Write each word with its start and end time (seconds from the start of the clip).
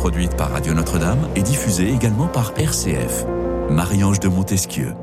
produite 0.00 0.34
par 0.34 0.50
Radio 0.52 0.72
Notre-Dame 0.72 1.28
et 1.36 1.42
diffusée 1.42 1.92
également 1.92 2.26
par 2.26 2.54
RCF. 2.56 3.26
Marie-Ange 3.68 4.18
de 4.18 4.28
Montesquieu. 4.28 4.94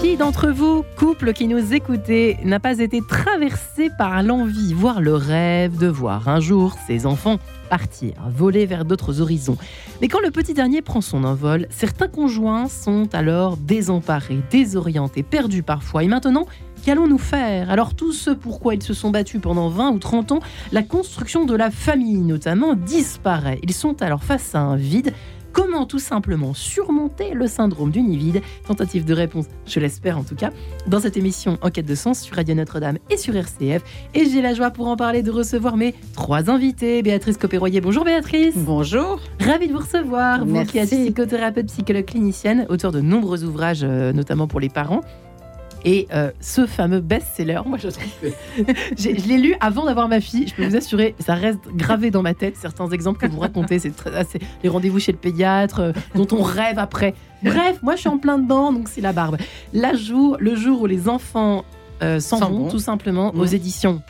Qui 0.00 0.16
d'entre 0.16 0.48
vous, 0.48 0.86
couple 0.96 1.34
qui 1.34 1.46
nous 1.46 1.74
écoutez, 1.74 2.38
n'a 2.42 2.58
pas 2.58 2.78
été 2.78 3.02
traversé 3.06 3.90
par 3.98 4.22
l'envie, 4.22 4.72
voire 4.72 5.02
le 5.02 5.12
rêve 5.12 5.76
de 5.76 5.86
voir 5.86 6.30
un 6.30 6.40
jour 6.40 6.76
ses 6.86 7.04
enfants 7.04 7.36
partir, 7.68 8.14
voler 8.30 8.64
vers 8.64 8.86
d'autres 8.86 9.20
horizons? 9.20 9.58
Mais 10.00 10.08
quand 10.08 10.20
le 10.20 10.30
petit 10.30 10.54
dernier 10.54 10.80
prend 10.80 11.02
son 11.02 11.22
envol, 11.22 11.66
certains 11.68 12.08
conjoints 12.08 12.68
sont 12.70 13.14
alors 13.14 13.58
désemparés, 13.58 14.40
désorientés, 14.50 15.24
perdus 15.24 15.62
parfois. 15.62 16.04
Et 16.04 16.08
maintenant, 16.08 16.46
qu'allons-nous 16.86 17.18
faire? 17.18 17.68
Alors 17.68 17.94
tout 17.94 18.12
ce 18.12 18.30
pourquoi 18.30 18.76
ils 18.76 18.82
se 18.82 18.94
sont 18.94 19.10
battus 19.10 19.40
pendant 19.40 19.68
20 19.68 19.90
ou 19.90 19.98
30 19.98 20.30
ans, 20.30 20.38
la 20.70 20.84
construction 20.84 21.44
de 21.44 21.56
la 21.56 21.72
famille 21.72 22.18
notamment, 22.18 22.74
disparaît. 22.74 23.58
Ils 23.64 23.74
sont 23.74 24.02
alors 24.02 24.22
face 24.22 24.54
à 24.54 24.60
un 24.60 24.76
vide 24.76 25.12
Comment 25.52 25.86
tout 25.86 25.98
simplement 25.98 26.52
surmonter 26.52 27.32
le 27.32 27.46
syndrome 27.48 27.90
du 27.90 28.02
nid 28.02 28.18
vide 28.18 28.42
Tentative 28.68 29.04
de 29.06 29.14
réponse, 29.14 29.46
je 29.66 29.80
l'espère 29.80 30.18
en 30.18 30.22
tout 30.22 30.34
cas, 30.36 30.50
dans 30.86 31.00
cette 31.00 31.16
émission 31.16 31.58
Enquête 31.62 31.86
de 31.86 31.94
sens 31.94 32.20
sur 32.20 32.36
Radio 32.36 32.54
Notre-Dame 32.54 32.98
et 33.10 33.16
sur 33.16 33.34
RCF. 33.34 33.82
Et 34.14 34.26
j'ai 34.26 34.42
la 34.42 34.52
joie 34.52 34.70
pour 34.70 34.86
en 34.86 34.96
parler 34.96 35.22
de 35.22 35.30
recevoir 35.30 35.78
mes 35.78 35.94
trois 36.12 36.50
invités. 36.50 37.02
Béatrice 37.02 37.38
Copéroyer, 37.38 37.80
bonjour 37.80 38.04
Béatrice. 38.04 38.54
Bonjour. 38.54 39.18
Ravie 39.40 39.68
de 39.68 39.72
vous 39.72 39.80
recevoir. 39.80 40.44
Vous 40.44 40.62
qui 40.66 40.78
êtes 40.78 40.90
psychothérapeute, 40.90 41.66
psychologue 41.66 42.04
clinicienne, 42.04 42.66
auteur 42.68 42.92
de 42.92 43.00
nombreux 43.00 43.42
ouvrages, 43.42 43.82
euh, 43.82 44.12
notamment 44.12 44.46
pour 44.46 44.60
les 44.60 44.68
parents. 44.68 45.00
Et 45.86 46.08
euh, 46.12 46.32
ce 46.40 46.66
fameux 46.66 47.00
best-seller, 47.00 47.60
moi 47.64 47.78
je 47.78 47.88
trouve 47.88 48.10
que 48.20 48.26
je 48.98 49.08
l'ai 49.28 49.38
lu 49.38 49.54
avant 49.60 49.84
d'avoir 49.84 50.08
ma 50.08 50.20
fille. 50.20 50.48
Je 50.48 50.54
peux 50.54 50.66
vous 50.66 50.74
assurer, 50.74 51.14
ça 51.20 51.34
reste 51.34 51.60
gravé 51.74 52.10
dans 52.10 52.22
ma 52.22 52.34
tête. 52.34 52.56
Certains 52.56 52.88
exemples 52.90 53.20
que 53.20 53.32
vous 53.32 53.38
racontez, 53.38 53.78
c'est 53.78 53.92
les 54.64 54.68
rendez-vous 54.68 54.98
chez 54.98 55.12
le 55.12 55.18
pédiatre, 55.18 55.80
euh, 55.80 55.92
dont 56.16 56.26
on 56.32 56.42
rêve 56.42 56.80
après. 56.80 57.14
Bref, 57.44 57.78
moi 57.84 57.94
je 57.94 58.00
suis 58.00 58.08
en 58.08 58.18
plein 58.18 58.38
dedans, 58.38 58.72
donc 58.72 58.88
c'est 58.88 59.00
la 59.00 59.12
barbe. 59.12 59.36
Là, 59.72 59.94
jour, 59.94 60.36
le 60.40 60.56
jour 60.56 60.82
où 60.82 60.86
les 60.86 61.08
enfants 61.08 61.64
euh, 62.02 62.18
s'en 62.18 62.40
vont, 62.50 62.68
tout 62.68 62.80
simplement, 62.80 63.32
aux 63.36 63.46
mmh. 63.46 63.54
éditions 63.54 64.02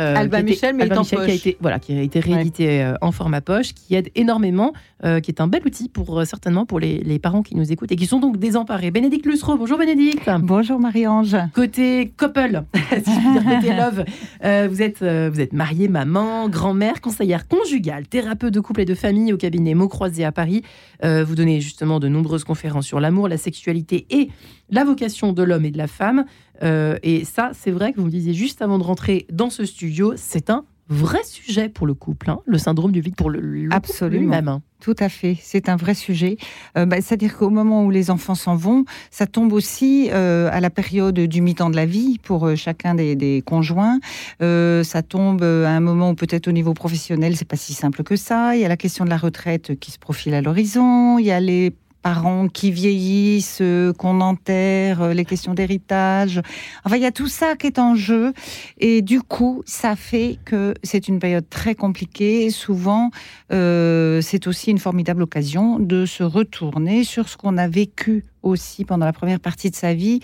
euh, 0.00 0.16
Alba 0.16 0.42
Michel, 0.42 0.74
mais 0.74 0.88
Qui 0.88 1.16
a 1.16 1.28
été, 1.28 1.56
voilà, 1.60 1.78
qui 1.78 1.96
a 1.96 2.00
été 2.00 2.20
réédité 2.20 2.82
euh, 2.82 2.94
en 3.00 3.12
format 3.12 3.40
poche, 3.40 3.74
qui 3.74 3.94
aide 3.94 4.10
énormément, 4.14 4.72
euh, 5.04 5.20
qui 5.20 5.30
est 5.30 5.40
un 5.40 5.46
bel 5.46 5.62
outil 5.64 5.88
pour 5.88 6.24
certainement 6.26 6.66
pour 6.66 6.80
les, 6.80 7.18
parents 7.18 7.42
qui 7.42 7.54
nous 7.54 7.70
écoutent 7.70 7.92
et 7.92 7.96
qui 7.96 8.06
sont 8.06 8.18
donc 8.18 8.38
désemparés. 8.38 8.90
Bénédicte 8.90 9.26
Lussereau, 9.26 9.58
bonjour 9.58 9.76
Bénédicte. 9.78 10.30
Bonjour 10.40 10.80
Marie-Ange. 10.80 11.36
Côté 11.54 12.12
couple, 12.16 12.62
si 12.74 13.10
je 13.12 13.26
veux 13.26 13.40
dire 13.40 13.44
côté 13.44 13.74
love, 13.76 14.70
vous 14.70 14.82
êtes 14.82 15.00
vous 15.00 15.40
êtes 15.40 15.52
mariée, 15.52 15.88
maman, 15.88 16.48
grand-mère, 16.48 17.00
conseillère 17.00 17.46
conjugale, 17.46 18.06
thérapeute 18.06 18.54
de 18.54 18.60
couple 18.60 18.80
et 18.80 18.84
de 18.86 18.94
famille 18.94 19.32
au 19.32 19.36
cabinet 19.36 19.74
Mots 19.74 19.88
Croisés 19.88 20.24
à 20.24 20.32
Paris. 20.32 20.62
vous 21.02 21.34
donnez 21.34 21.60
justement 21.60 22.00
de 22.00 22.08
nombreuses 22.08 22.44
conférences 22.44 22.86
sur 22.86 23.00
l'amour, 23.00 23.28
la 23.28 23.36
sexualité 23.36 24.06
et 24.10 24.30
la 24.70 24.84
vocation 24.84 25.32
de 25.32 25.42
l'homme 25.42 25.64
et 25.64 25.70
de 25.70 25.78
la 25.78 25.86
femme. 25.86 26.24
Euh, 26.62 26.96
et 27.02 27.24
ça, 27.24 27.50
c'est 27.54 27.70
vrai 27.70 27.92
que 27.92 27.98
vous 27.98 28.06
me 28.06 28.10
disiez 28.10 28.34
juste 28.34 28.62
avant 28.62 28.78
de 28.78 28.84
rentrer 28.84 29.26
dans 29.32 29.50
ce 29.50 29.64
studio, 29.64 30.14
c'est 30.16 30.50
un 30.50 30.64
vrai 30.88 31.22
sujet 31.22 31.68
pour 31.68 31.86
le 31.86 31.94
couple, 31.94 32.30
hein, 32.30 32.40
le 32.46 32.58
syndrome 32.58 32.90
du 32.90 33.00
vide 33.00 33.14
pour 33.14 33.30
le, 33.30 33.68
Absolument. 33.70 34.28
même 34.28 34.48
hein. 34.48 34.60
Tout 34.80 34.96
à 34.98 35.08
fait, 35.08 35.36
c'est 35.40 35.68
un 35.68 35.76
vrai 35.76 35.94
sujet. 35.94 36.36
Euh, 36.76 36.84
bah, 36.84 36.96
c'est-à-dire 36.96 37.36
qu'au 37.36 37.50
moment 37.50 37.84
où 37.84 37.90
les 37.90 38.10
enfants 38.10 38.34
s'en 38.34 38.56
vont, 38.56 38.84
ça 39.10 39.26
tombe 39.26 39.52
aussi 39.52 40.08
euh, 40.10 40.48
à 40.50 40.58
la 40.58 40.68
période 40.68 41.20
du 41.20 41.42
mi-temps 41.42 41.70
de 41.70 41.76
la 41.76 41.86
vie 41.86 42.18
pour 42.18 42.56
chacun 42.56 42.96
des, 42.96 43.14
des 43.14 43.40
conjoints. 43.46 44.00
ça 44.40 45.02
tombe 45.06 45.42
à 45.42 45.70
un 45.70 45.80
moment 45.80 46.10
où 46.10 46.14
peut-être 46.14 46.48
au 46.48 46.52
niveau 46.52 46.74
professionnel, 46.74 47.36
c'est 47.36 47.46
pas 47.46 47.56
si 47.56 47.72
simple 47.72 48.02
que 48.02 48.16
ça. 48.16 48.56
Il 48.56 48.60
y 48.60 48.64
a 48.64 48.68
la 48.68 48.76
question 48.76 49.04
de 49.04 49.10
la 49.10 49.18
retraite 49.18 49.78
qui 49.78 49.92
se 49.92 49.98
profile 49.98 50.34
à 50.34 50.42
l'horizon. 50.42 51.18
Il 51.18 51.26
y 51.26 51.30
a 51.30 51.38
les 51.40 51.72
parents 52.02 52.48
qui 52.48 52.70
vieillissent, 52.70 53.58
euh, 53.60 53.92
qu'on 53.92 54.20
enterre, 54.20 55.02
euh, 55.02 55.14
les 55.14 55.24
questions 55.24 55.54
d'héritage. 55.54 56.40
Enfin, 56.84 56.96
il 56.96 57.02
y 57.02 57.06
a 57.06 57.12
tout 57.12 57.28
ça 57.28 57.56
qui 57.56 57.66
est 57.66 57.78
en 57.78 57.94
jeu. 57.94 58.32
Et 58.78 59.02
du 59.02 59.20
coup, 59.20 59.62
ça 59.66 59.96
fait 59.96 60.38
que 60.44 60.74
c'est 60.82 61.08
une 61.08 61.18
période 61.18 61.48
très 61.48 61.74
compliquée. 61.74 62.50
souvent, 62.50 63.10
euh, 63.52 64.20
c'est 64.20 64.46
aussi 64.46 64.70
une 64.70 64.78
formidable 64.78 65.22
occasion 65.22 65.78
de 65.78 66.06
se 66.06 66.22
retourner 66.22 67.04
sur 67.04 67.28
ce 67.28 67.36
qu'on 67.36 67.56
a 67.58 67.68
vécu 67.68 68.24
aussi 68.42 68.84
pendant 68.84 69.06
la 69.06 69.12
première 69.12 69.40
partie 69.40 69.70
de 69.70 69.76
sa 69.76 69.94
vie 69.94 70.20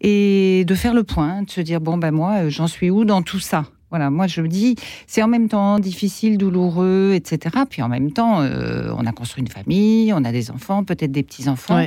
et 0.00 0.64
de 0.66 0.74
faire 0.74 0.94
le 0.94 1.04
point, 1.04 1.42
de 1.42 1.50
se 1.50 1.60
dire, 1.60 1.80
bon, 1.80 1.98
ben 1.98 2.10
moi, 2.10 2.48
j'en 2.48 2.66
suis 2.66 2.90
où 2.90 3.04
dans 3.04 3.22
tout 3.22 3.40
ça? 3.40 3.64
Voilà, 3.90 4.10
moi 4.10 4.26
je 4.26 4.40
me 4.42 4.48
dis, 4.48 4.76
c'est 5.06 5.22
en 5.22 5.28
même 5.28 5.48
temps 5.48 5.78
difficile, 5.78 6.36
douloureux, 6.36 7.12
etc. 7.14 7.56
Puis 7.68 7.82
en 7.82 7.88
même 7.88 8.12
temps, 8.12 8.40
euh, 8.42 8.92
on 8.96 9.06
a 9.06 9.12
construit 9.12 9.42
une 9.42 9.48
famille, 9.48 10.12
on 10.12 10.24
a 10.24 10.32
des 10.32 10.50
enfants, 10.50 10.84
peut-être 10.84 11.12
des 11.12 11.22
petits 11.22 11.48
enfants, 11.48 11.86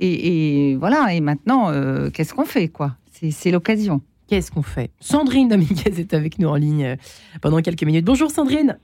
et, 0.00 0.76
voilà. 0.78 1.12
Et 1.14 1.20
maintenant, 1.20 1.70
euh, 1.70 2.10
qu'est-ce 2.10 2.34
qu'on 2.34 2.44
fait, 2.44 2.68
quoi? 2.68 2.96
C'est 3.30 3.50
l'occasion. 3.50 4.00
Qu'est-ce 4.26 4.50
qu'on 4.50 4.62
fait? 4.62 4.90
Sandrine 4.98 5.48
Dominguez 5.48 6.00
est 6.00 6.14
avec 6.14 6.38
nous 6.38 6.48
en 6.48 6.56
ligne 6.56 6.84
euh, 6.84 6.96
pendant 7.40 7.60
quelques 7.60 7.84
minutes. 7.84 8.04
Bonjour 8.04 8.30
Sandrine. 8.30 8.78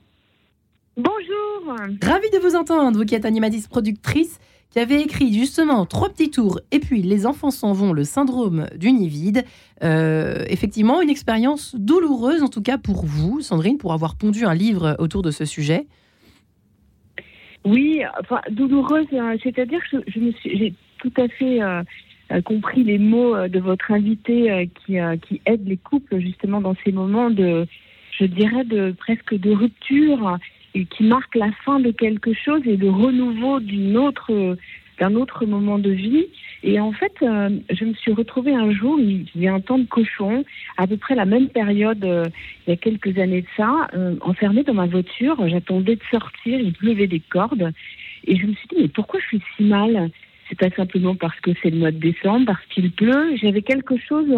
Bonjour. 0.97 1.77
Ravie 2.03 2.31
de 2.31 2.39
vous 2.39 2.55
entendre, 2.55 2.99
vous 2.99 3.05
qui 3.05 3.15
êtes 3.15 3.25
animatrice 3.25 3.67
productrice 3.67 4.39
qui 4.79 4.83
avait 4.83 5.03
écrit 5.03 5.33
justement 5.33 5.87
Trois 5.87 6.09
petits 6.09 6.31
tours 6.31 6.61
et 6.71 6.79
puis 6.79 7.03
Les 7.03 7.27
enfants 7.27 7.51
s'en 7.51 7.73
vont, 7.73 7.93
le 7.93 8.05
syndrome 8.05 8.69
du 8.77 8.93
nid 8.93 9.09
vide. 9.09 9.45
Euh, 9.83 10.45
effectivement, 10.47 11.03
une 11.03 11.11
expérience 11.11 11.75
douloureuse, 11.75 12.45
en 12.45 12.49
tout 12.49 12.63
cas 12.63 12.79
pour 12.79 13.05
vous, 13.05 13.41
Sandrine, 13.41 13.77
pour 13.77 13.93
avoir 13.93 14.17
pondu 14.17 14.45
un 14.45 14.55
livre 14.55 14.95
autour 15.01 15.23
de 15.23 15.33
ce 15.33 15.45
sujet. 15.45 15.87
Oui, 17.65 18.03
enfin, 18.21 18.41
douloureuse, 18.51 19.09
euh, 19.13 19.37
c'est-à-dire 19.43 19.81
que 19.91 19.97
je, 20.07 20.21
me 20.21 20.31
suis, 20.31 20.57
j'ai 20.57 20.75
tout 20.99 21.13
à 21.17 21.27
fait 21.27 21.61
euh, 21.61 21.83
compris 22.45 22.85
les 22.85 22.99
mots 22.99 23.49
de 23.49 23.59
votre 23.59 23.91
invité 23.91 24.71
qui, 24.87 24.99
qui 25.27 25.41
aide 25.45 25.67
les 25.67 25.77
couples 25.77 26.21
justement 26.21 26.61
dans 26.61 26.77
ces 26.85 26.93
moments 26.93 27.31
de, 27.31 27.67
je 28.17 28.27
dirais, 28.27 28.63
de 28.63 28.95
presque 28.97 29.35
de 29.35 29.51
rupture 29.51 30.39
qui 30.75 31.05
marque 31.05 31.35
la 31.35 31.51
fin 31.65 31.81
de 31.81 31.91
quelque 31.91 32.33
chose 32.33 32.63
et 32.67 32.77
le 32.77 32.91
renouveau 32.91 33.61
d'un 33.61 35.15
autre 35.15 35.47
moment 35.47 35.79
de 35.79 35.91
vie. 35.91 36.27
Et 36.63 36.81
en 36.81 36.93
fait, 36.93 37.13
euh, 37.23 37.51
je 37.71 37.85
me 37.85 37.95
suis 37.95 38.13
retrouvée 38.13 38.55
un 38.55 38.73
jour, 38.73 38.99
il 38.99 39.27
y 39.37 39.47
a 39.47 39.55
un 39.55 39.61
temps 39.61 39.79
de 39.79 39.87
cochon, 39.87 40.45
à 40.77 40.87
peu 40.87 40.97
près 40.97 41.15
la 41.15 41.25
même 41.25 41.49
période, 41.49 42.05
euh, 42.05 42.25
il 42.67 42.71
y 42.71 42.73
a 42.73 42.77
quelques 42.77 43.17
années 43.19 43.43
de 43.43 43.47
ça, 43.57 43.89
euh, 43.95 44.17
enfermée 44.21 44.65
dans 44.65 44.75
ma 44.75 44.87
voiture. 44.87 45.37
J'attendais 45.49 45.97
de 45.97 46.03
sortir, 46.11 46.59
il 46.59 46.73
pleuvait 46.73 47.07
des 47.07 47.21
cordes. 47.21 47.73
Et 48.27 48.37
je 48.37 48.47
me 48.47 48.55
suis 48.55 48.69
dit, 48.69 48.77
mais 48.81 48.89
pourquoi 48.89 49.21
je 49.21 49.27
suis 49.27 49.43
si 49.57 49.63
mal? 49.65 50.11
C'est 50.49 50.59
pas 50.59 50.71
simplement 50.71 51.15
parce 51.15 51.39
que 51.41 51.51
c'est 51.63 51.71
le 51.71 51.79
mois 51.79 51.93
de 51.93 51.99
décembre, 51.99 52.47
parce 52.47 52.65
qu'il 52.71 52.91
pleut. 52.91 53.37
J'avais 53.37 53.63
quelque 53.63 53.97
chose 53.99 54.35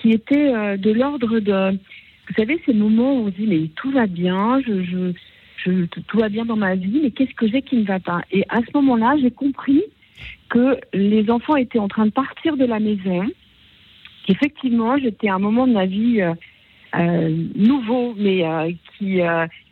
qui 0.00 0.10
était 0.10 0.78
de 0.78 0.90
l'ordre 0.90 1.38
de... 1.38 1.70
Vous 1.72 2.34
savez, 2.34 2.58
ces 2.64 2.72
moments 2.72 3.14
où 3.18 3.26
on 3.26 3.28
dit, 3.28 3.46
mais 3.46 3.68
tout 3.76 3.90
va 3.90 4.06
bien, 4.06 4.60
je 4.66 5.12
tout 5.64 6.18
va 6.18 6.28
bien 6.28 6.44
dans 6.44 6.56
ma 6.56 6.74
vie, 6.74 7.00
mais 7.02 7.10
qu'est-ce 7.10 7.34
que 7.34 7.48
j'ai 7.48 7.62
qui 7.62 7.76
ne 7.76 7.84
va 7.84 8.00
pas? 8.00 8.22
Et 8.30 8.44
à 8.48 8.60
ce 8.60 8.70
moment-là, 8.74 9.16
j'ai 9.20 9.30
compris 9.30 9.82
que 10.48 10.78
les 10.92 11.30
enfants 11.30 11.56
étaient 11.56 11.78
en 11.78 11.88
train 11.88 12.06
de 12.06 12.10
partir 12.10 12.56
de 12.56 12.64
la 12.64 12.80
maison, 12.80 13.26
qu'effectivement, 14.26 14.96
j'étais 14.98 15.28
à 15.28 15.34
un 15.34 15.38
moment 15.38 15.66
de 15.66 15.72
ma 15.72 15.86
vie 15.86 16.20
euh, 16.20 16.34
euh, 16.96 17.36
nouveau, 17.54 18.14
mais 18.16 18.46
euh, 18.46 18.70
qui, 18.98 19.20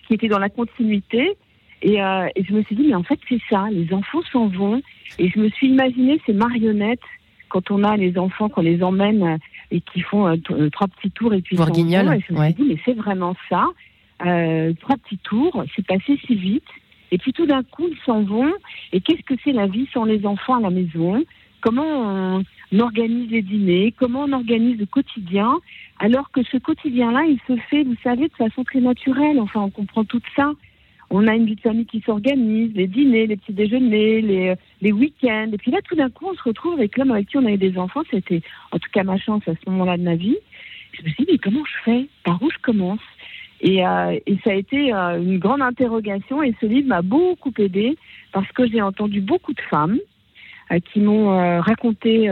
qui 0.06 0.14
était 0.14 0.28
dans 0.28 0.38
la 0.38 0.48
continuité. 0.48 1.36
Et, 1.82 1.94
et, 1.96 2.44
je 2.44 2.52
me 2.52 2.62
suis 2.62 2.76
dit, 2.76 2.86
mais 2.88 2.94
en 2.94 3.02
fait, 3.02 3.18
c'est 3.28 3.40
ça, 3.50 3.66
les 3.70 3.92
enfants 3.92 4.22
s'en 4.32 4.46
vont. 4.46 4.80
Et 5.18 5.28
je 5.28 5.38
me 5.38 5.48
suis 5.50 5.68
imaginé 5.68 6.20
ces 6.26 6.32
marionnettes 6.32 7.00
quand 7.48 7.70
on 7.70 7.84
a 7.84 7.96
les 7.96 8.16
enfants, 8.18 8.48
qu'on 8.48 8.62
les 8.62 8.82
emmène 8.82 9.38
et 9.70 9.80
qui 9.80 10.00
font 10.00 10.36
trois 10.72 10.88
petits 10.88 11.10
tours 11.10 11.34
et 11.34 11.42
puis 11.42 11.56
s'en 11.56 11.64
vont. 11.64 11.72
Et 11.74 12.20
je 12.28 12.32
me 12.32 12.44
suis 12.44 12.54
dit, 12.54 12.64
mais 12.68 12.78
c'est 12.84 12.94
vraiment 12.94 13.34
ça 13.48 13.66
euh, 14.26 14.72
trois 14.80 14.96
petits 14.96 15.18
tours, 15.18 15.64
c'est 15.74 15.86
passé 15.86 16.18
si 16.26 16.34
vite. 16.34 16.68
Et 17.10 17.18
puis 17.18 17.32
tout 17.32 17.46
d'un 17.46 17.62
coup, 17.62 17.86
ils 17.88 17.98
s'en 18.06 18.22
vont. 18.22 18.52
Et 18.92 19.00
qu'est-ce 19.00 19.22
que 19.22 19.34
c'est 19.44 19.52
la 19.52 19.66
vie 19.66 19.88
sans 19.92 20.04
les 20.04 20.24
enfants 20.24 20.56
à 20.56 20.60
la 20.60 20.70
maison? 20.70 21.22
Comment 21.60 22.40
on 22.72 22.78
organise 22.80 23.30
les 23.30 23.42
dîners? 23.42 23.92
Comment 23.96 24.24
on 24.24 24.32
organise 24.32 24.78
le 24.78 24.86
quotidien? 24.86 25.60
Alors 25.98 26.30
que 26.30 26.42
ce 26.42 26.56
quotidien-là, 26.56 27.24
il 27.28 27.38
se 27.46 27.60
fait, 27.68 27.84
vous 27.84 27.96
savez, 28.02 28.28
de 28.28 28.34
façon 28.34 28.64
très 28.64 28.80
naturelle. 28.80 29.38
Enfin, 29.38 29.60
on 29.60 29.70
comprend 29.70 30.04
tout 30.04 30.22
ça. 30.34 30.52
On 31.10 31.28
a 31.28 31.36
une 31.36 31.44
vie 31.44 31.56
de 31.56 31.60
famille 31.60 31.84
qui 31.84 32.00
s'organise, 32.00 32.72
les 32.74 32.86
dîners, 32.86 33.26
les 33.26 33.36
petits 33.36 33.52
déjeuners, 33.52 34.22
les, 34.22 34.54
les 34.80 34.92
week-ends. 34.92 35.50
Et 35.52 35.58
puis 35.58 35.70
là, 35.70 35.78
tout 35.86 35.94
d'un 35.94 36.08
coup, 36.08 36.26
on 36.30 36.34
se 36.34 36.42
retrouve 36.42 36.72
avec 36.72 36.96
l'homme 36.96 37.10
avec 37.10 37.28
qui 37.28 37.36
on 37.36 37.44
avait 37.44 37.58
des 37.58 37.76
enfants. 37.76 38.02
C'était, 38.10 38.40
en 38.70 38.78
tout 38.78 38.88
cas, 38.90 39.04
ma 39.04 39.18
chance 39.18 39.46
à 39.46 39.52
ce 39.52 39.70
moment-là 39.70 39.98
de 39.98 40.02
ma 40.02 40.14
vie. 40.14 40.38
Je 40.92 41.02
me 41.02 41.08
suis 41.10 41.24
dit, 41.24 41.32
mais 41.32 41.38
comment 41.38 41.64
je 41.64 41.84
fais? 41.84 42.08
Par 42.24 42.42
où 42.42 42.50
je 42.50 42.58
commence? 42.58 43.00
Et, 43.62 43.86
euh, 43.86 44.18
et, 44.26 44.36
ça 44.44 44.50
a 44.50 44.54
été 44.54 44.92
euh, 44.92 45.22
une 45.22 45.38
grande 45.38 45.62
interrogation 45.62 46.42
et 46.42 46.54
ce 46.60 46.66
livre 46.66 46.88
m'a 46.88 47.02
beaucoup 47.02 47.52
aidé 47.58 47.96
parce 48.32 48.50
que 48.52 48.66
j'ai 48.68 48.82
entendu 48.82 49.20
beaucoup 49.20 49.54
de 49.54 49.60
femmes 49.70 49.98
euh, 50.72 50.80
qui 50.92 51.00
m'ont 51.00 51.60
raconté 51.60 52.26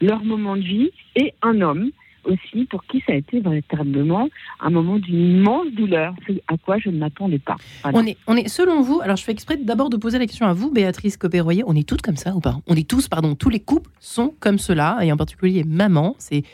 leur 0.00 0.24
moment 0.24 0.56
de 0.56 0.62
vie 0.62 0.90
et 1.16 1.34
un 1.42 1.60
homme 1.60 1.90
aussi 2.24 2.64
pour 2.64 2.82
qui 2.86 3.02
ça 3.06 3.12
a 3.12 3.16
été 3.16 3.40
véritablement 3.40 4.30
un 4.60 4.70
moment 4.70 4.98
d'une 4.98 5.36
immense 5.36 5.66
douleur, 5.72 6.14
à 6.48 6.56
quoi 6.56 6.78
je 6.78 6.88
ne 6.88 6.96
m'attendais 6.96 7.38
pas. 7.38 7.56
On 7.92 8.06
est, 8.06 8.48
selon 8.48 8.80
vous, 8.80 9.02
alors 9.02 9.16
je 9.16 9.24
fais 9.24 9.32
exprès 9.32 9.58
d'abord 9.58 9.90
de 9.90 9.98
poser 9.98 10.18
la 10.18 10.26
question 10.26 10.46
à 10.46 10.54
vous, 10.54 10.70
Béatrice 10.70 11.18
Copéroyer, 11.18 11.64
on 11.66 11.76
est 11.76 11.86
toutes 11.86 12.00
comme 12.00 12.16
ça 12.16 12.34
ou 12.34 12.40
pas? 12.40 12.56
On 12.66 12.74
est 12.76 12.88
tous, 12.88 13.08
pardon, 13.08 13.34
tous 13.34 13.50
les 13.50 13.60
couples 13.60 13.90
sont 14.00 14.32
comme 14.40 14.58
cela, 14.58 15.00
et 15.02 15.12
en 15.12 15.18
particulier 15.18 15.64
maman, 15.64 16.16
c'est 16.16 16.44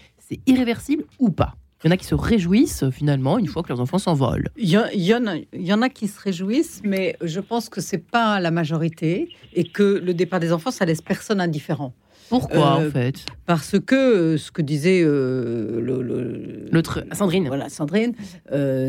irréversible 0.47 1.05
ou 1.21 1.31
pas? 1.31 1.55
Il 1.82 1.87
y 1.87 1.91
en 1.91 1.93
a 1.93 1.97
qui 1.97 2.05
se 2.05 2.15
réjouissent 2.15 2.91
finalement 2.91 3.38
une 3.38 3.47
fois 3.47 3.62
que 3.62 3.69
leurs 3.69 3.81
enfants 3.81 3.99
s'envolent. 3.99 4.49
Il 4.56 4.69
y, 4.69 5.15
en 5.15 5.27
en 5.27 5.82
a 5.82 5.88
qui 5.88 6.09
se 6.09 6.21
réjouissent, 6.21 6.82
mais 6.85 7.17
je 7.23 7.41
pense 7.41 7.71
que 7.71 7.81
c'est 7.81 7.99
pas 7.99 8.38
la 8.38 8.50
majorité 8.50 9.31
et 9.55 9.65
que 9.65 9.99
le 10.05 10.12
départ 10.12 10.41
des 10.41 10.53
enfants, 10.53 10.71
ça 10.71 10.85
laisse 10.85 11.00
personne 11.00 11.41
indifférent. 11.41 11.94
Pourquoi 12.31 12.77
en 12.77 12.82
euh, 12.82 12.91
fait 12.91 13.27
Parce 13.44 13.75
que 13.85 13.97
euh, 13.97 14.38
ce 14.38 14.53
que 14.53 14.62
disait 14.62 15.03
euh, 15.03 16.69
l'autre 16.71 17.05
Sandrine, 17.12 17.49
voilà 17.49 17.69
Sandrine, 17.69 18.15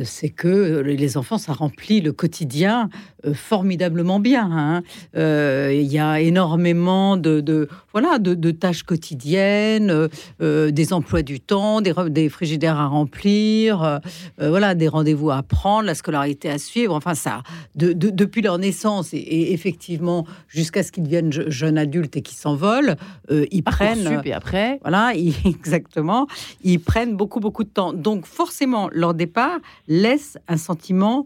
c'est 0.04 0.30
que 0.30 0.82
les 0.82 1.18
enfants 1.18 1.40
ça 1.40 1.52
remplit 1.52 2.02
le 2.02 2.14
quotidien 2.14 2.90
formidablement 3.34 4.20
bien. 4.20 4.50
Hein. 4.52 4.84
Il 5.16 5.92
y 5.92 5.98
a 5.98 6.22
énormément 6.22 7.18
de, 7.18 7.68
voilà 7.92 8.20
de, 8.20 8.52
tâches 8.52 8.84
quotidiennes, 8.84 10.08
des 10.40 10.94
emplois 10.94 11.24
du 11.24 11.40
temps, 11.40 11.82
des, 11.82 11.94
des 12.10 12.30
frigidaires 12.30 12.78
à 12.78 12.86
remplir, 12.86 14.00
voilà 14.38 14.76
des 14.76 14.88
rendez-vous 14.88 15.32
à 15.32 15.42
prendre, 15.42 15.88
la 15.88 15.96
scolarité 15.96 16.50
à 16.50 16.60
suivre. 16.60 16.94
Enfin 16.94 17.16
ça, 17.16 17.42
depuis 17.76 18.44
leur 18.44 18.60
naissance 18.60 19.14
et, 19.14 19.54
effectivement 19.54 20.28
jusqu'à 20.48 20.84
ce 20.84 20.92
qu'ils 20.92 21.04
deviennent 21.04 21.32
jeunes 21.32 21.80
adultes 21.80 22.18
et 22.18 22.22
qu'ils 22.22 22.38
s'envolent. 22.38 22.98
Euh, 23.32 23.46
ils 23.52 23.64
prennent. 23.64 24.22
Et 24.24 24.34
après 24.34 24.80
Voilà, 24.82 25.14
exactement. 25.46 26.28
Ils 26.64 26.80
prennent 26.80 27.16
beaucoup, 27.16 27.40
beaucoup 27.40 27.64
de 27.64 27.70
temps. 27.70 27.94
Donc, 27.94 28.26
forcément, 28.26 28.90
leur 28.92 29.14
départ 29.14 29.60
laisse 29.88 30.38
un 30.48 30.58
sentiment 30.58 31.26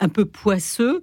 un 0.00 0.08
peu 0.08 0.24
poisseux 0.24 1.02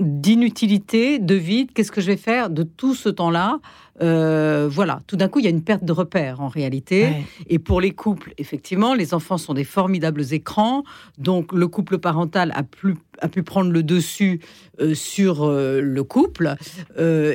d'inutilité, 0.00 1.18
de 1.18 1.34
vide. 1.34 1.72
Qu'est-ce 1.72 1.90
que 1.90 2.00
je 2.00 2.06
vais 2.06 2.16
faire 2.16 2.50
de 2.50 2.62
tout 2.62 2.94
ce 2.94 3.08
temps-là? 3.08 3.58
Euh, 4.00 4.68
voilà, 4.70 5.00
tout 5.06 5.16
d'un 5.16 5.28
coup, 5.28 5.38
il 5.38 5.44
y 5.44 5.48
a 5.48 5.50
une 5.50 5.62
perte 5.62 5.84
de 5.84 5.92
repère 5.92 6.40
en 6.40 6.48
réalité. 6.48 7.08
Et 7.48 7.58
pour 7.58 7.80
les 7.80 7.90
couples, 7.90 8.32
effectivement, 8.38 8.94
les 8.94 9.14
enfants 9.14 9.38
sont 9.38 9.54
des 9.54 9.64
formidables 9.64 10.32
écrans. 10.32 10.84
Donc, 11.18 11.52
le 11.52 11.66
couple 11.68 11.98
parental 11.98 12.52
a 12.54 12.62
plus 12.62 12.96
a 13.20 13.26
pu 13.26 13.42
prendre 13.42 13.72
le 13.72 13.82
dessus 13.82 14.38
euh, 14.80 14.94
sur 14.94 15.42
euh, 15.42 15.80
le 15.80 16.04
couple. 16.04 16.54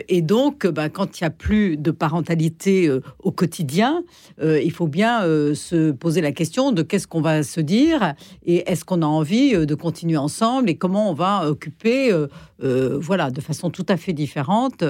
Et 0.08 0.22
donc, 0.22 0.66
bah, 0.66 0.88
quand 0.88 1.20
il 1.20 1.24
n'y 1.24 1.28
a 1.28 1.30
plus 1.30 1.76
de 1.76 1.92
parentalité 1.92 2.90
au 3.20 3.32
quotidien, 3.32 4.04
il 4.42 4.72
faut 4.72 4.88
bien 4.88 5.22
se 5.56 5.92
poser 5.92 6.22
la 6.22 6.32
question 6.32 6.72
de 6.72 6.82
qu'est-ce 6.82 7.08
qu'on 7.08 7.22
va 7.22 7.44
se 7.44 7.60
dire 7.60 8.14
et 8.46 8.70
est-ce 8.70 8.86
qu'on 8.86 9.02
a 9.02 9.06
envie 9.06 9.54
de 9.54 9.76
continuer 9.76 10.18
ensemble 10.18 10.70
et 10.70 10.76
comment 10.76 11.10
on 11.10 11.14
va 11.14 11.50
occuper, 11.50 12.12
voilà, 12.60 13.32
de 13.32 13.42
façon 13.42 13.70
tout 13.70 13.86
à 13.90 13.98
fait 13.98 14.14
différente, 14.14 14.84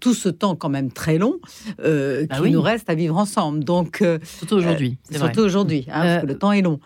tout 0.00 0.14
ce 0.14 0.28
temps 0.28 0.56
quand 0.56 0.68
même 0.68 0.90
très 0.90 1.03
long 1.12 1.38
bah 1.78 1.84
qui 2.42 2.50
nous 2.50 2.62
reste 2.62 2.88
à 2.90 2.94
vivre 2.94 3.16
ensemble. 3.16 3.64
Donc, 3.64 4.02
surtout 4.24 4.56
aujourd'hui. 4.56 4.98
surtout 5.10 5.40
aujourd'hui, 5.40 5.86
hein, 5.88 6.02
parce 6.02 6.22
que 6.22 6.26
le 6.26 6.38
temps 6.38 6.52
est 6.52 6.62
long. 6.62 6.80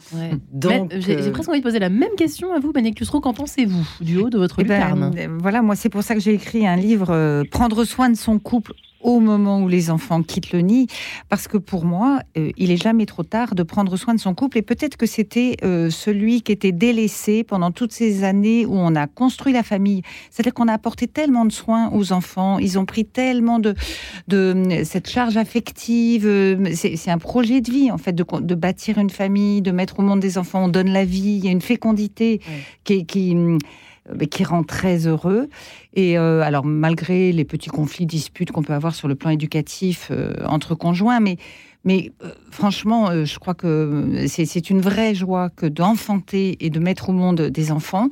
Donc, 0.52 0.92
j'ai 0.98 1.30
presque 1.30 1.48
envie 1.48 1.60
de 1.60 1.64
poser 1.64 1.78
la 1.78 1.88
même 1.88 2.14
question 2.16 2.52
à 2.52 2.60
vous, 2.60 2.72
Bénédicte 2.72 3.00
Lussereau, 3.00 3.20
quand 3.20 3.34
pensez-vous 3.34 3.86
du 4.00 4.18
haut 4.18 4.30
de 4.30 4.38
votre 4.38 4.56
eh 4.60 4.64
ben, 4.64 4.74
lucarne? 4.74 5.14
euh, 5.16 5.38
Voilà, 5.40 5.62
moi 5.62 5.76
c'est 5.76 5.88
pour 5.88 6.02
ça 6.02 6.14
que 6.14 6.20
j'ai 6.20 6.34
écrit 6.34 6.66
un 6.66 6.76
livre, 6.76 7.10
euh, 7.10 7.42
Prendre 7.50 7.84
soin 7.84 8.10
de 8.10 8.16
son 8.16 8.38
couple 8.38 8.72
au 9.00 9.20
moment 9.20 9.62
où 9.62 9.68
les 9.68 9.90
enfants 9.90 10.22
quittent 10.22 10.52
le 10.52 10.60
nid, 10.60 10.86
parce 11.28 11.48
que 11.48 11.58
pour 11.58 11.84
moi, 11.84 12.20
euh, 12.36 12.50
il 12.56 12.70
est 12.70 12.82
jamais 12.82 13.06
trop 13.06 13.22
tard 13.22 13.54
de 13.54 13.62
prendre 13.62 13.96
soin 13.96 14.14
de 14.14 14.20
son 14.20 14.34
couple, 14.34 14.58
et 14.58 14.62
peut-être 14.62 14.96
que 14.96 15.06
c'était 15.06 15.56
celui 15.90 16.42
qui 16.42 16.52
était 16.52 16.72
délaissé 16.72 17.44
pendant 17.44 17.70
toutes 17.70 17.92
ces 17.92 18.24
années 18.24 18.66
où 18.66 18.74
on 18.74 18.94
a 18.94 19.06
construit 19.06 19.52
la 19.52 19.62
famille. 19.62 20.02
C'est-à-dire 20.30 20.54
qu'on 20.54 20.68
a 20.68 20.72
apporté 20.72 21.06
tellement 21.06 21.44
de 21.44 21.52
soins 21.52 21.90
aux 21.92 22.12
enfants, 22.12 22.58
ils 22.58 22.78
ont 22.78 22.84
pris 22.84 23.04
tellement 23.04 23.58
de, 23.58 23.74
de 24.28 24.82
cette 24.84 25.08
charge 25.08 25.36
affective. 25.36 26.28
C'est 26.74 27.10
un 27.10 27.18
projet 27.18 27.60
de 27.60 27.70
vie, 27.70 27.90
en 27.90 27.98
fait, 27.98 28.12
de, 28.12 28.24
de, 28.40 28.54
bâtir 28.54 28.98
une 28.98 29.10
famille, 29.10 29.62
de 29.62 29.70
mettre 29.70 29.98
au 30.00 30.02
monde 30.02 30.20
des 30.20 30.38
enfants. 30.38 30.64
On 30.64 30.68
donne 30.68 30.90
la 30.90 31.04
vie, 31.04 31.38
il 31.38 31.44
y 31.44 31.48
a 31.48 31.50
une 31.50 31.62
fécondité 31.62 32.40
qui, 32.84 33.06
qui 33.06 33.34
euh, 33.36 33.58
qui 34.30 34.44
rend 34.44 34.62
très 34.62 35.06
heureux. 35.06 35.48
Et 35.94 36.18
euh, 36.18 36.42
alors, 36.42 36.64
malgré 36.64 37.32
les 37.32 37.44
petits 37.44 37.70
conflits, 37.70 38.06
disputes 38.06 38.52
qu'on 38.52 38.62
peut 38.62 38.74
avoir 38.74 38.94
sur 38.94 39.08
le 39.08 39.14
plan 39.14 39.30
éducatif 39.30 40.08
euh, 40.10 40.34
entre 40.46 40.74
conjoints, 40.74 41.20
mais 41.20 41.36
mais 41.84 42.12
euh, 42.24 42.30
franchement, 42.50 43.08
euh, 43.08 43.24
je 43.24 43.38
crois 43.38 43.54
que 43.54 44.26
c'est 44.26 44.70
une 44.70 44.80
vraie 44.80 45.14
joie 45.14 45.48
que 45.48 45.66
d'enfanter 45.66 46.56
et 46.60 46.70
de 46.70 46.80
mettre 46.80 47.08
au 47.08 47.12
monde 47.12 47.40
des 47.40 47.70
enfants. 47.70 48.08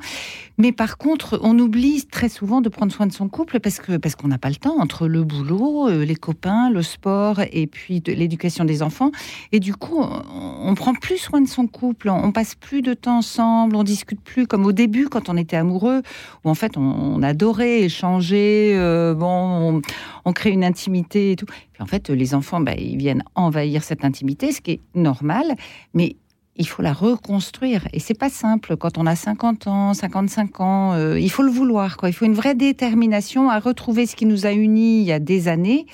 Mais 0.57 0.71
par 0.71 0.97
contre, 0.97 1.39
on 1.43 1.59
oublie 1.59 2.05
très 2.05 2.29
souvent 2.29 2.61
de 2.61 2.69
prendre 2.69 2.91
soin 2.91 3.05
de 3.05 3.11
son 3.11 3.27
couple 3.27 3.59
parce 3.59 3.79
que 3.79 3.97
parce 3.97 4.15
qu'on 4.15 4.29
n'a 4.29 4.37
pas 4.37 4.49
le 4.49 4.55
temps 4.55 4.79
entre 4.79 5.07
le 5.07 5.23
boulot, 5.23 5.89
euh, 5.89 6.05
les 6.05 6.15
copains, 6.15 6.69
le 6.71 6.81
sport 6.81 7.41
et 7.51 7.67
puis 7.67 8.01
l'éducation 8.07 8.63
des 8.63 8.81
enfants. 8.81 9.11
Et 9.51 9.59
du 9.59 9.75
coup, 9.75 10.01
on, 10.01 10.73
prend 10.75 10.93
plus 10.93 11.17
soin 11.17 11.41
de 11.41 11.47
son 11.47 11.67
couple, 11.67 12.09
on, 12.09 12.31
passe 12.31 12.55
plus 12.55 12.81
de 12.81 12.93
temps 12.93 13.17
ensemble, 13.17 13.75
on 13.75 13.83
discute 13.83 14.21
plus 14.21 14.47
comme 14.47 14.65
au 14.65 14.71
début 14.71 15.07
quand 15.09 15.29
on 15.29 15.37
était 15.37 15.57
amoureux, 15.57 16.01
où 16.43 16.49
en 16.49 16.55
fait 16.55 16.77
on, 16.77 17.21
adorait 17.21 17.81
échanger, 17.81 18.73
bon, 19.17 19.27
on, 19.27 19.81
on 20.25 20.33
crée 20.33 20.51
une 20.51 20.63
intimité 20.63 21.31
et 21.31 21.35
tout 21.35 21.45
en 21.79 21.85
fait, 21.85 22.09
les 22.09 22.33
enfants, 22.33 22.59
bah, 22.59 22.73
ils 22.75 22.97
viennent 22.97 23.23
envahir 23.35 23.83
cette 23.83 24.03
intimité, 24.03 24.51
ce 24.51 24.61
qui 24.61 24.71
est 24.71 24.81
normal, 24.95 25.55
mais 25.93 26.15
il 26.57 26.67
faut 26.67 26.81
la 26.81 26.93
reconstruire. 26.93 27.87
Et 27.93 27.99
c'est 27.99 28.17
pas 28.17 28.29
simple 28.29 28.77
quand 28.77 28.97
on 28.97 29.05
a 29.05 29.15
50 29.15 29.67
ans, 29.67 29.93
55 29.93 30.59
ans. 30.59 30.93
Euh, 30.93 31.19
il 31.19 31.29
faut 31.29 31.43
le 31.43 31.51
vouloir. 31.51 31.97
Quoi. 31.97 32.09
Il 32.09 32.13
faut 32.13 32.25
une 32.25 32.33
vraie 32.33 32.55
détermination 32.55 33.49
à 33.49 33.59
retrouver 33.59 34.05
ce 34.05 34.15
qui 34.15 34.25
nous 34.25 34.45
a 34.45 34.51
unis 34.51 35.01
il 35.01 35.05
y 35.05 35.11
a 35.11 35.19
des 35.19 35.47
années 35.47 35.85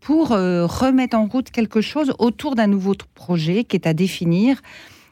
pour 0.00 0.32
euh, 0.32 0.66
remettre 0.66 1.16
en 1.16 1.26
route 1.26 1.50
quelque 1.50 1.80
chose 1.80 2.12
autour 2.18 2.54
d'un 2.54 2.66
nouveau 2.66 2.94
projet 3.14 3.64
qui 3.64 3.76
est 3.76 3.86
à 3.86 3.94
définir. 3.94 4.60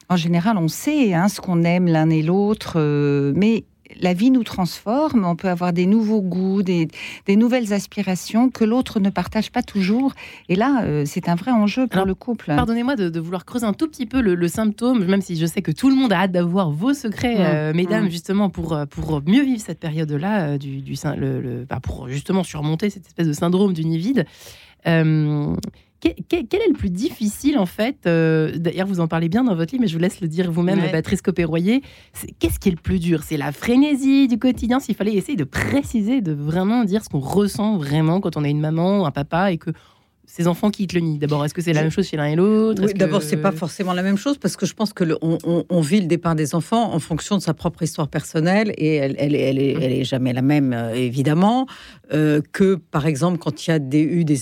En 0.09 0.17
général, 0.17 0.59
on 0.59 0.69
sait 0.69 1.15
hein, 1.15 1.29
ce 1.29 1.41
qu'on 1.41 1.63
aime 1.63 1.87
l'un 1.87 2.11
et 2.11 2.23
l'autre, 2.23 2.75
euh, 2.77 3.33
mais 3.37 3.65
la 4.01 4.15
vie 4.15 4.31
nous 4.31 4.45
transforme, 4.45 5.25
on 5.25 5.37
peut 5.37 5.49
avoir 5.49 5.73
des 5.73 5.87
nouveaux 5.87 6.21
goûts, 6.21 6.63
des, 6.63 6.89
nouvelles 7.29 7.73
aspirations 7.73 8.51
que 8.51 8.65
l'autre 8.65 9.01
ne 9.01 9.11
partage 9.11 9.51
pas 9.51 9.63
toujours. 9.63 10.15
Et 10.49 10.57
là, 10.57 10.83
euh, 10.85 11.05
c'est 11.07 11.29
un 11.29 11.35
vrai 11.35 11.51
enjeu 11.51 11.87
pour 11.87 12.05
le 12.05 12.15
couple. 12.15 12.47
Pardonnez-moi 12.47 12.97
de, 12.97 13.21
vouloir 13.21 13.45
creuser 13.45 13.67
un 13.67 13.73
tout 13.73 13.89
petit 13.89 14.07
peu 14.07 14.21
le, 14.21 14.49
symptôme, 14.49 15.05
même 15.05 15.23
si 15.23 15.37
je 15.37 15.47
sais 15.47 15.63
que 15.63 15.71
tout 15.71 15.89
le 15.89 15.95
monde 15.95 16.13
a 16.13 16.21
hâte 16.23 16.33
d'avoir 16.33 16.71
vos 16.71 16.93
secrets, 16.93 17.37
euh, 17.39 17.73
mesdames, 17.73 18.11
justement, 18.11 18.51
pour, 18.51 18.73
euh, 18.73 18.87
pour 18.87 19.23
mieux 19.27 19.43
vivre 19.43 19.61
cette 19.61 19.81
période-là, 19.81 20.59
du, 20.59 20.81
du 20.81 20.95
le, 21.17 21.65
bah, 21.69 21.79
pour 21.83 22.09
justement 22.09 22.43
surmonter 22.43 22.91
cette 22.91 23.07
espèce 23.07 23.27
de 23.27 23.33
syndrome 23.33 23.73
du 23.73 23.85
nid 23.85 23.99
vide. 23.99 24.27
Quel, 26.01 26.15
est 26.41 26.69
le 26.69 26.73
plus 26.73 26.89
difficile 26.89 27.59
en 27.59 27.67
fait 27.67 27.99
euh, 28.07 28.57
D'ailleurs, 28.57 28.87
vous 28.87 29.01
en 29.01 29.09
parlez 29.09 29.29
bien 29.29 29.45
dans 29.45 29.55
votre 29.55 29.73
livre, 29.73 29.83
mais 29.83 29.89
je 29.89 29.95
vous 29.95 30.01
laisse 30.01 30.21
le 30.23 30.29
dire 30.29 30.51
vous-même, 30.51 30.81
ouais. 30.81 30.91
Patrice 30.91 31.21
Copéroyer. 31.21 31.83
Qu'est-ce 32.39 32.59
qui 32.59 32.69
est 32.69 32.73
le 32.73 32.79
plus 32.79 32.99
dur? 32.99 33.23
C'est 33.23 33.37
la 33.37 33.53
frénésie 33.53 34.27
du 34.27 34.39
quotidien. 34.39 34.81
S'il 34.81 34.95
fallait 34.95 35.15
essayer 35.15 35.37
de 35.37 35.45
préciser, 35.45 36.23
de 36.23 36.33
vraiment 36.33 36.85
dire 36.85 37.05
ce 37.05 37.11
qu'on 37.11 37.21
ressent 37.21 37.77
vraiment 37.77 38.21
quand 38.21 38.37
on 38.39 38.45
a 38.45 38.49
une 38.49 38.61
maman 38.61 39.03
ou 39.03 39.05
un 39.05 39.11
papa 39.11 39.53
et 39.53 39.59
que 39.59 39.71
ces 40.33 40.47
enfants 40.47 40.71
quittent 40.71 40.93
le 40.93 41.01
nid. 41.01 41.19
D'abord, 41.19 41.45
est-ce 41.45 41.55
que 41.55 41.61
c'est 41.61 41.73
la 41.73 41.83
même 41.83 41.91
chose 41.91 42.07
chez 42.07 42.17
l'un 42.17 42.27
et 42.27 42.37
l'autre? 42.37 42.85
Oui, 42.87 42.95
D'abord, 42.95 43.21
c'est 43.21 43.37
pas 43.37 43.51
forcément 43.51 43.93
la 43.95 44.03
même 44.03 44.17
chose 44.17 44.39
parce 44.39 44.57
que 44.57 44.65
je 44.65 44.75
pense 44.75 44.93
que 44.93 45.05
on, 45.23 45.81
vit 45.81 46.01
le 46.01 46.07
départ 46.07 46.37
des 46.37 46.55
enfants 46.55 46.95
en 46.95 47.01
fonction 47.01 47.37
de 47.37 47.43
sa 47.43 47.53
propre 47.53 47.83
histoire 47.83 48.07
personnelle 48.07 48.73
et 48.77 48.95
elle, 48.95 49.17
elle, 49.19 49.35
elle, 49.35 49.59
est, 49.59 49.73
elle 49.73 49.93
est, 49.93 50.05
jamais 50.05 50.33
la 50.33 50.43
même 50.43 50.73
euh, 50.73 50.95
évidemment 50.95 51.67
euh, 52.13 52.41
que 52.53 52.77
par 52.77 53.07
exemple 53.07 53.39
quand 53.39 53.67
il 53.67 53.71
y 53.71 53.73
a 53.73 53.79
des, 53.81 54.03
eu 54.03 54.25
des, 54.25 54.39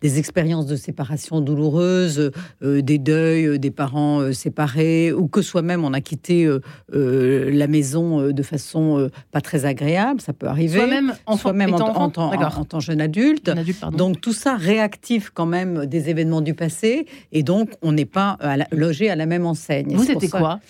des, 0.00 0.18
expériences 0.18 0.66
de 0.66 0.74
séparation 0.74 1.40
douloureuses, 1.40 2.32
euh, 2.62 2.82
des 2.82 2.98
deuils, 2.98 3.58
des 3.60 3.70
parents 3.70 4.32
séparés 4.32 5.12
ou 5.12 5.28
que 5.28 5.42
soi-même 5.42 5.84
on 5.84 5.92
a 5.92 6.00
quitté 6.00 6.50
la 6.92 7.66
maison 7.68 8.32
de 8.32 8.42
façon 8.42 9.08
pas 9.30 9.40
très 9.40 9.64
agréable, 9.64 10.20
ça 10.20 10.32
peut 10.32 10.48
arriver. 10.48 10.78
Soi-même 10.78 11.14
en, 11.26 11.36
soi 11.36 11.52
-même 11.52 11.72
en, 11.74 12.12
en, 12.12 12.64
tant 12.64 12.80
jeune 12.80 13.00
adulte. 13.00 13.52
Donc 13.92 14.20
tout 14.20 14.32
ça 14.32 14.56
réagit 14.56 14.87
actif 14.88 15.30
quand 15.32 15.46
même 15.58 15.86
des 15.86 16.08
événements 16.08 16.40
du 16.40 16.54
passé, 16.54 17.06
et 17.32 17.42
donc 17.42 17.66
on 17.82 17.92
n'est 17.92 18.12
pas 18.18 18.38
logé 18.72 19.10
à 19.10 19.16
la 19.16 19.26
même 19.26 19.46
enseigne. 19.46 19.94
Vous, 19.94 20.04
c'était 20.04 20.28
quoi? 20.28 20.60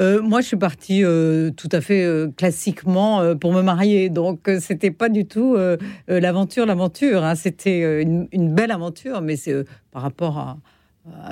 Euh, 0.00 0.20
moi, 0.20 0.40
je 0.40 0.48
suis 0.48 0.56
partie 0.56 1.04
euh, 1.04 1.50
tout 1.50 1.68
à 1.70 1.80
fait 1.80 2.02
euh, 2.02 2.28
classiquement 2.36 3.36
pour 3.36 3.52
me 3.52 3.62
marier, 3.62 4.08
donc 4.08 4.50
c'était 4.60 4.90
pas 4.90 5.08
du 5.08 5.24
tout 5.26 5.56
l'aventure, 6.08 6.66
l'aventure. 6.66 7.24
Hein. 7.24 7.34
C'était 7.34 8.02
une, 8.02 8.54
belle 8.54 8.70
aventure, 8.70 9.20
mais 9.20 9.36
c'est 9.36 9.64
par 9.90 10.02
rapport 10.02 10.38
à, 10.38 10.58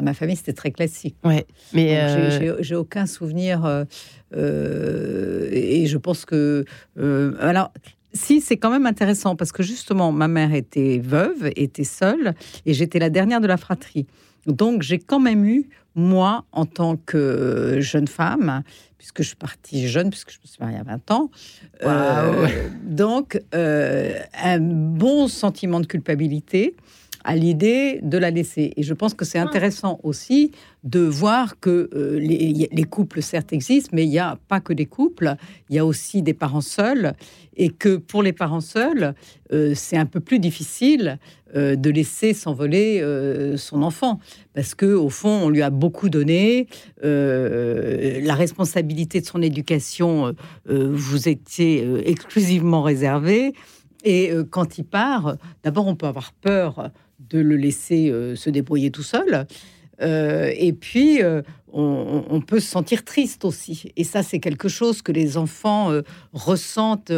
ma 0.03 0.15
famille, 0.15 0.37
c'était 0.37 0.53
très 0.53 0.71
classique. 0.71 1.17
Ouais, 1.25 1.47
mais 1.73 1.99
j'ai 2.61 2.77
aucun 2.77 3.07
souvenir, 3.07 3.87
et 4.35 5.87
je 5.87 5.97
pense 5.99 6.25
que 6.25 6.65
alors 7.41 7.73
si, 8.15 8.41
c'est 8.41 8.57
quand 8.57 8.71
même 8.71 8.87
intéressant 8.87 9.37
parce 9.37 9.53
que 9.53 9.63
justement, 9.63 10.13
ma 10.13 10.29
mère 10.29 10.55
était 10.55 11.01
veuve, 11.03 11.51
était 11.57 11.85
seule, 11.85 12.35
et 12.67 12.75
j'étais 12.75 12.99
la 12.99 13.11
dernière 13.11 13.41
de 13.41 13.47
la 13.47 13.57
fratrie. 13.57 14.07
Donc, 14.47 14.83
j'ai 14.83 14.99
quand 14.99 15.21
même 15.21 15.45
eu 15.45 15.69
moi, 15.95 16.45
en 16.53 16.65
tant 16.65 16.97
que 16.97 17.77
jeune 17.81 18.09
femme, 18.09 18.63
puisque 18.97 19.23
je 19.23 19.29
suis 19.29 19.37
partie 19.37 19.89
jeune, 19.89 20.11
puisque 20.11 20.31
je 20.31 20.39
me 20.39 20.47
suis 20.47 20.59
mariée 20.61 20.79
à 20.79 20.83
20 20.85 21.11
ans, 21.11 21.31
euh, 21.83 22.49
donc 22.83 23.41
euh, 23.55 24.19
un 24.43 24.59
bon 24.59 25.29
sentiment 25.29 25.81
de 25.81 25.87
culpabilité 25.87 26.75
à 27.25 27.37
l'idée 27.37 28.01
de 28.03 28.19
la 28.19 28.31
laisser. 28.31 28.73
Et 28.77 28.83
je 28.83 28.95
pense 28.95 29.15
que 29.15 29.25
c'est 29.25 29.39
Ah. 29.39 29.43
intéressant 29.45 30.01
aussi 30.03 30.51
de 30.85 31.01
voir 31.01 31.61
que 31.61 31.89
euh, 31.95 32.19
les, 32.19 32.69
les 32.71 32.85
couples, 32.85 33.23
certes, 33.23 33.53
existent, 33.53 33.91
mais 33.93 34.05
il 34.05 34.11
n'y 34.11 34.19
a 34.19 34.39
pas 34.49 34.61
que 34.61 34.73
des 34.73 34.87
couples, 34.87 35.37
il 35.71 35.77
y 35.77 35.79
a 35.79 35.87
aussi 35.87 36.23
des 36.23 36.35
parents 36.35 36.61
seuls, 36.61 37.15
et 37.57 37.69
que 37.69 37.97
pour 37.97 38.23
les 38.23 38.33
parents 38.33 38.61
seuls, 38.61 39.15
euh, 39.53 39.73
c'est 39.75 39.97
un 39.97 40.07
peu 40.07 40.21
plus 40.21 40.39
difficile 40.39 41.19
euh, 41.55 41.77
de 41.77 41.91
laisser 41.91 42.33
s'envoler 42.35 43.03
son 43.57 43.83
enfant, 43.83 44.19
parce 44.55 44.75
que 44.75 44.87
au 44.87 45.11
fond, 45.11 45.29
on 45.45 45.49
lui 45.51 45.63
a 45.63 45.71
beaucoup 45.71 46.09
donné, 46.09 46.67
la 47.03 48.35
responsabilité 48.35 49.21
de 49.21 49.27
son 49.27 49.43
éducation 49.43 50.35
vous 50.67 51.29
était 51.29 51.83
euh, 51.85 52.03
exclusivement 52.05 52.83
réservée. 52.83 53.53
Et 54.05 54.33
quand 54.51 54.79
il 54.79 54.85
part, 54.85 55.37
d'abord, 55.63 55.87
on 55.87 55.95
peut 55.95 56.07
avoir 56.07 56.33
peur 56.33 56.91
de 57.29 57.39
le 57.39 57.57
laisser 57.57 58.11
euh, 58.11 58.37
se 58.37 58.51
débrouiller 58.51 58.91
tout 58.91 59.03
seul. 59.03 59.47
Euh, 60.01 60.51
et 60.57 60.73
puis, 60.73 61.23
euh, 61.23 61.43
on, 61.73 62.41
peut 62.41 62.61
se 62.61 62.67
sentir 62.67 63.05
triste 63.05 63.45
aussi. 63.45 63.93
Et 63.97 64.05
ça, 64.05 64.23
c'est 64.23 64.41
quelque 64.41 64.69
chose 64.69 65.01
que 65.01 65.13
les 65.13 65.37
enfants 65.37 65.91
ressentent 66.33 67.13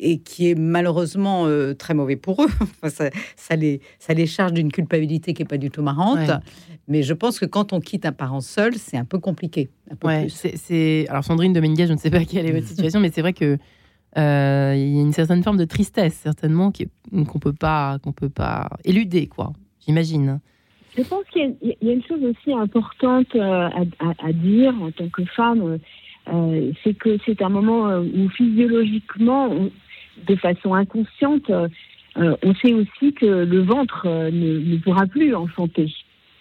et 0.00 0.18
qui 0.18 0.50
est 0.50 0.54
malheureusement 0.54 1.46
euh, 1.46 1.74
très 1.74 1.94
mauvais 1.94 2.16
pour 2.16 2.42
eux. 2.42 2.48
Enfin, 2.60 2.88
ça, 2.88 3.10
ça 3.36 3.56
les, 3.56 3.80
ça 3.98 4.14
les 4.14 4.26
charge 4.26 4.52
d'une 4.52 4.72
culpabilité 4.72 5.34
qui 5.34 5.42
est 5.42 5.46
pas 5.46 5.58
du 5.58 5.70
tout 5.70 5.82
marrante. 5.82 6.18
Ouais. 6.18 6.34
Mais 6.88 7.02
je 7.02 7.14
pense 7.14 7.38
que 7.38 7.46
quand 7.46 7.72
on 7.72 7.80
quitte 7.80 8.06
un 8.06 8.12
parent 8.12 8.40
seul, 8.40 8.74
c'est 8.76 8.96
un 8.96 9.04
peu 9.04 9.18
compliqué. 9.18 9.70
Un 9.90 9.96
peu 9.96 10.08
Ouais, 10.08 10.26
plus. 10.26 11.08
Alors, 11.08 11.24
Sandrine 11.24 11.52
Dominguez, 11.52 11.86
je 11.86 11.92
ne 11.92 11.98
sais 11.98 12.10
pas 12.10 12.24
quelle 12.24 12.46
est 12.46 12.52
votre 12.52 12.66
situation, 12.66 13.00
mais 13.00 13.10
c'est 13.14 13.20
vrai 13.20 13.32
que 13.32 13.58
euh, 14.18 14.74
il 14.76 14.96
y 14.96 14.98
a 14.98 15.02
une 15.02 15.12
certaine 15.12 15.42
forme 15.42 15.56
de 15.56 15.64
tristesse, 15.64 16.14
certainement, 16.14 16.72
qu'on 16.72 17.38
peut 17.38 17.52
pas, 17.52 17.98
qu'on 18.02 18.12
peut 18.12 18.28
pas 18.28 18.68
éluder, 18.84 19.26
quoi. 19.26 19.52
J'imagine. 19.86 20.40
Je 20.96 21.02
pense 21.02 21.24
qu'il 21.32 21.54
y 21.62 21.70
a- 21.70 21.92
une 21.92 22.02
chose 22.02 22.22
aussi 22.24 22.52
importante 22.52 23.34
euh, 23.36 23.68
à, 24.00 24.32
dire 24.32 24.74
en 24.82 24.90
tant 24.90 25.08
que 25.08 25.24
femme, 25.24 25.78
euh, 26.32 26.72
c'est 26.82 26.94
que 26.94 27.16
c'est 27.24 27.40
un 27.42 27.48
moment 27.48 27.98
où 27.98 28.28
physiologiquement, 28.30 29.48
de 30.26 30.36
façon 30.36 30.74
inconsciente, 30.74 31.50
on 32.16 32.54
sait 32.56 32.74
aussi 32.74 33.14
que 33.14 33.24
le 33.44 33.62
ventre 33.62 34.06
ne, 34.06 34.58
ne 34.58 34.76
pourra 34.78 35.06
plus 35.06 35.34
enfanter. 35.34 35.88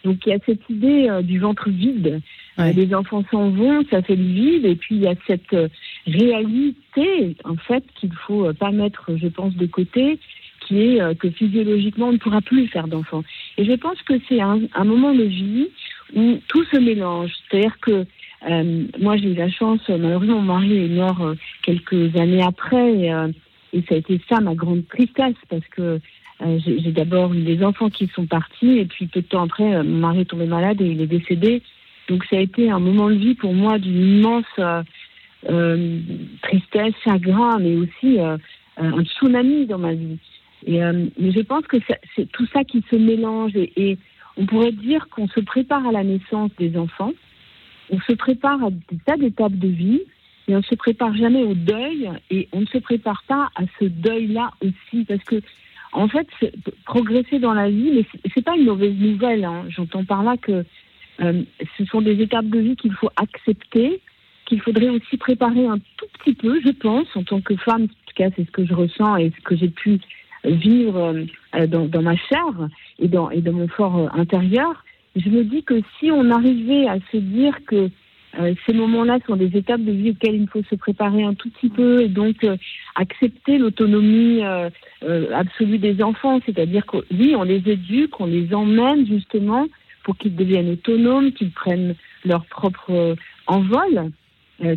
Donc 0.04 0.26
il 0.26 0.30
y 0.30 0.34
a 0.34 0.40
cette 0.46 0.70
idée 0.70 1.10
euh, 1.10 1.22
du 1.22 1.40
ventre 1.40 1.70
vide. 1.70 2.22
Ouais. 2.58 2.70
Euh, 2.70 2.74
les 2.74 2.94
enfants 2.94 3.24
s'en 3.32 3.50
vont, 3.50 3.84
ça 3.90 4.02
fait 4.02 4.16
le 4.16 4.24
vide, 4.24 4.66
et 4.66 4.76
puis 4.76 4.96
il 4.96 5.02
y 5.02 5.08
a 5.08 5.16
cette 5.28 5.54
euh, 5.54 5.68
réalité 6.08 7.36
en 7.44 7.56
fait 7.56 7.84
qu'il 7.96 8.14
faut 8.14 8.46
euh, 8.48 8.54
pas 8.54 8.72
mettre, 8.72 9.12
je 9.16 9.28
pense, 9.28 9.56
de 9.56 9.66
côté, 9.66 10.20
qui 10.62 10.82
est 10.82 11.18
que 11.18 11.30
physiologiquement 11.30 12.10
on 12.10 12.14
ne 12.14 12.18
pourra 12.18 12.42
plus 12.42 12.68
faire 12.68 12.88
d'enfants. 12.88 13.24
Et 13.58 13.66
je 13.66 13.74
pense 13.74 14.02
que 14.04 14.14
c'est 14.28 14.42
un, 14.42 14.60
un 14.76 14.84
moment 14.84 15.14
de 15.14 15.24
vie 15.24 15.70
où 16.16 16.38
tout 16.48 16.64
se 16.66 16.78
mélange. 16.78 17.32
C'est-à-dire 17.50 17.80
que 17.80 18.06
euh, 18.50 18.84
moi, 19.00 19.18
j'ai 19.18 19.32
eu 19.32 19.36
la 19.36 19.50
chance, 19.50 19.82
malheureusement, 19.90 20.42
mon 20.42 20.54
mari 20.54 20.86
est 20.86 20.90
mort 20.90 21.34
quelques 21.64 22.16
années 22.16 22.44
après, 22.44 22.94
et, 22.94 23.12
et 23.74 23.82
ça 23.88 23.96
a 23.96 23.98
été 23.98 24.22
ça 24.30 24.42
ma 24.42 24.54
grande 24.54 24.88
tristesse, 24.88 25.36
parce 25.50 25.68
que 25.72 26.00
euh, 26.42 26.60
j'ai 26.66 26.92
d'abord 26.92 27.34
eu 27.34 27.42
des 27.42 27.64
enfants 27.64 27.90
qui 27.90 28.08
sont 28.08 28.26
partis, 28.26 28.78
et 28.78 28.86
puis 28.86 29.08
peu 29.08 29.22
de 29.22 29.26
temps 29.26 29.44
après, 29.44 29.76
euh, 29.76 29.84
mon 29.84 29.98
mari 30.00 30.22
est 30.22 30.26
tombé 30.26 30.46
malade 30.46 30.82
et 30.82 30.86
il 30.86 31.02
est 31.02 31.08
décédé. 31.08 31.62
Donc 32.08 32.24
ça 32.26 32.38
a 32.38 32.40
été 32.40 32.72
un 32.72 32.80
moment 32.80 33.10
de 33.10 33.16
vie 33.16 33.36
pour 33.36 33.54
moi 33.54 33.78
d'une 33.78 34.20
immense 34.20 34.46
euh, 35.50 36.00
tristesse, 36.42 36.94
chagrin, 37.04 37.60
mais 37.60 37.76
aussi 37.76 38.18
un 38.78 39.04
tsunami 39.04 39.66
dans 39.66 39.78
ma 39.78 39.94
vie. 39.94 40.18
Et, 40.66 40.80
mais 40.80 41.32
je 41.32 41.42
pense 41.42 41.66
que 41.68 41.78
c'est 42.16 42.32
tout 42.32 42.48
ça 42.48 42.64
qui 42.64 42.84
se 42.90 42.96
mélange 42.96 43.56
et, 43.56 43.72
et 43.76 43.98
on 44.38 44.46
pourrait 44.46 44.72
dire 44.72 45.08
qu'on 45.10 45.28
se 45.28 45.40
prépare 45.40 45.86
à 45.88 45.92
la 45.92 46.04
naissance 46.04 46.52
des 46.58 46.78
enfants, 46.78 47.14
on 47.92 48.00
se 48.02 48.14
prépare 48.14 48.64
à 48.64 48.70
des 48.70 48.98
tas 49.06 49.18
d'étapes 49.18 49.58
de 49.58 49.68
vie, 49.68 50.02
mais 50.48 50.56
on 50.56 50.60
ne 50.60 50.64
se 50.64 50.76
prépare 50.76 51.16
jamais 51.16 51.44
au 51.44 51.54
deuil 51.54 52.10
et 52.32 52.50
on 52.54 52.62
ne 52.62 52.66
se 52.66 52.80
prépare 52.80 53.24
pas 53.28 53.50
à 53.56 53.64
ce 53.80 53.86
deuil-là 53.86 54.52
aussi 54.62 55.06
parce 55.06 55.24
que 55.24 55.42
en 55.92 56.08
fait, 56.08 56.28
progresser 56.86 57.40
dans 57.40 57.54
la 57.54 57.70
vie, 57.70 57.92
mais 57.94 58.06
c'est- 58.34 58.42
pas 58.44 58.56
une 58.56 58.66
mauvaise 58.66 58.96
nouvelle. 58.96 59.44
hein. 59.46 59.66
J'entends 59.70 60.06
par 60.06 60.24
là 60.24 60.38
que 60.38 60.64
euh, 61.22 61.44
ce 61.78 61.86
sont 61.86 62.02
des 62.02 62.22
étapes 62.22 62.46
de 62.46 62.60
vie 62.60 62.76
qu'il 62.76 62.94
faut 62.94 63.10
accepter, 63.18 64.00
qu'il 64.46 64.62
faudrait 64.62 64.90
aussi 64.90 65.18
préparer 65.18 65.66
un 65.66 65.78
tout 65.98 66.06
petit 66.20 66.34
peu, 66.34 66.60
je 66.64 66.72
pense, 66.72 67.08
en 67.16 67.24
tant 67.24 67.42
que 67.42 67.56
femme. 67.58 67.84
En 67.84 67.88
tout 67.88 68.16
cas, 68.16 68.30
c'est 68.36 68.46
ce 68.46 68.52
que 68.52 68.66
je 68.66 68.74
ressens 68.74 69.18
et 69.18 69.32
ce 69.36 69.42
que 69.44 69.56
j'ai 69.56 69.70
pu 69.70 70.00
vivre 70.46 71.14
euh, 71.56 71.68
dans, 71.68 71.86
dans 71.86 72.02
ma 72.02 72.16
chair 72.16 72.70
et 73.00 73.08
dans, 73.08 73.30
et 73.30 73.42
dans 73.42 73.54
mon 73.54 73.68
fort 73.68 73.98
euh, 73.98 74.08
intérieur. 74.14 74.84
Je 75.16 75.30
me 75.30 75.44
dis 75.44 75.64
que 75.64 75.82
si 76.00 76.12
on 76.12 76.30
arrivait 76.32 76.88
à 76.88 76.98
se 77.12 77.18
dire 77.18 77.58
que 77.66 77.90
euh, 78.38 78.54
ces 78.66 78.74
moments-là 78.74 79.18
sont 79.26 79.36
des 79.36 79.58
étapes 79.58 79.82
de 79.82 79.92
vie 79.92 80.12
auxquelles 80.12 80.36
il 80.36 80.48
faut 80.48 80.62
se 80.70 80.76
préparer 80.76 81.24
un 81.24 81.34
tout 81.34 81.50
petit 81.50 81.70
peu 81.70 82.02
et 82.02 82.08
donc 82.08 82.44
euh, 82.44 82.58
accepter 82.96 83.58
l'autonomie 83.58 84.44
euh, 84.44 84.70
euh, 85.04 85.32
absolue 85.34 85.80
des 85.80 86.04
enfants, 86.04 86.40
c'est-à-dire 86.46 86.86
que 86.86 86.98
oui, 87.12 87.34
on 87.36 87.44
les 87.44 87.64
éduque, 87.66 88.20
on 88.20 88.28
les 88.28 88.54
emmène 88.54 89.08
justement 89.08 89.66
pour 90.04 90.18
qu'ils 90.18 90.36
deviennent 90.36 90.70
autonomes, 90.72 91.32
qu'ils 91.32 91.52
prennent 91.52 91.96
leur 92.24 92.46
propre 92.46 92.92
euh, 92.92 93.16
envol. 93.48 94.12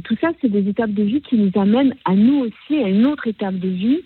Tout 0.04 0.16
ça, 0.20 0.28
c'est 0.40 0.48
des 0.48 0.68
étapes 0.68 0.92
de 0.92 1.02
vie 1.02 1.20
qui 1.22 1.34
nous 1.34 1.50
amènent 1.60 1.96
à 2.04 2.14
nous 2.14 2.46
aussi 2.46 2.80
à 2.80 2.88
une 2.88 3.04
autre 3.04 3.26
étape 3.26 3.56
de 3.56 3.68
vie 3.68 3.98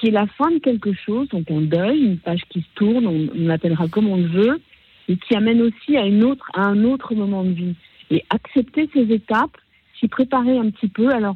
qui 0.00 0.08
est 0.08 0.10
la 0.10 0.26
fin 0.26 0.50
de 0.50 0.56
quelque 0.58 0.94
chose, 0.94 1.28
donc 1.28 1.50
un 1.50 1.60
deuil, 1.60 2.00
une 2.00 2.18
page 2.18 2.40
qui 2.48 2.62
se 2.62 2.66
tourne, 2.76 3.06
on, 3.06 3.28
on 3.36 3.46
l'appellera 3.46 3.88
comme 3.88 4.08
on 4.08 4.16
le 4.16 4.26
veut, 4.28 4.60
et 5.08 5.16
qui 5.16 5.34
amène 5.34 5.60
aussi 5.60 5.98
à, 5.98 6.06
une 6.06 6.24
autre, 6.24 6.46
à 6.54 6.62
un 6.62 6.82
autre 6.84 7.14
moment 7.14 7.44
de 7.44 7.50
vie. 7.50 7.74
Et 8.10 8.24
accepter 8.30 8.88
ces 8.92 9.12
étapes, 9.12 9.56
s'y 9.98 10.08
préparer 10.08 10.56
un 10.56 10.70
petit 10.70 10.88
peu. 10.88 11.10
Alors, 11.10 11.34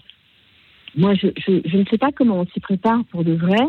moi, 0.97 1.14
je, 1.14 1.29
je, 1.37 1.61
je 1.64 1.76
ne 1.76 1.85
sais 1.87 1.99
pas 1.99 2.12
comment 2.12 2.41
on 2.41 2.47
s'y 2.47 2.61
prépare 2.61 3.05
pour 3.11 3.25
de 3.25 3.33
vrai. 3.33 3.61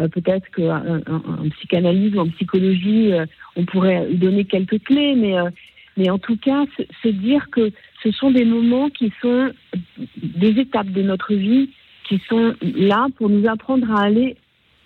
Euh, 0.00 0.08
Peut-être 0.08 0.46
un 0.60 1.48
psychanalyse 1.50 2.14
ou 2.14 2.20
en 2.20 2.28
psychologie, 2.28 3.12
euh, 3.12 3.26
on 3.56 3.64
pourrait 3.64 4.06
donner 4.12 4.44
quelques 4.44 4.82
clés, 4.84 5.14
mais, 5.16 5.38
euh, 5.38 5.50
mais 5.96 6.10
en 6.10 6.18
tout 6.18 6.36
cas, 6.36 6.64
se, 7.02 7.08
dire 7.08 7.48
que 7.50 7.70
ce 8.02 8.10
sont 8.12 8.30
des 8.30 8.44
moments 8.44 8.90
qui 8.90 9.12
sont 9.20 9.50
des 10.16 10.60
étapes 10.60 10.90
de 10.90 11.02
notre 11.02 11.34
vie 11.34 11.70
qui 12.08 12.20
sont 12.28 12.54
là 12.62 13.06
pour 13.16 13.28
nous 13.28 13.46
apprendre 13.48 13.90
à 13.92 14.04
aller 14.04 14.36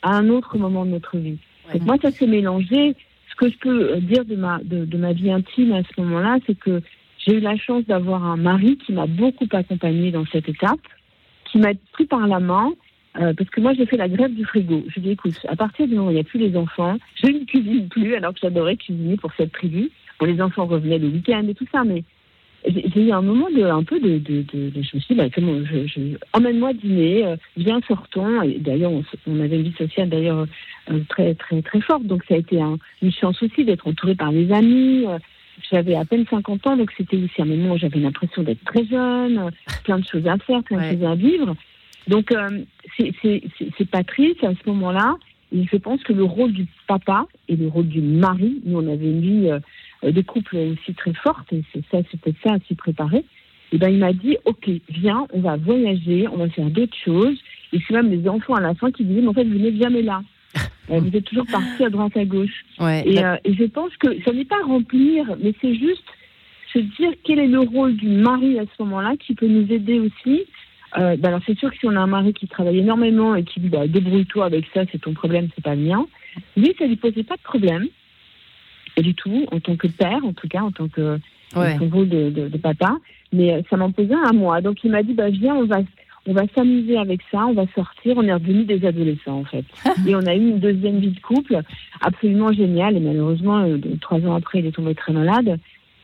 à 0.03 0.17
un 0.17 0.29
autre 0.29 0.57
moment 0.59 0.85
de 0.85 0.91
notre 0.91 1.19
vie. 1.19 1.39
Ouais. 1.69 1.79
Donc 1.79 1.87
moi, 1.87 1.97
ça 2.01 2.11
s'est 2.11 2.27
mélangé. 2.27 2.97
Ce 3.31 3.37
que 3.37 3.49
je 3.49 3.59
peux 3.59 3.97
dire 4.01 4.25
de 4.25 4.37
ma, 4.37 4.59
de, 4.63 4.85
de 4.85 4.97
ma 4.97 5.13
vie 5.13 5.31
intime 5.31 5.73
à 5.73 5.83
ce 5.83 6.01
moment-là, 6.01 6.39
c'est 6.47 6.59
que 6.59 6.83
j'ai 7.27 7.37
eu 7.37 7.41
la 7.41 7.57
chance 7.57 7.85
d'avoir 7.87 8.25
un 8.25 8.37
mari 8.37 8.77
qui 8.79 8.93
m'a 8.93 9.07
beaucoup 9.07 9.47
accompagnée 9.53 10.11
dans 10.11 10.25
cette 10.27 10.49
étape, 10.49 10.81
qui 11.45 11.59
m'a 11.59 11.73
pris 11.93 12.07
par 12.07 12.27
la 12.27 12.41
main, 12.41 12.71
euh, 13.21 13.33
parce 13.37 13.51
que 13.51 13.61
moi, 13.61 13.75
j'ai 13.75 13.87
fait 13.87 13.97
la 13.97 14.09
grève 14.09 14.35
du 14.35 14.45
frigo. 14.45 14.85
Je 14.89 15.01
dis, 15.01 15.11
écoute, 15.11 15.39
à 15.49 15.55
partir 15.57 15.87
du 15.87 15.95
moment 15.95 16.09
où 16.09 16.11
il 16.11 16.15
n'y 16.15 16.21
a 16.21 16.25
plus 16.25 16.39
les 16.41 16.57
enfants, 16.57 16.97
je 17.23 17.29
ne 17.29 17.45
cuisine 17.45 17.89
plus, 17.89 18.15
alors 18.15 18.33
que 18.33 18.41
j'adorais 18.43 18.77
cuisiner 18.77 19.17
pour 19.17 19.33
cette 19.37 19.53
tribu. 19.53 19.91
Bon, 20.19 20.27
les 20.27 20.41
enfants 20.41 20.67
revenaient 20.67 20.99
le 20.99 21.09
week-end 21.09 21.45
et 21.49 21.55
tout 21.55 21.67
ça, 21.71 21.85
mais 21.85 22.03
j'ai 22.65 23.07
eu 23.07 23.13
un 23.13 23.23
moment 23.23 23.49
de, 23.51 23.63
un 23.65 23.83
peu 23.83 23.99
de, 23.99 24.19
de, 24.19 24.43
de, 24.43 24.71
de- 24.71 24.83
je 24.83 24.97
me 24.97 25.01
suis 25.01 25.07
dit, 25.11 25.15
bah, 25.15 25.29
comment, 25.35 25.53
je, 25.65 25.87
je, 25.87 26.01
emmène-moi 26.33 26.73
dîner, 26.75 27.27
euh, 27.27 27.37
viens, 27.57 27.81
sortons. 27.89 28.41
D'ailleurs, 28.59 28.93
on, 29.27 29.41
avait 29.41 29.57
une 29.57 29.63
vie 29.65 29.75
sociale 29.77 30.09
d'ailleurs 30.09 30.47
euh, 30.91 31.01
très, 31.09 31.35
très, 31.35 31.61
très 31.61 31.81
forte. 31.81 32.05
Donc, 32.05 32.23
ça 32.29 32.35
a 32.35 32.39
été 32.39 32.61
un- 32.61 32.79
une 33.03 33.13
chance 33.13 33.43
aussi 33.43 33.65
d'être 33.65 33.87
entourée 33.89 34.15
par 34.15 34.31
les 34.33 34.51
amis. 34.53 35.07
J'avais 35.71 35.95
à 35.95 36.05
peine 36.05 36.25
50 36.29 36.67
ans, 36.67 36.77
donc 36.77 36.91
c'était 36.97 37.17
aussi 37.17 37.41
un 37.41 37.45
moment 37.47 37.75
où 37.75 37.79
j'avais 37.79 37.99
l'impression 38.01 38.43
d'être 38.43 38.63
très 38.65 38.85
jeune, 38.85 39.51
plein 39.85 39.99
de 39.99 40.05
choses 40.07 40.27
à 40.27 40.37
faire, 40.39 40.63
plein 40.63 40.79
Ouais. 40.79 40.95
de 40.95 40.99
choses 41.01 41.09
à 41.11 41.15
vivre. 41.15 41.55
Donc, 42.09 42.33
euh, 42.33 42.61
c'est- 42.99 43.91
pas 43.91 44.03
triste 44.05 44.43
à 44.45 44.53
ce 44.53 44.69
moment-là. 44.71 45.17
Et 45.55 45.65
je 45.71 45.77
pense 45.77 46.03
que 46.03 46.13
le 46.15 46.25
rôle 46.25 46.53
du 46.53 46.67
papa 46.89 47.27
et 47.49 47.57
le 47.57 47.69
rôle 47.69 47.87
du 47.89 48.01
mari, 48.01 48.61
nous 48.65 48.79
on 48.79 48.87
avait 48.91 48.97
vie 49.13 49.51
euh, 49.51 50.11
de 50.11 50.21
couple 50.23 50.57
aussi 50.57 50.95
très 50.95 51.13
forte, 51.13 51.53
et 51.53 51.63
c'est 51.73 51.83
ça, 51.91 51.99
c'était 52.11 52.35
ça 52.43 52.55
à 52.55 52.59
s'y 52.67 52.75
préparer. 52.75 53.25
Et 53.71 53.79
ben 53.79 53.89
il 53.89 53.99
m'a 53.99 54.13
dit, 54.13 54.37
ok, 54.45 54.69
viens, 54.91 55.27
on 55.33 55.41
va 55.41 55.57
voyager, 55.57 56.27
on 56.29 56.37
va 56.39 56.49
faire 56.51 56.69
d'autres 56.71 56.97
choses. 57.05 57.39
Et 57.73 57.79
c'est 57.87 57.95
même 57.95 58.11
les 58.11 58.29
enfants 58.29 58.55
à 58.55 58.61
la 58.61 58.75
fin 58.75 58.91
qui 58.91 59.05
disaient, 59.05 59.21
mais 59.23 59.29
en 59.29 59.33
fait, 59.35 59.45
vous 59.45 59.59
n'êtes 59.59 59.81
jamais 59.81 60.03
là. 60.03 60.23
Euh, 60.91 60.99
vous 61.01 61.17
êtes 61.17 61.25
toujours 61.25 61.47
partis 61.47 61.85
à 61.85 61.91
droite 61.91 62.17
à 62.17 62.25
gauche. 62.25 62.65
Ouais. 62.79 63.03
Et, 63.07 63.25
euh, 63.25 63.37
et 63.45 63.55
je 63.55 63.65
pense 63.65 63.97
que 63.97 64.21
ça 64.23 64.33
n'est 64.33 64.45
pas 64.45 64.63
remplir, 64.67 65.25
mais 65.43 65.55
c'est 65.61 65.75
juste 65.75 66.05
se 66.73 66.79
dire 66.81 67.13
quel 67.25 67.39
est 67.39 67.47
le 67.47 67.61
rôle 67.61 67.95
du 67.97 68.09
mari 68.09 68.59
à 68.59 68.65
ce 68.65 68.83
moment-là 68.83 69.15
qui 69.19 69.35
peut 69.35 69.47
nous 69.47 69.71
aider 69.73 69.99
aussi. 70.01 70.45
Euh, 70.99 71.17
bah 71.17 71.29
alors 71.29 71.41
c'est 71.47 71.59
sûr 71.59 71.71
que 71.71 71.77
si 71.79 71.87
on 71.87 71.97
a 71.97 72.01
un 72.01 72.07
mari 72.07 72.35
qui 72.35 72.47
travaille 72.49 72.79
énormément 72.79 73.35
et 73.35 73.45
qui 73.45 73.61
dit 73.61 73.69
bah, 73.69 73.87
débrouille-toi 73.87 74.45
avec 74.45 74.67
ça, 74.75 74.83
c'est 74.93 75.01
ton 75.01 75.15
problème, 75.15 75.49
c'est 75.55 75.65
pas 75.65 75.75
le 75.75 75.83
mien. 75.83 76.07
Lui, 76.57 76.75
ça 76.79 76.87
lui 76.87 76.97
posait 76.97 77.23
pas 77.23 77.37
de 77.37 77.43
problème, 77.43 77.87
du 78.99 79.15
tout, 79.15 79.47
en 79.53 79.61
tant 79.61 79.77
que 79.77 79.87
père, 79.87 80.23
en 80.25 80.33
tout 80.35 80.49
cas, 80.49 80.61
en 80.63 80.71
tant 80.73 80.89
que 80.89 81.19
Ouais. 81.55 81.77
rôle 81.77 82.09
de, 82.09 82.31
de- 82.31 82.49
de 82.49 82.57
papa. 82.59 82.97
Mais 83.31 83.63
ça 83.69 83.77
m'en 83.77 83.91
posait 83.93 84.15
un 84.15 84.23
à 84.25 84.33
moi. 84.33 84.61
Donc 84.63 84.83
il 84.85 84.91
m'a 84.91 85.03
dit, 85.03 85.13
bah 85.15 85.29
viens, 85.31 85.55
on 85.55 85.65
va, 85.67 85.81
on 86.27 86.33
va 86.33 86.43
s'amuser 86.55 86.97
avec 86.99 87.21
ça, 87.31 87.47
on 87.47 87.53
va 87.53 87.65
sortir. 87.75 88.15
On 88.17 88.23
est 88.23 88.33
redevenus 88.33 88.67
des 88.67 88.87
adolescents 88.87 89.39
en 89.41 89.45
fait. 89.45 89.65
et 90.07 90.15
on 90.15 90.25
a 90.27 90.35
eu 90.35 90.39
une 90.51 90.61
deuxième 90.61 90.99
vie 91.01 91.11
de 91.11 91.21
couple 91.21 91.61
absolument 92.01 92.53
géniale. 92.53 92.97
Et 92.97 93.01
malheureusement, 93.01 93.61
euh, 93.65 93.79
trois 94.01 94.21
ans 94.21 94.35
après, 94.35 94.61
il 94.61 94.67
est 94.67 94.73
tombé 94.73 94.95
très 94.95 95.13
malade 95.13 95.59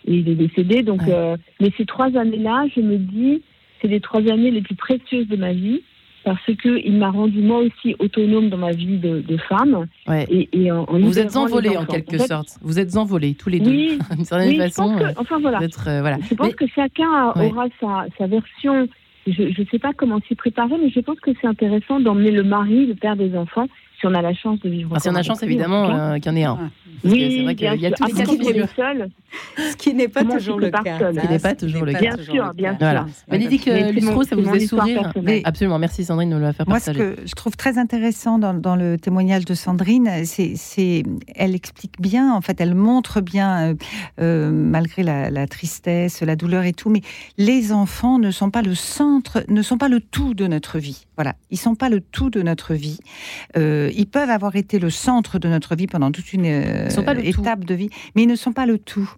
et 0.06 0.14
il 0.14 0.28
est 0.28 0.34
décédé. 0.34 0.82
Donc, 0.82 1.02
Ouais. 1.02 1.12
euh, 1.12 1.36
mais 1.60 1.70
ces 1.76 1.86
trois 1.86 2.16
années-là, 2.16 2.66
je 2.74 2.80
me 2.80 2.96
dis, 2.96 3.42
c'est 3.80 3.88
les 3.88 4.00
trois 4.00 4.20
années 4.22 4.50
les 4.50 4.62
plus 4.62 4.74
précieuses 4.74 5.28
de 5.28 5.36
ma 5.36 5.52
vie 5.52 5.82
parce 6.24 6.44
que 6.46 6.84
il 6.84 6.94
m'a 6.98 7.10
rendu 7.10 7.40
moi 7.40 7.60
aussi 7.60 7.94
autonome 8.00 8.50
dans 8.50 8.58
ma 8.58 8.72
vie 8.72 8.98
de, 8.98 9.20
de 9.20 9.36
femme 9.36 9.86
Ouais. 10.08 10.26
et, 10.28 10.48
et 10.52 10.70
en, 10.72 10.80
en 10.82 10.98
Vous 10.98 11.18
êtes 11.18 11.36
envolés 11.36 11.76
en 11.76 11.86
quelque 11.86 12.18
fait, 12.18 12.26
sorte. 12.26 12.58
Vous 12.60 12.78
êtes 12.78 12.96
envolés 12.96 13.34
tous 13.34 13.48
les 13.50 13.60
deux. 13.60 13.70
Oui, 13.70 13.98
D'une 14.16 14.24
certaine 14.24 14.48
oui, 14.48 14.56
je 14.56 14.62
façon, 14.62 14.82
pense 14.98 15.00
que, 15.14 15.20
enfin 15.20 15.38
voilà, 15.40 15.60
euh, 15.62 16.00
voilà. 16.00 16.18
je 16.28 16.34
pense 16.34 16.48
Mais- 16.48 16.52
que 16.54 16.66
chacun 16.74 17.32
Ouais. 17.36 17.46
aura 17.50 17.66
sa, 17.80 18.06
sa 18.18 18.26
version. 18.26 18.88
Je 19.32 19.60
ne 19.60 19.66
sais 19.66 19.78
pas 19.78 19.92
comment 19.92 20.20
s'y 20.26 20.34
préparer, 20.34 20.76
mais 20.80 20.90
je 20.90 21.00
pense 21.00 21.20
que 21.20 21.30
c'est 21.40 21.46
intéressant 21.46 22.00
d'emmener 22.00 22.30
le 22.30 22.42
mari, 22.42 22.86
le 22.86 22.94
père 22.94 23.16
des 23.16 23.36
enfants, 23.36 23.66
si 23.98 24.06
on 24.06 24.14
a 24.14 24.22
la 24.22 24.34
chance 24.34 24.60
de 24.60 24.68
vivre. 24.70 24.90
Enfin, 24.92 25.00
si 25.00 25.08
on 25.08 25.10
a 25.10 25.14
encore 25.14 25.24
chance 25.24 25.42
évidemment 25.42 25.90
euh, 25.90 26.18
qu'il 26.18 26.26
y 26.32 26.34
en 26.34 26.36
ait 26.36 26.44
un. 26.44 26.56
Parce 26.56 27.14
que 27.14 27.18
Oui, 27.20 27.34
c'est 27.36 27.42
vrai 27.44 27.54
qu'il 27.54 27.64
y 27.64 27.86
a 27.86 27.90
sûr. 27.90 27.96
tous 27.96 28.06
les 28.06 28.20
Après, 28.22 28.36
cas 28.36 28.52
de 28.52 28.68
seul, 28.76 29.10
Ce 29.70 29.76
qui 29.76 29.94
n'est 29.94 30.08
pas 30.08 30.24
toujours 30.24 30.58
le 30.58 30.70
cas. 30.70 30.98
seul 30.98 31.14
Ce 31.14 31.20
qui 31.20 31.28
n'est 31.28 31.38
pas 31.38 31.54
toujours 31.54 31.84
le 31.84 31.92
cas. 31.92 31.98
Bien 32.00 32.16
sûr, 32.16 32.54
bien 32.54 32.70
cas. 32.74 32.78
Voilà. 32.80 33.00
sûr. 33.06 33.14
Bénédicte 33.28 33.68
mon- 34.02 34.22
ça 34.22 34.34
vous 34.36 34.54
histoire 34.56 34.86
sourire. 34.86 35.12
Absolument. 35.44 35.78
Merci 35.78 36.04
Sandrine 36.04 36.30
de 36.30 36.34
nous 36.36 36.40
la 36.40 36.52
faire 36.52 36.68
Moi, 36.68 36.80
ce 36.80 36.86
partager. 36.86 37.14
que 37.14 37.26
je 37.26 37.32
trouve 37.34 37.56
très 37.56 37.78
intéressant 37.78 38.38
dans, 38.38 38.54
dans 38.54 38.74
le 38.76 38.96
témoignage 38.98 39.44
de 39.44 39.54
Sandrine, 39.54 40.10
c'est, 40.24 40.54
c'est, 40.56 41.02
elle 41.36 41.54
explique 41.54 42.00
bien, 42.00 42.32
en 42.32 42.40
fait, 42.40 42.60
elle 42.60 42.74
montre 42.74 43.20
bien, 43.20 43.70
euh, 43.70 43.74
euh, 44.20 44.50
malgré 44.50 45.02
la, 45.04 45.30
la 45.30 45.46
tristesse, 45.46 46.22
la 46.22 46.34
douleur 46.36 46.64
et 46.64 46.72
tout, 46.72 46.90
mais 46.90 47.02
les 47.36 47.72
enfants 47.72 48.18
ne 48.18 48.30
sont 48.30 48.50
pas 48.50 48.62
le 48.62 48.74
centre, 48.74 49.44
ne 49.48 49.62
sont 49.62 49.78
pas 49.78 49.88
le 49.88 50.00
tout 50.00 50.34
de 50.34 50.46
notre 50.46 50.78
vie. 50.78 51.06
Voilà, 51.16 51.34
ils 51.50 51.58
sont 51.58 51.74
pas 51.74 51.88
le 51.88 52.00
tout 52.00 52.30
de 52.30 52.42
notre 52.42 52.74
vie. 52.74 52.98
Euh, 53.56 53.87
ils 53.94 54.06
peuvent 54.06 54.30
avoir 54.30 54.56
été 54.56 54.78
le 54.78 54.90
centre 54.90 55.38
de 55.38 55.48
notre 55.48 55.76
vie 55.76 55.86
pendant 55.86 56.10
toute 56.10 56.32
une 56.32 56.46
euh, 56.46 56.88
tout. 56.90 57.20
étape 57.22 57.64
de 57.64 57.74
vie, 57.74 57.90
mais 58.14 58.22
ils 58.22 58.28
ne 58.28 58.36
sont 58.36 58.52
pas 58.52 58.66
le 58.66 58.78
tout. 58.78 59.12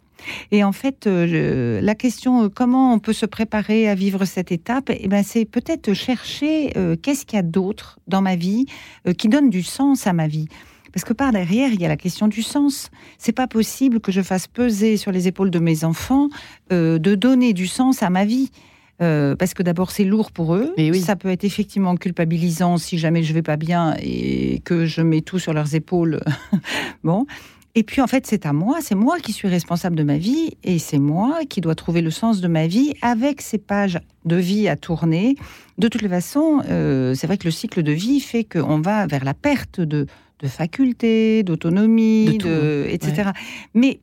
Et 0.51 0.65
en 0.65 0.73
fait, 0.73 1.07
euh, 1.07 1.81
la 1.81 1.95
question 1.95 2.45
euh, 2.45 2.49
comment 2.49 2.95
on 2.95 2.99
peut 2.99 3.13
se 3.13 3.27
préparer 3.27 3.89
à 3.89 3.95
vivre 3.95 4.25
cette 4.25 4.53
étape, 4.53 4.91
eh 4.91 5.09
ben, 5.09 5.23
c'est 5.23 5.45
peut-être 5.45 5.93
chercher 5.95 6.77
euh, 6.77 6.97
qu'est-ce 6.97 7.27
qu'il 7.27 7.37
y 7.37 7.41
a 7.41 7.43
d'autre 7.43 7.99
dans 8.07 8.23
ma 8.23 8.37
vie 8.37 8.67
qui 9.17 9.29
donne 9.29 9.51
du 9.51 9.63
sens 9.63 10.07
à 10.07 10.13
ma 10.13 10.27
vie. 10.27 10.49
Parce 10.93 11.05
que 11.05 11.13
par 11.13 11.31
derrière, 11.33 11.73
il 11.73 11.81
y 11.81 11.85
a 11.85 11.89
la 11.89 11.97
question 11.97 12.27
du 12.27 12.43
sens. 12.43 12.91
C'est 13.19 13.33
pas 13.33 13.47
possible 13.47 14.01
que 14.01 14.11
je 14.11 14.21
fasse 14.21 14.49
peser 14.49 14.97
sur 14.97 15.13
les 15.13 15.29
épaules 15.29 15.51
de 15.51 15.61
mes 15.61 15.85
enfants 15.85 16.29
de 16.71 17.15
donner 17.15 17.53
du 17.53 17.69
sens 17.69 18.03
à 18.03 18.11
ma 18.11 18.25
vie. 18.25 18.51
Euh, 19.03 19.35
parce 19.35 19.55
que 19.55 19.63
d'abord 19.63 19.91
c'est 19.93 20.05
lourd 20.05 20.31
pour 20.31 20.55
eux, 20.55 20.75
oui. 20.77 21.01
ça 21.01 21.17
peut 21.17 21.31
être 21.31 21.45
effectivement 21.45 21.97
culpabilisant 21.97 22.77
si 22.77 22.99
jamais 22.99 23.23
je 23.23 23.33
vais 23.33 23.41
pas 23.43 23.57
bien 23.57 23.95
et 24.03 24.61
que 24.65 24.85
je 24.85 25.01
mets 25.01 25.23
tout 25.23 25.39
sur 25.39 25.55
leurs 25.55 25.75
épaules. 25.75 26.21
bon, 27.05 27.25
et 27.75 27.83
puis 27.83 28.03
en 28.03 28.07
fait 28.07 28.27
c'est 28.27 28.45
à 28.45 28.53
moi, 28.53 28.79
c'est 28.83 28.95
moi 28.95 29.19
qui 29.19 29.33
suis 29.33 29.49
responsable 29.49 29.97
de 29.97 30.03
ma 30.03 30.19
vie 30.19 30.51
et 30.65 30.79
c'est 30.79 30.99
moi 30.99 31.41
qui 31.49 31.63
dois 31.63 31.75
trouver 31.75 32.03
le 32.03 32.11
sens 32.11 32.43
de 32.43 32.49
ma 32.49 32.67
vie 32.67 32.93
avec 33.01 33.41
ces 33.41 33.57
pages 33.59 33.99
de 34.27 34.37
vie 34.37 34.69
à 34.69 34.77
tourner. 34.77 35.35
De 35.79 35.89
toutes 35.89 36.03
les 36.03 36.09
façons, 36.11 36.61
euh, 36.69 37.15
c'est 37.15 37.27
vrai 37.27 37.39
que 37.39 37.45
le 37.47 37.53
cycle 37.53 37.83
de 37.83 37.93
vie 37.93 38.21
fait 38.21 38.45
qu'on 38.45 38.81
va 38.81 39.07
vers 39.07 39.25
la 39.25 39.33
perte 39.33 39.81
de, 39.81 40.05
de 40.41 40.47
facultés, 40.49 41.43
d'autonomie, 41.43 42.27
De 42.27 42.33
tout, 42.37 42.49
de- 42.49 42.87
etc. 42.91 43.31
Mais 43.73 44.01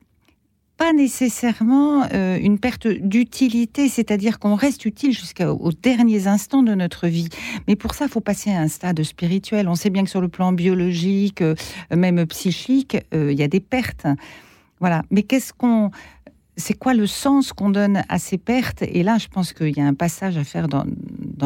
pas 0.78 0.92
nécessairement 0.92 2.04
euh, 2.14 2.38
une 2.40 2.58
perte 2.58 2.86
d'utilité, 2.86 3.88
c'est-à-dire 3.88 4.38
qu'on 4.38 4.54
reste 4.54 4.84
utile 4.86 5.12
jusqu'aux 5.12 5.72
derniers 5.82 6.28
instants 6.28 6.62
de 6.62 6.72
notre 6.72 7.08
vie. 7.08 7.28
Mais 7.66 7.74
pour 7.74 7.94
ça, 7.94 8.06
il 8.06 8.10
faut 8.10 8.20
passer 8.20 8.52
à 8.52 8.60
un 8.60 8.68
stade 8.68 9.02
spirituel. 9.02 9.68
On 9.68 9.74
sait 9.74 9.90
bien 9.90 10.04
que 10.04 10.10
sur 10.10 10.20
le 10.20 10.28
plan 10.28 10.52
biologique, 10.52 11.42
euh, 11.42 11.56
même 11.94 12.24
psychique, 12.26 12.96
euh, 13.12 13.32
il 13.32 13.38
y 13.38 13.42
a 13.42 13.48
des 13.48 13.60
pertes. 13.60 14.06
Voilà. 14.78 15.02
Mais 15.10 15.24
qu'est-ce 15.24 15.52
qu'on 15.52 15.90
c'est 16.58 16.74
quoi 16.74 16.92
le 16.92 17.06
sens 17.06 17.52
qu'on 17.52 17.70
donne 17.70 18.02
à 18.08 18.18
ces 18.18 18.36
pertes? 18.36 18.82
Et 18.82 19.04
là, 19.04 19.16
je 19.18 19.28
pense 19.28 19.52
qu'il 19.52 19.76
y 19.76 19.80
a 19.80 19.86
un 19.86 19.94
passage 19.94 20.36
à 20.36 20.44
faire 20.44 20.68
dans, 20.68 20.84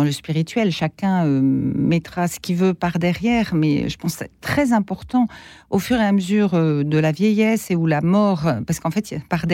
le 0.02 0.10
spirituel. 0.10 0.72
Chacun 0.72 1.26
euh, 1.26 1.40
mettra 1.42 2.26
ce 2.26 2.40
qu'il 2.40 2.56
veut 2.56 2.72
par 2.72 2.98
derrière, 2.98 3.54
mais 3.54 3.90
je 3.90 3.96
pense 3.98 4.14
que 4.14 4.20
c'est 4.20 4.40
très 4.40 4.72
important 4.72 5.26
au 5.68 5.78
fur 5.78 6.00
et 6.00 6.04
à 6.04 6.12
mesure 6.12 6.54
euh, 6.54 6.82
de 6.82 6.96
la 6.96 7.12
vieillesse 7.12 7.70
et 7.70 7.76
ou 7.76 7.86
la 7.86 8.00
mort, 8.00 8.46
euh, 8.46 8.60
parce 8.66 8.80
qu'en 8.80 8.90
fait, 8.90 9.14
par, 9.28 9.44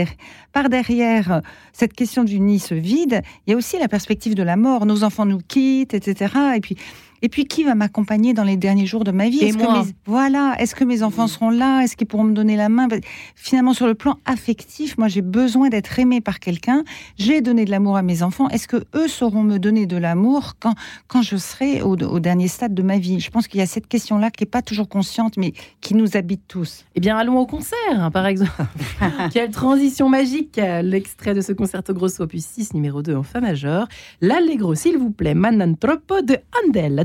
par 0.52 0.68
derrière 0.68 1.42
cette 1.72 1.92
question 1.92 2.22
du 2.22 2.38
nid 2.38 2.60
se 2.60 2.74
vide, 2.74 3.22
il 3.46 3.50
y 3.50 3.54
a 3.54 3.56
aussi 3.56 3.78
la 3.78 3.88
perspective 3.88 4.36
de 4.36 4.44
la 4.44 4.56
mort. 4.56 4.86
Nos 4.86 5.02
enfants 5.02 5.26
nous 5.26 5.40
quittent, 5.46 5.94
etc. 5.94 6.34
Et 6.56 6.60
puis, 6.60 6.76
et 7.22 7.28
puis 7.28 7.46
qui 7.46 7.64
va 7.64 7.74
m'accompagner 7.74 8.34
dans 8.34 8.44
les 8.44 8.56
derniers 8.56 8.86
jours 8.86 9.04
de 9.04 9.10
ma 9.10 9.28
vie? 9.28 9.44
Est-ce 9.44 9.58
que 9.58 9.62
mes, 9.62 9.94
voilà, 10.06 10.54
est-ce 10.58 10.74
que 10.74 10.84
mes 10.84 11.02
enfants 11.02 11.26
seront 11.26 11.50
là? 11.50 11.82
Est-ce 11.82 11.96
qu'ils 11.96 12.06
pourront 12.06 12.24
me 12.24 12.34
donner 12.34 12.56
la 12.56 12.68
main? 12.68 12.88
Finalement, 13.34 13.74
sur 13.74 13.86
le 13.86 13.94
plan 13.94 14.18
affectif, 14.24 14.98
moi, 14.98 15.08
j'ai 15.08 15.22
besoin 15.22 15.68
d'être 15.68 15.98
aimé 15.98 16.20
par 16.20 16.40
quelqu'un. 16.40 16.84
J'ai 17.16 17.40
donné 17.40 17.64
de 17.64 17.70
l'amour 17.70 17.96
à 17.96 18.02
mes 18.02 18.22
enfants. 18.22 18.48
Est-ce 18.48 18.68
que 18.68 18.84
eux 18.94 19.08
sauront 19.08 19.42
me 19.42 19.58
donner 19.58 19.86
de 19.86 19.96
l'amour 19.96 20.54
quand 20.60 20.74
quand 21.06 21.22
je 21.22 21.36
serai 21.36 21.82
au, 21.82 21.96
au 21.96 22.20
dernier 22.20 22.48
stade 22.48 22.74
de 22.74 22.82
ma 22.82 22.98
vie? 22.98 23.20
Je 23.20 23.30
pense 23.30 23.48
qu'il 23.48 23.60
y 23.60 23.62
a 23.62 23.66
cette 23.66 23.86
question-là 23.86 24.30
qui 24.30 24.44
est 24.44 24.46
pas 24.46 24.62
toujours 24.62 24.88
consciente, 24.88 25.36
mais 25.36 25.52
qui 25.80 25.94
nous 25.94 26.16
habite 26.16 26.42
tous. 26.48 26.84
Eh 26.94 27.00
bien, 27.00 27.16
allons 27.16 27.38
au 27.38 27.46
concert, 27.46 27.76
hein, 27.92 28.10
par 28.10 28.26
exemple. 28.26 28.52
Quelle 29.32 29.50
transition 29.50 30.08
magique 30.08 30.60
L'extrait 30.82 31.34
de 31.34 31.40
ce 31.40 31.52
concerto 31.52 31.94
grosso 31.94 32.22
opus 32.22 32.44
6, 32.44 32.74
numéro 32.74 33.02
2 33.02 33.16
en 33.16 33.22
fa 33.22 33.40
majeur. 33.40 33.88
L'Allegro, 34.20 34.74
s'il 34.74 34.98
vous 34.98 35.10
plaît, 35.10 35.34
Manan 35.34 35.74
Troppo 35.74 36.20
de 36.22 36.36
Handel. 36.64 37.04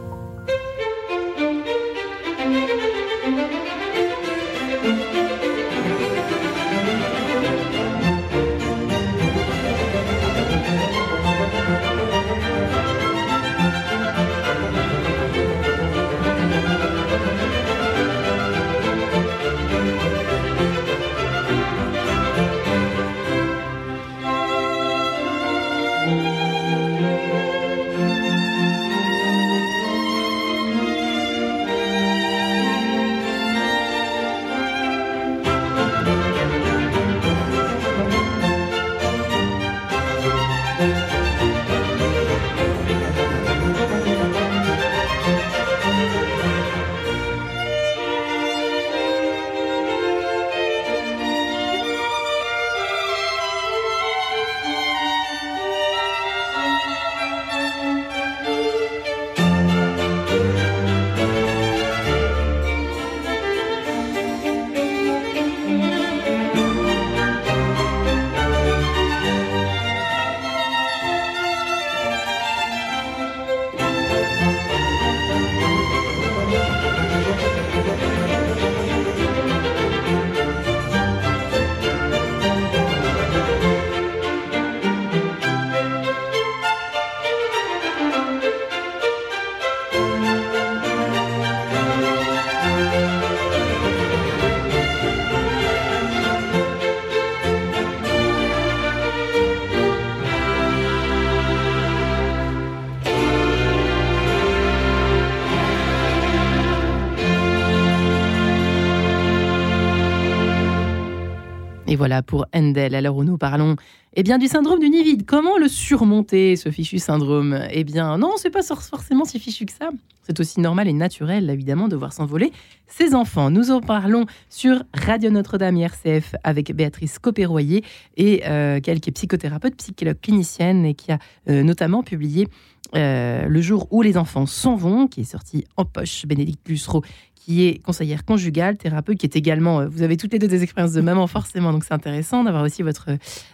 Voilà 112.01 112.23
pour 112.23 112.47
Endel, 112.51 112.99
l'heure 112.99 113.15
où 113.15 113.23
nous 113.23 113.37
parlons 113.37 113.75
eh 114.15 114.23
bien, 114.23 114.39
du 114.39 114.47
syndrome 114.47 114.79
du 114.79 114.89
nid 114.89 115.03
vide. 115.03 115.23
Comment 115.27 115.59
le 115.59 115.67
surmonter, 115.67 116.55
ce 116.55 116.71
fichu 116.71 116.97
syndrome? 116.97 117.61
Eh 117.69 117.83
bien, 117.83 118.17
non, 118.17 118.31
c'est 118.37 118.49
pas 118.49 118.63
forcément 118.63 119.23
si 119.23 119.39
fichu 119.39 119.67
que 119.67 119.71
ça. 119.71 119.91
C'est 120.23 120.39
aussi 120.39 120.59
normal 120.59 120.87
et 120.87 120.93
naturel, 120.93 121.47
évidemment, 121.51 121.87
de 121.87 121.95
voir 121.95 122.11
s'envoler 122.11 122.51
ses 122.87 123.13
enfants. 123.13 123.51
Nous 123.51 123.69
en 123.69 123.81
parlons 123.81 124.25
sur 124.49 124.83
Radio 124.95 125.29
Notre-Dame 125.29 125.77
RCF 125.77 126.33
avec 126.43 126.75
Béatrice 126.75 127.19
Copéroyer 127.19 127.83
et 128.17 128.41
euh, 128.47 128.79
qui 128.79 128.89
est 128.89 129.11
psychothérapeute, 129.13 129.75
psychologue 129.75 130.19
clinicienne 130.19 130.85
et 130.85 130.95
qui 130.95 131.11
a 131.11 131.19
euh, 131.49 131.61
notamment 131.61 132.01
publié 132.01 132.47
euh, 132.95 133.45
Le 133.47 133.61
jour 133.61 133.87
où 133.91 134.01
les 134.01 134.17
enfants 134.17 134.47
s'en 134.47 134.75
vont, 134.75 135.07
qui 135.07 135.21
est 135.21 135.31
sorti 135.31 135.65
en 135.77 135.85
poche, 135.85 136.25
Bénédicte 136.25 136.67
Lussereau, 136.67 137.03
qui 137.43 137.65
est 137.65 137.81
conseillère 137.81 138.23
conjugale, 138.23 138.77
thérapeute, 138.77 139.17
qui 139.17 139.25
est 139.25 139.35
également, 139.35 139.81
euh, 139.81 139.87
vous 139.87 140.03
avez 140.03 140.15
toutes 140.15 140.31
les 140.31 140.37
deux 140.37 140.47
des 140.47 140.61
expériences 140.61 140.93
de 140.93 141.01
maman 141.01 141.25
forcément, 141.25 141.73
donc 141.73 141.83
c'est 141.83 141.93
intéressant 141.93 142.43
d'avoir 142.43 142.63
aussi 142.63 142.83
votre, 142.83 143.09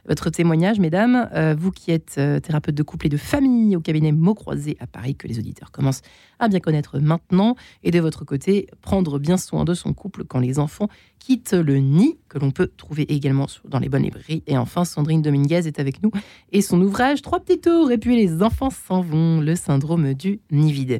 votre 0.08 0.30
témoignage, 0.30 0.80
mesdames. 0.80 1.30
Euh, 1.34 1.56
vous 1.58 1.72
qui 1.72 1.92
êtes 1.92 2.16
euh, 2.18 2.42
thérapeute 2.42 2.76
de 2.76 2.84
couple 2.84 3.06
et 3.06 3.10
de 3.10 3.18
famille 3.18 3.78
au 3.78 3.80
cabinet 3.80 4.12
Mots 4.12 4.36
Croisés 4.36 4.76
à 4.82 4.88
Paris, 4.88 5.16
que 5.16 5.28
les 5.28 5.40
auditeurs 5.40 5.72
commencent 5.72 6.02
à 6.40 6.50
bien 6.50 6.60
connaître 6.60 7.00
maintenant, 7.00 7.56
et 7.84 7.92
de 7.92 8.00
votre 8.00 8.26
côté, 8.26 8.68
prendre 8.82 9.20
bien 9.20 9.38
soin 9.38 9.64
de 9.64 9.74
son 9.74 9.94
couple 9.94 10.26
quand 10.26 10.40
les 10.40 10.60
enfants 10.60 10.90
quittent 11.20 11.54
le 11.54 11.78
nid, 11.78 12.18
que 12.30 12.40
l'on 12.40 12.52
peut 12.52 12.70
trouver 12.78 13.04
également 13.14 13.48
dans 13.68 13.80
les 13.80 13.90
bonnes 13.90 14.04
librairies. 14.04 14.44
Et 14.48 14.58
enfin, 14.58 14.86
Sandrine 14.86 15.22
Dominguez 15.22 15.68
est 15.68 15.80
avec 15.80 16.02
nous 16.04 16.12
et 16.52 16.62
son 16.62 16.82
ouvrage 16.82 17.22
Trois 17.22 17.40
petits 17.40 17.60
tours 17.60 17.92
et 17.92 17.98
puis 17.98 18.16
les 18.16 18.42
enfants 18.42 18.70
s'en 18.70 19.02
vont, 19.02 19.42
le 19.42 19.56
syndrome 19.56 20.14
du 20.14 20.40
nid 20.52 20.72
vide. 20.72 21.00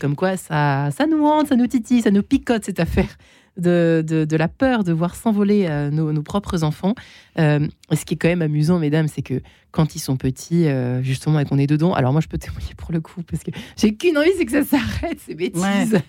comme 0.00 0.16
quoi, 0.16 0.36
ça, 0.36 0.90
ça 0.90 1.06
nous 1.06 1.24
hante, 1.24 1.48
ça 1.48 1.56
nous 1.56 1.66
titille, 1.66 2.02
ça 2.02 2.10
nous 2.10 2.22
picote 2.22 2.64
cette 2.64 2.80
affaire 2.80 3.16
de, 3.56 4.04
de, 4.06 4.36
la 4.36 4.48
peur 4.48 4.84
de 4.84 4.92
voir 4.92 5.14
s'envoler 5.14 5.66
euh, 5.68 5.90
nos, 5.90 6.22
propres 6.22 6.64
enfants. 6.64 6.94
Euh, 7.38 7.66
ce 7.92 8.04
qui 8.04 8.14
est 8.14 8.16
quand 8.16 8.28
même 8.28 8.42
amusant, 8.42 8.78
mesdames, 8.78 9.08
c'est 9.08 9.22
que 9.22 9.40
quand 9.70 9.96
ils 9.96 9.98
sont 9.98 10.16
petits, 10.16 10.68
euh, 10.68 11.02
justement, 11.02 11.40
et 11.40 11.44
qu'on 11.44 11.58
est 11.58 11.66
dedans, 11.66 11.92
alors 11.94 12.12
moi 12.12 12.20
je 12.20 12.28
peux 12.28 12.38
témoigner 12.38 12.74
pour 12.76 12.92
le 12.92 13.00
coup, 13.00 13.22
parce 13.22 13.42
que 13.42 13.50
j'ai 13.76 13.94
qu'une 13.94 14.16
envie, 14.16 14.30
c'est 14.38 14.46
que 14.46 14.52
ça 14.52 14.64
s'arrête, 14.64 15.18
ces 15.26 15.34
bêtises. 15.34 16.00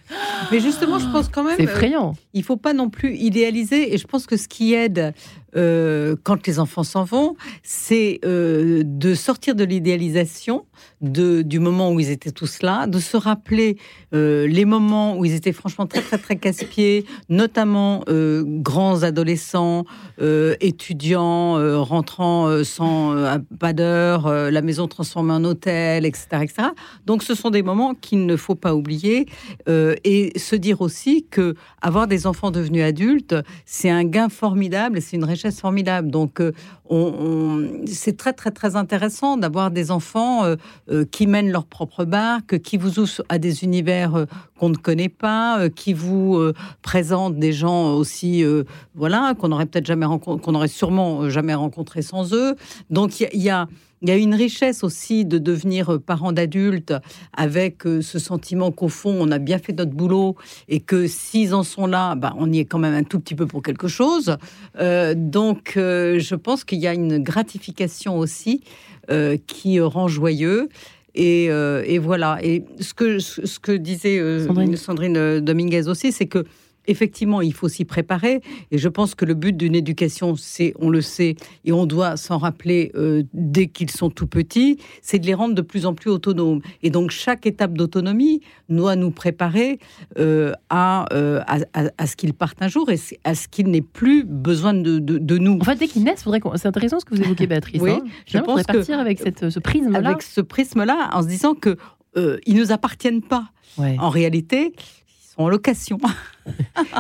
Mais 0.52 0.60
justement, 0.60 1.00
je 1.00 1.08
pense 1.12 1.30
quand 1.30 1.44
même. 1.44 1.56
C'est 1.58 1.64
effrayant. 1.64 2.16
il 2.34 2.44
faut 2.44 2.58
pas 2.58 2.74
non 2.74 2.90
plus 2.90 3.16
idéaliser, 3.16 3.94
et 3.94 3.98
je 3.98 4.06
pense 4.06 4.28
que 4.28 4.38
ce 4.38 4.48
qui 4.48 4.74
aide 4.74 5.14
quand 5.54 6.46
les 6.48 6.60
enfants 6.60 6.84
s'en 6.84 7.06
vont, 7.06 7.38
c'est 7.64 8.20
de 8.24 9.14
sortir 9.14 9.56
de 9.56 9.64
l'idéalisation 9.64 10.66
de, 11.00 11.44
du 11.44 11.60
moment 11.60 11.94
où 11.94 12.00
ils 12.02 12.12
étaient 12.12 12.32
tous 12.32 12.62
là, 12.62 12.88
de 12.88 13.00
se 13.00 13.16
rappeler 13.16 13.78
les 14.12 14.66
moments 14.66 15.18
où 15.18 15.26
ils 15.26 15.34
étaient 15.34 15.54
franchement 15.54 15.86
très, 15.86 16.02
très, 16.02 16.18
très 16.18 16.36
casse-pieds, 16.36 17.06
notamment 17.30 18.04
euh, 18.10 18.44
grands 18.46 19.04
adolescents, 19.04 19.86
euh, 20.22 20.56
étudiants, 20.60 21.58
euh, 21.66 21.80
rentrant 21.80 22.64
sans 22.64 23.16
pas 23.60 23.74
d'heure, 23.74 24.30
la 24.30 24.62
maison 24.62 24.88
transformée 24.88 25.34
en 25.34 25.44
hôtel, 25.44 26.06
etc., 26.06 26.28
etc. 26.42 26.54
Donc, 27.06 27.24
ce 27.24 27.36
sont 27.36 27.50
des 27.50 27.64
moments 27.64 27.94
qu'il 27.94 28.26
ne 28.26 28.36
faut 28.36 28.56
pas 28.56 28.76
oublier 28.76 29.28
et 29.68 30.38
se 30.38 30.56
dire 30.56 30.82
aussi 30.82 31.26
que 31.30 31.56
avoir 31.82 32.08
des 32.08 32.28
enfants 32.28 32.52
devenus 32.52 32.84
adultes, 32.84 33.36
c'est 33.66 33.90
un 33.90 34.04
gain 34.04 34.30
formidable 34.30 34.98
et 34.98 35.02
c'est 35.02 35.16
une 35.18 35.24
richesse 35.26 35.60
formidable. 35.60 36.10
Donc, 36.10 36.42
c'est 37.88 38.18
très 38.18 38.34
très 38.34 38.52
très 38.52 38.76
intéressant 38.76 39.38
d'avoir 39.38 39.72
des 39.72 39.92
enfants 39.92 40.46
euh, 40.46 40.56
euh, 40.92 41.06
qui 41.06 41.26
mènent 41.26 41.52
leur 41.52 41.66
propre 41.66 42.06
barque, 42.06 42.60
qui 42.60 42.78
vous 42.78 43.00
ouvrent 43.00 43.24
à 43.30 43.40
des 43.40 43.64
univers 43.64 44.16
euh, 44.16 44.26
qu'on 44.60 44.70
ne 44.70 44.76
connaît 44.76 45.10
pas, 45.10 45.70
qui 45.70 45.94
vous 45.94 46.40
présentent 46.82 47.38
des 47.38 47.52
gens 47.52 47.94
aussi, 47.94 48.44
voilà, 48.94 49.34
qu'on 49.38 49.52
aurait 49.52 49.66
peut-être 49.66 49.86
jamais 49.86 50.06
qu'on 50.06 50.68
sûrement 50.68 51.30
jamais 51.30 51.56
rencontré 51.56 52.02
sans 52.02 52.34
eux. 52.34 52.56
Donc 52.90 53.20
il 53.20 53.42
y 53.42 53.50
a 53.50 53.68
il 54.02 54.10
y 54.10 54.12
a 54.12 54.18
une 54.18 54.36
richesse 54.36 54.84
aussi 54.84 55.26
de 55.26 55.38
devenir 55.38 56.00
parent 56.00 56.32
d'adulte 56.32 56.94
avec 57.34 57.88
euh, 57.88 58.02
ce 58.02 58.20
sentiment 58.20 58.72
qu'au 58.72 58.90
fond, 58.90 59.16
on 59.20 59.32
a 59.32 59.40
bien 59.40 59.58
fait 59.58 59.74
notre 59.74 59.94
boulot 59.94 60.36
et 60.68 60.80
que 60.80 61.08
s'ils 61.08 61.56
en 61.56 61.64
sont 61.64 61.88
là, 61.88 62.16
bah, 62.16 62.34
on 62.38 62.52
y 62.52 62.60
est 62.60 62.66
quand 62.66 62.78
même 62.78 62.94
un 62.94 63.04
tout 63.04 63.20
petit 63.20 63.36
peu 63.36 63.48
pour 63.48 63.64
quelque 63.64 63.88
chose. 63.88 64.38
Euh, 64.80 65.14
donc, 65.16 65.74
euh, 65.78 66.20
je 66.20 66.36
pense 66.36 66.64
qu'il 66.64 66.80
y 66.80 66.88
a 66.88 66.94
une 66.94 67.20
gratification 67.20 68.18
aussi 68.18 68.62
qui 69.46 69.80
rend 69.80 70.08
joyeux. 70.08 70.68
Et, 71.14 72.00
voilà. 72.00 72.40
Et 72.42 72.64
ce 72.80 72.96
que, 72.96 73.20
ce 73.20 73.60
que 73.60 73.72
disait 73.72 74.20
Sandrine. 74.48 74.76
Sandrine 74.76 75.40
Dominguez 75.42 75.88
aussi, 75.88 76.12
c'est 76.12 76.26
que 76.26 76.44
effectivement, 76.88 77.42
il 77.42 77.54
faut 77.54 77.68
s'y 77.68 77.86
préparer. 77.86 78.42
Et 78.72 78.78
je 78.78 78.90
pense 78.90 79.16
que 79.16 79.26
le 79.26 79.34
but 79.34 79.56
d'une 79.56 79.76
éducation, 79.76 80.36
c'est, 80.36 80.74
on 80.80 80.90
le 80.90 81.02
sait, 81.02 81.36
et 81.64 81.72
on 81.72 81.86
doit 81.86 82.18
s'en 82.18 82.38
rappeler 82.38 82.92
euh, 82.96 83.24
dès 83.34 83.68
qu'ils 83.68 83.92
sont 83.92 84.10
tout 84.10 84.28
petits, 84.28 84.78
c'est 85.02 85.20
de 85.20 85.26
les 85.26 85.34
rendre 85.34 85.56
de 85.56 85.62
plus 85.62 85.86
en 85.86 85.94
plus 85.94 86.10
autonomes. 86.10 86.62
Et 86.84 86.90
donc, 86.90 87.12
chaque 87.12 87.46
étape 87.46 87.74
d'autonomie 87.74 88.42
doit 88.70 88.96
nous 88.96 89.12
préparer 89.12 89.80
euh, 90.20 90.54
euh, 90.74 91.42
à, 91.48 91.60
à, 91.74 92.08
ce 92.08 92.16
qu'ils 92.16 92.34
partent 92.34 92.62
un 92.62 92.68
jour 92.68 92.90
et 92.90 93.00
à 93.24 93.36
ce 93.36 93.48
qu'ils 93.48 93.68
n'aient 93.70 93.82
plus 93.82 94.24
besoin 94.24 94.74
de, 94.74 95.00
de, 95.00 95.38
nous. 95.38 95.60
En 95.62 95.64
fait, 95.64 95.76
dès 95.76 95.88
qu'ils 95.88 96.04
naissent, 96.04 96.26
c'est 96.56 96.68
intéressant 96.68 97.00
ce 97.00 97.06
que 97.06 97.16
vous 97.16 97.22
évoquez, 97.22 97.48
Béatrice. 97.56 97.82
oui, 97.82 97.92
hein. 97.92 98.04
je 98.28 98.38
pense 98.40 98.64
que 98.64 98.74
partir 98.74 99.00
avec 99.00 99.20
cette, 99.20 99.50
ce 99.50 99.60
prisme-là. 99.60 100.00
Avec 100.00 100.22
ce 100.22 100.42
prisme-là, 100.42 101.10
en 101.14 101.22
se 101.22 101.28
disant 101.28 101.54
que 101.54 101.78
ils 102.46 102.56
nous 102.56 102.72
appartiennent 102.72 103.22
pas. 103.22 103.50
En 103.78 104.10
réalité, 104.10 104.74
en 105.38 105.50
location. 105.50 105.98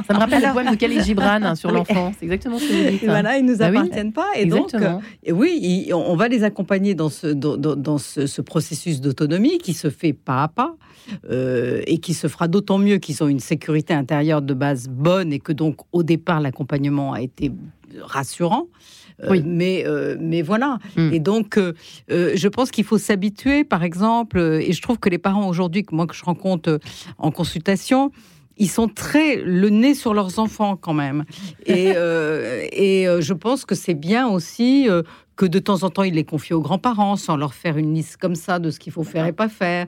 Ça 0.07 0.13
me 0.13 0.19
rappelle 0.19 0.43
le 0.43 0.51
poème 0.51 0.71
de 0.71 0.75
Khalil 0.75 1.01
Gibran 1.03 1.43
hein, 1.43 1.55
sur 1.55 1.71
l'enfant. 1.71 2.11
C'est 2.17 2.25
exactement 2.25 2.57
ce 2.59 2.67
que 2.67 2.73
vous 2.73 2.89
dites. 2.91 3.03
Hein. 3.03 3.07
Voilà, 3.07 3.37
ils 3.37 3.45
nous 3.45 3.57
bah 3.57 3.67
appartiennent 3.67 4.13
pas. 4.13 4.27
Et 4.35 4.45
donc, 4.45 4.73
euh, 4.73 4.99
oui, 5.31 5.89
on 5.93 6.15
va 6.15 6.27
les 6.27 6.43
accompagner 6.43 6.95
dans 6.95 7.09
ce, 7.09 7.27
dans, 7.27 7.97
ce, 7.97 8.41
processus 8.41 9.01
d'autonomie 9.01 9.57
qui 9.59 9.73
se 9.73 9.89
fait 9.89 10.13
pas 10.13 10.43
à 10.43 10.47
pas 10.47 10.75
euh, 11.29 11.81
et 11.85 11.99
qui 11.99 12.13
se 12.13 12.27
fera 12.27 12.47
d'autant 12.47 12.77
mieux 12.77 12.97
qu'ils 12.97 13.23
ont 13.23 13.27
une 13.27 13.39
sécurité 13.39 13.93
intérieure 13.93 14.41
de 14.41 14.53
base 14.53 14.87
bonne 14.87 15.31
et 15.31 15.39
que 15.39 15.51
donc, 15.51 15.77
au 15.91 16.03
départ, 16.03 16.41
l'accompagnement 16.41 17.13
a 17.13 17.21
été 17.21 17.51
rassurant. 17.99 18.67
Euh, 19.23 19.27
oui. 19.29 19.43
mais, 19.45 19.85
mais 20.19 20.41
voilà. 20.41 20.79
Hmm. 20.95 21.11
Et 21.13 21.19
donc, 21.19 21.59
je 22.09 22.47
pense 22.47 22.71
qu'il 22.71 22.83
faut 22.83 22.97
s'habituer, 22.97 23.63
par 23.63 23.83
exemple, 23.83 24.39
et 24.39 24.73
je 24.73 24.81
trouve 24.81 24.99
que 24.99 25.09
les 25.09 25.17
parents 25.17 25.47
aujourd'hui, 25.47 25.85
moi 25.91 26.07
que 26.07 26.15
je 26.15 26.23
rencontre 26.23 26.79
en 27.17 27.31
consultation, 27.31 28.11
ils 28.57 28.69
sont 28.69 28.87
très 28.87 29.37
le 29.37 29.69
nez 29.69 29.93
sur 29.93 30.13
leurs 30.13 30.39
enfants 30.39 30.77
quand 30.77 30.93
même. 30.93 31.25
Et, 31.65 31.93
euh, 31.95 32.65
et 32.71 33.07
euh, 33.07 33.21
je 33.21 33.33
pense 33.33 33.65
que 33.65 33.75
c'est 33.75 33.93
bien 33.93 34.27
aussi 34.27 34.89
euh, 34.89 35.03
que 35.35 35.45
de 35.45 35.59
temps 35.59 35.83
en 35.83 35.89
temps, 35.89 36.03
ils 36.03 36.13
les 36.13 36.23
confient 36.23 36.53
aux 36.53 36.61
grands-parents 36.61 37.15
sans 37.15 37.37
leur 37.37 37.53
faire 37.53 37.77
une 37.77 37.93
liste 37.93 38.17
comme 38.17 38.35
ça 38.35 38.59
de 38.59 38.71
ce 38.71 38.79
qu'il 38.79 38.93
faut 38.93 39.03
faire 39.03 39.25
et 39.25 39.33
pas 39.33 39.49
faire. 39.49 39.87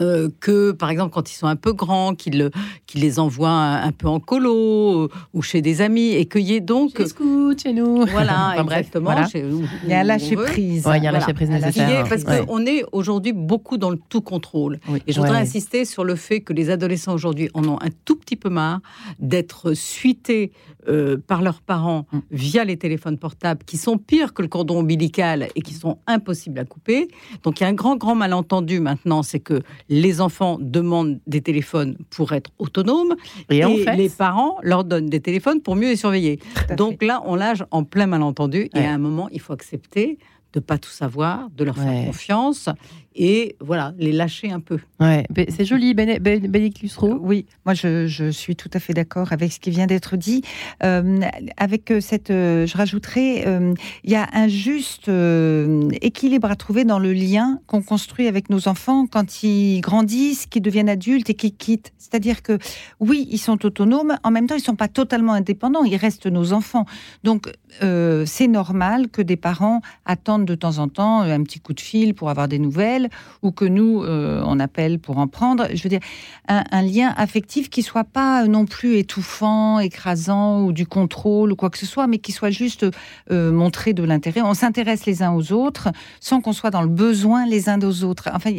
Euh, 0.00 0.28
que, 0.40 0.72
par 0.72 0.90
exemple, 0.90 1.12
quand 1.12 1.30
ils 1.30 1.34
sont 1.34 1.46
un 1.46 1.56
peu 1.56 1.72
grands, 1.72 2.14
qu'ils 2.14 2.50
les 2.94 3.18
envoient 3.18 3.50
un, 3.50 3.92
peu 3.92 4.08
en 4.08 4.18
colo 4.18 5.04
euh, 5.04 5.08
ou 5.34 5.42
chez 5.42 5.60
des 5.60 5.82
amis 5.82 6.12
et 6.12 6.26
qu'il 6.26 6.42
y 6.42 6.54
ait 6.54 6.60
donc. 6.60 6.96
Chez 6.96 7.06
Scout, 7.06 7.60
chez 7.62 7.72
nous. 7.72 8.06
Voilà, 8.06 8.54
exactement. 8.60 9.10
il 9.34 9.88
y 9.88 9.92
a 9.92 10.00
un 10.00 10.04
lâcher 10.04 10.36
prise. 10.36 10.88
il 10.96 11.02
y 11.02 11.06
a 11.06 11.10
un 11.10 11.12
lâcher 11.12 11.34
prise 11.34 11.50
nécessaire. 11.50 12.08
Parce 12.08 12.24
qu'on 12.24 12.64
est 12.64 12.84
aujourd'hui 12.92 13.32
beaucoup 13.32 13.76
dans 13.76 13.90
le 13.90 13.98
tout 14.08 14.22
contrôle. 14.22 14.80
Et 15.06 15.12
je 15.12 15.20
voudrais 15.20 15.38
insister 15.38 15.84
sur 15.84 16.04
le 16.04 16.14
fait 16.14 16.40
que 16.40 16.52
les 16.52 16.70
adolescents 16.70 17.12
aujourd'hui 17.12 17.50
en 17.54 17.64
ont 17.68 17.78
un 17.80 17.90
tout 18.04 18.16
petit 18.16 18.36
peu 18.36 18.48
marre 18.48 18.80
d'être 19.18 19.74
suités 19.74 20.52
euh, 20.88 21.18
par 21.18 21.42
leurs 21.42 21.60
parents 21.60 22.06
mm. 22.12 22.18
via 22.30 22.64
les 22.64 22.76
téléphones 22.76 23.18
portables 23.18 23.64
qui 23.64 23.76
sont 23.76 23.98
pires 23.98 24.32
que 24.32 24.42
le 24.42 24.48
cordon 24.48 24.78
ombilical 24.78 25.48
et 25.54 25.60
qui 25.60 25.74
sont 25.74 25.98
impossibles 26.06 26.58
à 26.58 26.64
couper. 26.64 27.08
Donc 27.42 27.60
il 27.60 27.64
y 27.64 27.66
a 27.66 27.68
un 27.68 27.74
grand, 27.74 27.96
grand 27.96 28.14
malentendu 28.14 28.80
maintenant, 28.80 29.22
c'est 29.22 29.40
que 29.40 29.60
les 29.88 30.20
enfants 30.20 30.58
demandent 30.60 31.20
des 31.26 31.40
téléphones 31.42 31.96
pour 32.10 32.32
être 32.32 32.50
autonomes 32.58 33.14
et, 33.50 33.62
les 33.96 34.08
parents 34.08 34.56
leur 34.62 34.84
donnent 34.84 35.10
des 35.10 35.20
téléphones 35.20 35.60
pour 35.60 35.76
mieux 35.76 35.88
les 35.88 35.96
surveiller. 35.96 36.38
Donc 36.76 37.02
là, 37.02 37.22
on 37.24 37.34
lâche 37.34 37.62
en 37.70 37.84
plein 37.84 38.06
malentendu 38.06 38.68
et 38.74 38.78
à 38.78 38.92
un 38.92 38.98
moment, 38.98 39.28
il 39.32 39.40
faut 39.40 39.52
accepter 39.52 40.18
de 40.52 40.60
pas 40.60 40.78
tout 40.78 40.90
savoir, 40.90 41.48
de 41.50 41.64
leur 41.64 41.76
faire 41.76 42.06
confiance 42.06 42.68
et 43.14 43.56
voilà, 43.60 43.92
les 43.98 44.12
lâcher 44.12 44.52
un 44.52 44.60
peu. 44.60 44.78
Ouais, 45.00 45.24
c'est 45.48 45.64
joli, 45.64 45.94
Bénédicte 45.94 46.80
Lussereau. 46.80 47.18
Oui, 47.20 47.46
moi 47.66 47.74
je, 47.74 48.30
suis 48.30 48.54
tout 48.54 48.70
à 48.72 48.78
fait 48.78 48.94
d'accord 48.94 49.32
avec 49.32 49.52
ce 49.52 49.58
qui 49.58 49.70
vient 49.70 49.86
d'être 49.86 50.16
dit. 50.16 50.42
Euh, 50.84 51.20
avec 51.56 51.90
euh, 51.90 52.00
cette, 52.00 52.30
euh, 52.30 52.66
je 52.66 52.76
rajouterai, 52.76 53.44
il 54.04 54.10
y 54.10 54.14
a 54.14 54.28
un 54.32 54.48
juste 54.48 55.10
équilibre 56.00 56.50
à 56.50 56.56
trouver 56.56 56.84
dans 56.84 56.98
le 56.98 57.12
lien 57.12 57.58
qu'on 57.66 57.82
construit 57.82 58.28
avec 58.28 58.50
nos 58.50 58.68
enfants 58.68 59.06
quand 59.06 59.42
ils 59.42 59.80
grandissent, 59.80 60.46
qu'ils 60.46 60.62
deviennent 60.62 60.88
adultes 60.88 61.30
et 61.30 61.34
qu'ils 61.34 61.54
quittent. 61.54 61.92
C'est-à-dire 61.98 62.42
que 62.42 62.58
oui, 62.98 63.28
ils 63.30 63.38
sont 63.38 63.64
autonomes, 63.64 64.16
en 64.24 64.30
même 64.30 64.46
temps 64.46 64.56
ils 64.56 64.62
sont 64.62 64.76
pas 64.76 64.88
totalement 64.88 65.32
indépendants, 65.32 65.84
ils 65.84 65.96
restent 65.96 66.26
nos 66.26 66.52
enfants. 66.52 66.84
Donc 67.22 67.52
euh, 67.82 68.24
c'est 68.26 68.48
normal 68.48 69.08
que 69.08 69.22
des 69.22 69.36
parents 69.36 69.80
attendent 70.04 70.44
de 70.44 70.54
temps 70.54 70.78
en 70.78 70.88
temps 70.88 71.20
un 71.20 71.42
petit 71.44 71.60
coup 71.60 71.72
de 71.72 71.80
fil 71.80 72.14
pour 72.14 72.28
avoir 72.28 72.48
des 72.48 72.58
nouvelles 72.58 72.99
ou 73.42 73.52
que 73.52 73.64
nous, 73.64 74.02
euh, 74.02 74.42
on 74.44 74.58
appelle 74.60 74.98
pour 74.98 75.18
en 75.18 75.26
prendre. 75.26 75.68
Je 75.72 75.82
veux 75.82 75.88
dire, 75.88 76.00
un, 76.48 76.82
lien 76.82 77.12
affectif 77.16 77.70
qui 77.70 77.82
soit 77.82 78.04
pas 78.04 78.46
non 78.46 78.66
plus 78.66 78.96
étouffant, 78.96 79.78
écrasant 79.78 80.62
ou 80.62 80.72
du 80.72 80.86
contrôle 80.86 81.52
ou 81.52 81.56
quoi 81.56 81.70
que 81.70 81.78
ce 81.78 81.86
soit, 81.86 82.06
mais 82.06 82.18
qui 82.18 82.32
soit 82.32 82.50
juste 82.50 82.86
euh, 83.30 83.52
montré 83.52 83.92
de 83.92 84.02
l'intérêt. 84.02 84.42
On 84.42 84.54
s'intéresse 84.54 85.06
les 85.06 85.22
uns 85.22 85.32
aux 85.32 85.52
autres 85.52 85.88
sans 86.20 86.40
qu'on 86.40 86.52
soit 86.52 86.70
dans 86.70 86.82
le 86.82 86.88
besoin 86.88 87.46
les 87.46 87.68
uns 87.68 87.78
des 87.78 88.04
autres. 88.04 88.28
Enfin, 88.34 88.50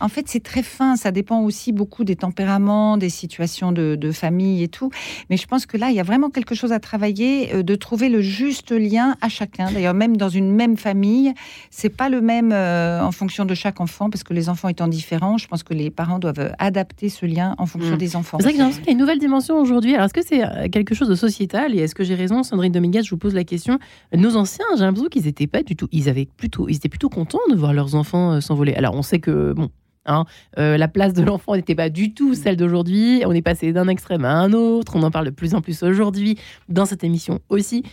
en 0.00 0.08
fait 0.08 0.28
c'est 0.28 0.42
très 0.42 0.62
fin. 0.62 0.96
Ça 0.96 1.10
dépend 1.10 1.40
aussi 1.40 1.72
beaucoup 1.72 2.04
des 2.04 2.16
tempéraments, 2.16 2.96
des 2.96 3.10
situations 3.10 3.72
de, 3.72 4.12
famille 4.12 4.62
et 4.62 4.68
tout. 4.68 4.90
Mais 5.30 5.36
je 5.36 5.46
pense 5.46 5.64
que 5.64 5.76
là, 5.76 5.90
il 5.90 5.96
y 5.96 6.00
a 6.00 6.02
vraiment 6.02 6.28
quelque 6.28 6.54
chose 6.54 6.72
à 6.72 6.80
travailler, 6.80 7.62
de 7.62 7.74
trouver 7.74 8.08
le 8.08 8.20
juste 8.20 8.72
lien 8.72 9.16
à 9.20 9.28
chacun. 9.28 9.70
D'ailleurs, 9.70 9.94
même 9.94 10.16
dans 10.16 10.28
une 10.28 10.52
même 10.52 10.76
famille, 10.76 11.32
c'est 11.70 11.88
pas 11.88 12.08
le 12.08 12.20
même 12.20 12.52
euh, 12.52 13.02
en 13.02 13.12
fonction 13.12 13.44
de 13.44 13.54
chaque 13.62 13.80
enfant, 13.80 14.10
parce 14.10 14.24
que 14.24 14.34
les 14.34 14.48
enfants 14.48 14.68
étant 14.68 14.88
différents, 14.88 15.38
je 15.38 15.46
pense 15.46 15.62
que 15.62 15.72
les 15.72 15.90
parents 15.90 16.18
doivent 16.18 16.52
adapter 16.58 17.08
ce 17.08 17.26
lien 17.26 17.54
en 17.58 17.66
fonction 17.66 17.94
mm. 17.94 17.98
des 17.98 18.16
enfants. 18.16 18.38
C'est 18.40 18.44
vrai 18.44 18.52
qu'il 18.54 18.86
y 18.86 18.88
a 18.88 18.92
une 18.92 18.98
nouvelle 18.98 19.20
dimension 19.20 19.56
aujourd'hui. 19.58 19.94
Alors, 19.94 20.06
est-ce 20.06 20.14
que 20.14 20.24
c'est 20.24 20.44
euh, 20.44 20.68
quelque 20.68 20.94
chose 20.94 21.08
de 21.08 21.14
sociétal? 21.14 21.74
Et 21.74 21.78
est-ce 21.78 21.94
que 21.94 22.02
j'ai 22.02 22.16
raison, 22.16 22.42
Sandrine 22.42 22.72
Dominguez 22.72 23.02
Je 23.04 23.10
vous 23.10 23.18
pose 23.18 23.34
la 23.34 23.44
question. 23.44 23.78
Nos 24.16 24.36
anciens, 24.36 24.64
j'ai 24.76 24.82
l'impression 24.82 25.08
qu'ils 25.08 25.28
étaient 25.28 25.46
pas 25.46 25.62
du 25.62 25.76
tout. 25.76 25.86
Ils 25.92 26.08
avaient 26.08 26.26
plutôt, 26.36 26.68
ils 26.68 26.76
étaient 26.76 26.88
plutôt 26.88 27.08
contents 27.08 27.38
de 27.50 27.54
voir 27.54 27.72
leurs 27.72 27.94
enfants 27.94 28.32
euh, 28.32 28.40
s'envoler. 28.40 28.74
Alors, 28.74 28.94
on 28.94 29.02
sait 29.02 29.20
que 29.20 29.52
bon, 29.52 29.70
Hein. 30.04 30.24
la 30.56 30.88
place 30.88 31.12
de 31.12 31.22
l'enfant 31.22 31.54
n'était 31.54 31.76
pas 31.76 31.88
du 31.88 32.12
tout 32.12 32.34
celle 32.34 32.56
d'aujourd'hui. 32.56 33.22
On 33.24 33.30
est 33.30 33.40
passé 33.40 33.72
d'un 33.72 33.86
extrême 33.86 34.24
à 34.24 34.32
un 34.32 34.52
autre. 34.52 34.96
On 34.96 35.02
en 35.04 35.12
parle 35.12 35.26
de 35.26 35.30
plus 35.30 35.54
en 35.54 35.60
plus 35.60 35.84
aujourd'hui 35.84 36.36
dans 36.68 36.86
cette 36.86 37.04
émission 37.04 37.38
aussi. 37.50 37.84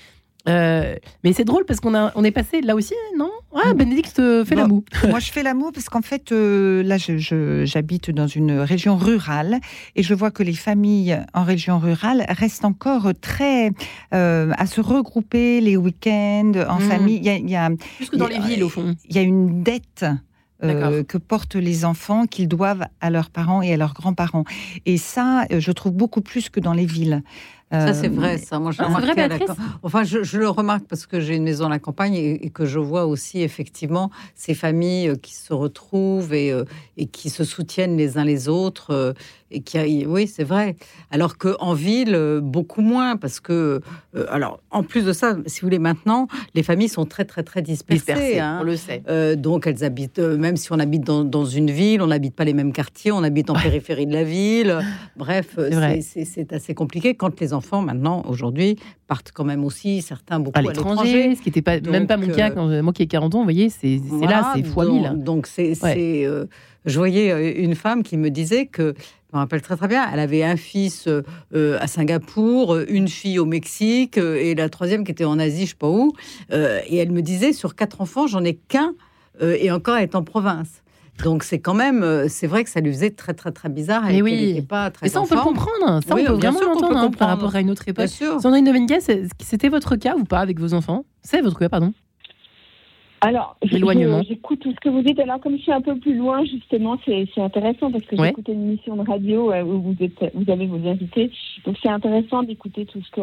Euh, 0.50 0.96
mais 1.24 1.34
c'est 1.34 1.44
drôle 1.44 1.66
parce 1.66 1.80
qu'on 1.80 1.94
on 1.94 2.24
est 2.24 2.32
passé 2.32 2.62
là 2.62 2.76
aussi, 2.76 2.96
non? 3.18 3.30
Ah, 3.56 3.74
Bénédicte 3.74 4.16
fait 4.18 4.56
la 4.56 4.68
moue. 4.68 4.84
moi, 5.10 5.20
je 5.20 5.32
fais 5.32 5.44
la 5.44 5.54
moue 5.54 5.72
parce 5.72 5.90
qu'en 5.90 6.02
fait, 6.02 6.32
euh, 6.32 6.84
là, 6.84 6.98
j'habite 6.98 8.12
dans 8.12 8.28
une 8.28 8.60
région 8.60 8.98
rurale 8.98 9.60
et 9.96 10.04
je 10.04 10.14
vois 10.14 10.32
que 10.32 10.44
les 10.44 10.54
familles 10.54 11.20
en 11.34 11.44
région 11.44 11.80
rurale 11.80 12.26
restent 12.30 12.66
encore 12.66 13.10
très 13.22 13.72
euh, 14.14 14.52
à 14.58 14.66
se 14.66 14.82
regrouper 14.82 15.62
les 15.62 15.78
week-ends 15.78 16.54
en 16.68 16.80
mmh. 16.80 16.82
famille. 16.82 17.22
Il 17.24 17.50
y 17.50 17.56
a, 17.56 17.70
Plus 17.98 18.10
que 18.10 18.18
dans 18.18 18.28
les 18.28 18.40
villes, 18.40 18.64
au 18.64 18.70
fond. 18.70 18.96
Il 19.10 19.16
y 19.16 19.20
a 19.20 19.24
une 19.24 19.64
dette 19.64 20.06
que 20.62 21.18
portent 21.18 21.56
les 21.56 21.86
enfants 21.86 22.26
qu'ils 22.26 22.50
doivent 22.50 22.86
à 23.00 23.10
leurs 23.10 23.30
parents 23.30 23.62
et 23.62 23.74
à 23.74 23.78
leurs 23.78 23.94
grands-parents. 23.94 24.44
Et 24.86 24.98
ça, 24.98 25.46
je 25.50 25.72
trouve 25.72 25.94
beaucoup 25.94 26.20
plus 26.20 26.50
que 26.50 26.60
dans 26.60 26.74
les 26.74 26.86
villes. 26.86 27.24
Ça, 27.72 27.94
c'est 27.94 28.08
vrai, 28.08 28.40
ça. 28.40 28.58
Moi, 28.58 28.72
je, 28.72 28.82
ah, 28.82 28.88
enfin, 29.84 30.04
je, 30.04 30.38
le 30.38 30.50
remarque 30.50 30.86
parce 30.86 31.06
que 31.06 31.20
j'ai 31.20 31.36
une 31.36 31.44
maison 31.44 31.68
à 31.68 31.70
la 31.70 31.78
campagne 31.78 32.16
et, 32.16 32.50
que 32.50 32.66
je 32.66 32.80
vois 32.80 33.06
aussi, 33.06 33.42
effectivement, 33.42 34.10
ces 34.34 34.56
familles 34.56 35.14
qui 35.22 35.36
se 35.36 35.54
retrouvent 35.54 36.34
et, 36.34 36.52
euh, 36.52 36.64
et 36.98 37.06
qui 37.06 37.30
se 37.30 37.44
soutiennent 37.44 37.96
les 37.96 38.18
uns 38.18 38.24
les 38.24 38.50
autres. 38.50 38.92
Euh, 38.92 39.14
et 39.52 39.62
qui 39.62 39.80
a, 39.80 39.84
oui, 40.08 40.28
c'est 40.28 40.44
vrai. 40.44 40.76
Alors 41.10 41.40
qu'en 41.40 41.74
ville, 41.74 42.14
euh, 42.14 42.40
beaucoup 42.40 42.82
moins, 42.82 43.18
parce 43.18 43.40
que, 43.40 43.82
alors, 44.30 44.60
en 44.70 44.84
plus 44.84 45.04
de 45.04 45.12
ça, 45.12 45.38
si 45.48 45.62
vous 45.62 45.66
voulez, 45.66 45.80
maintenant, 45.80 46.28
les 46.54 46.62
familles 46.62 46.88
sont 46.88 47.06
très, 47.06 47.26
très, 47.26 47.42
très 47.42 47.64
dispersées. 47.64 48.40
Hein. 48.40 48.60
on 48.62 48.64
le 48.64 48.78
sait. 48.78 49.02
donc, 49.38 49.66
elles 49.66 49.84
habitent, 49.84 50.20
même 50.20 50.56
si 50.56 50.72
on 50.72 50.78
habite 50.78 51.04
dans, 51.04 51.24
dans 51.24 51.46
une 51.46 51.72
ville, 51.72 52.04
on 52.04 52.08
n'habite 52.08 52.36
pas 52.36 52.44
les 52.44 52.54
mêmes 52.54 52.74
quartiers, 52.74 53.12
on 53.12 53.24
habite 53.24 53.50
en 53.50 53.54
périphérie 53.60 54.06
de 54.06 54.14
la 54.14 54.24
ville. 54.24 54.80
Bref, 55.18 55.58
c'est 56.02 56.54
assez 56.54 56.76
compliqué 56.76 57.16
quand 57.16 57.40
les 57.40 57.54
enfants 57.54 57.59
enfants, 57.60 57.82
maintenant, 57.82 58.24
aujourd'hui, 58.26 58.78
partent 59.08 59.32
quand 59.34 59.44
même 59.44 59.66
aussi, 59.66 60.02
certains 60.02 60.40
beaucoup 60.40 60.58
à 60.58 60.62
l'étranger. 60.62 61.36
Ce 61.36 61.42
qui 61.42 61.50
n'était 61.50 61.62
pas, 61.62 61.80
même 61.82 62.08
pas 62.08 62.18
mon 62.18 62.30
cas, 62.30 62.50
euh, 62.50 62.54
quand, 62.54 62.84
moi 62.84 62.94
qui 62.94 63.04
ai 63.04 63.08
40 63.08 63.36
ans, 63.36 63.38
vous 63.40 63.44
voyez, 63.44 63.70
c'est 63.70 64.00
là, 64.22 64.54
c'est 64.56 64.64
fois 64.64 64.86
donc, 64.86 65.24
Donc, 65.24 65.48
c'est. 65.48 65.76
Euh, 65.86 66.46
je 66.86 66.98
voyais 66.98 67.32
euh, 67.32 67.54
une 67.58 67.76
femme 67.76 68.04
qui 68.04 68.16
me 68.16 68.30
disait 68.30 68.66
que 68.66 68.96
je 68.98 69.36
me 69.38 69.40
rappelle 69.40 69.62
très 69.62 69.76
très 69.76 69.88
bien, 69.88 70.10
elle 70.12 70.20
avait 70.20 70.44
un 70.44 70.56
fils 70.56 71.08
à 71.54 71.88
Singapour, 71.88 72.80
une 72.88 73.08
fille 73.08 73.38
au 73.38 73.46
Mexique 73.46 74.18
et 74.18 74.56
la 74.56 74.70
troisième 74.70 75.04
qui 75.04 75.12
était 75.12 75.26
en 75.26 75.38
Asie, 75.38 75.66
je 75.66 75.72
sais 75.72 75.76
pas 75.78 75.90
où. 75.90 76.14
et 76.52 76.98
elle 76.98 77.12
me 77.12 77.22
disait, 77.22 77.54
sur 77.54 77.76
quatre 77.76 78.02
enfants, 78.02 78.26
j'en 78.26 78.44
ai 78.44 78.56
qu'un 78.56 78.96
et 79.40 79.70
encore 79.70 79.98
elle 79.98 80.04
est 80.04 80.16
en 80.16 80.24
province. 80.24 80.82
Donc 81.24 81.44
c'est 81.44 81.60
quand 81.60 81.74
même, 81.74 82.04
euh, 82.04 82.28
c'est 82.28 82.48
vrai 82.48 82.64
que 82.64 82.70
ça 82.70 82.80
lui 82.80 82.92
faisait 82.92 83.12
très 83.12 83.34
très 83.34 83.52
très 83.52 83.70
bizarre. 83.70 84.10
Et 84.10 84.22
oui. 84.22 84.62
pas 84.62 84.90
très. 84.92 85.08
Et 85.08 85.10
ça 85.10 85.22
on 85.22 85.26
peut 85.26 85.36
le 85.36 85.42
comprendre. 85.42 86.02
Ça 86.04 86.16
on 86.16 86.16
peut 86.16 86.32
vraiment 86.34 86.62
l'entendre 86.62 86.98
hein, 86.98 87.12
par 87.12 87.30
rapport 87.30 87.56
à 87.56 87.62
une 87.62 87.70
autre 87.70 87.88
époque. 87.88 88.08
Sandrine 88.08 88.66
Dominguez, 88.66 89.00
c'était 89.40 89.70
votre 89.70 89.96
cas 89.96 90.16
ou 90.16 90.24
pas 90.24 90.40
avec 90.40 90.60
vos 90.60 90.74
enfants? 90.74 91.06
C'est 91.22 91.42
votre 91.42 91.60
cas, 91.60 91.70
pardon. 91.70 91.94
Alors, 93.22 93.58
j'écoute 93.62 94.62
tout 94.62 94.72
ce 94.72 94.80
que 94.80 94.88
vous 94.88 95.02
dites. 95.02 95.20
Alors, 95.20 95.42
comme 95.42 95.58
je 95.58 95.62
suis 95.64 95.74
un 95.74 95.82
peu 95.82 95.98
plus 96.00 96.16
loin, 96.16 96.46
justement, 96.46 96.98
c'est 97.06 97.28
intéressant 97.38 97.92
parce 97.92 98.06
que 98.06 98.16
j'écoute 98.16 98.48
une 98.48 98.70
émission 98.70 98.96
de 98.96 99.06
radio 99.08 99.52
euh, 99.52 99.62
où 99.64 99.82
vous, 99.82 99.96
êtes, 100.00 100.34
vous 100.34 100.50
avez 100.50 100.68
vos 100.68 100.88
invités. 100.88 101.30
Donc, 101.66 101.76
c'est 101.82 101.90
intéressant 101.90 102.44
d'écouter 102.44 102.86
tout 102.86 103.02
ce 103.02 103.12
que 103.12 103.22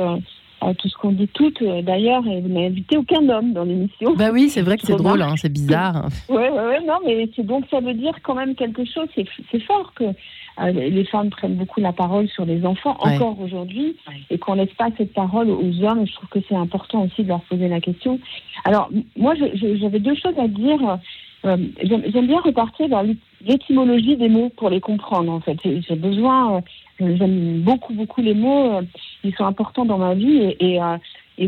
tout 0.74 0.88
ce 0.88 0.96
qu'on 0.96 1.12
dit 1.12 1.28
toutes 1.28 1.62
euh, 1.62 1.82
d'ailleurs, 1.82 2.26
et 2.26 2.40
vous 2.40 2.48
n'avez 2.48 2.66
invité 2.66 2.96
aucun 2.96 3.28
homme 3.28 3.52
dans 3.52 3.64
l'émission. 3.64 4.14
Bah 4.14 4.30
oui, 4.32 4.48
c'est 4.48 4.62
vrai 4.62 4.76
que 4.76 4.86
c'est 4.86 4.96
drôle, 4.96 5.22
hein, 5.22 5.34
c'est 5.36 5.52
bizarre. 5.52 6.08
Oui, 6.28 6.36
ouais, 6.36 6.50
ouais, 6.50 6.80
non, 6.86 6.98
mais 7.04 7.28
c'est 7.36 7.44
donc 7.44 7.64
ça 7.70 7.80
veut 7.80 7.94
dire 7.94 8.14
quand 8.22 8.34
même 8.34 8.54
quelque 8.54 8.84
chose. 8.84 9.08
C'est 9.14 9.62
fort 9.62 9.92
que 9.94 10.04
euh, 10.04 10.72
les 10.72 11.04
femmes 11.04 11.30
prennent 11.30 11.54
beaucoup 11.54 11.80
la 11.80 11.92
parole 11.92 12.28
sur 12.28 12.44
les 12.44 12.64
enfants 12.64 12.96
encore 13.00 13.40
aujourd'hui 13.40 13.96
et 14.30 14.38
qu'on 14.38 14.54
laisse 14.54 14.72
pas 14.74 14.88
cette 14.96 15.12
parole 15.12 15.50
aux 15.50 15.84
hommes. 15.84 16.06
Je 16.06 16.12
trouve 16.14 16.28
que 16.30 16.38
c'est 16.48 16.56
important 16.56 17.04
aussi 17.04 17.22
de 17.22 17.28
leur 17.28 17.42
poser 17.42 17.68
la 17.68 17.80
question. 17.80 18.18
Alors 18.64 18.90
moi, 19.16 19.34
j'avais 19.34 20.00
deux 20.00 20.14
choses 20.14 20.38
à 20.38 20.48
dire. 20.48 20.98
Euh, 21.44 21.56
j'aime 21.82 22.26
bien 22.26 22.40
repartir 22.40 22.88
dans 22.88 23.06
l'étymologie 23.44 24.16
des 24.16 24.28
mots 24.28 24.50
pour 24.56 24.70
les 24.70 24.80
comprendre. 24.80 25.30
En 25.30 25.40
fait, 25.40 25.58
j'ai 25.62 25.96
besoin 25.96 26.62
J'aime 26.98 27.60
beaucoup, 27.60 27.92
beaucoup 27.92 28.22
les 28.22 28.34
mots. 28.34 28.80
Ils 29.26 29.34
sont 29.34 29.44
importants 29.44 29.84
dans 29.84 29.98
ma 29.98 30.14
vie 30.14 30.36
et, 30.36 30.74
et, 30.74 30.82
euh, 30.82 30.96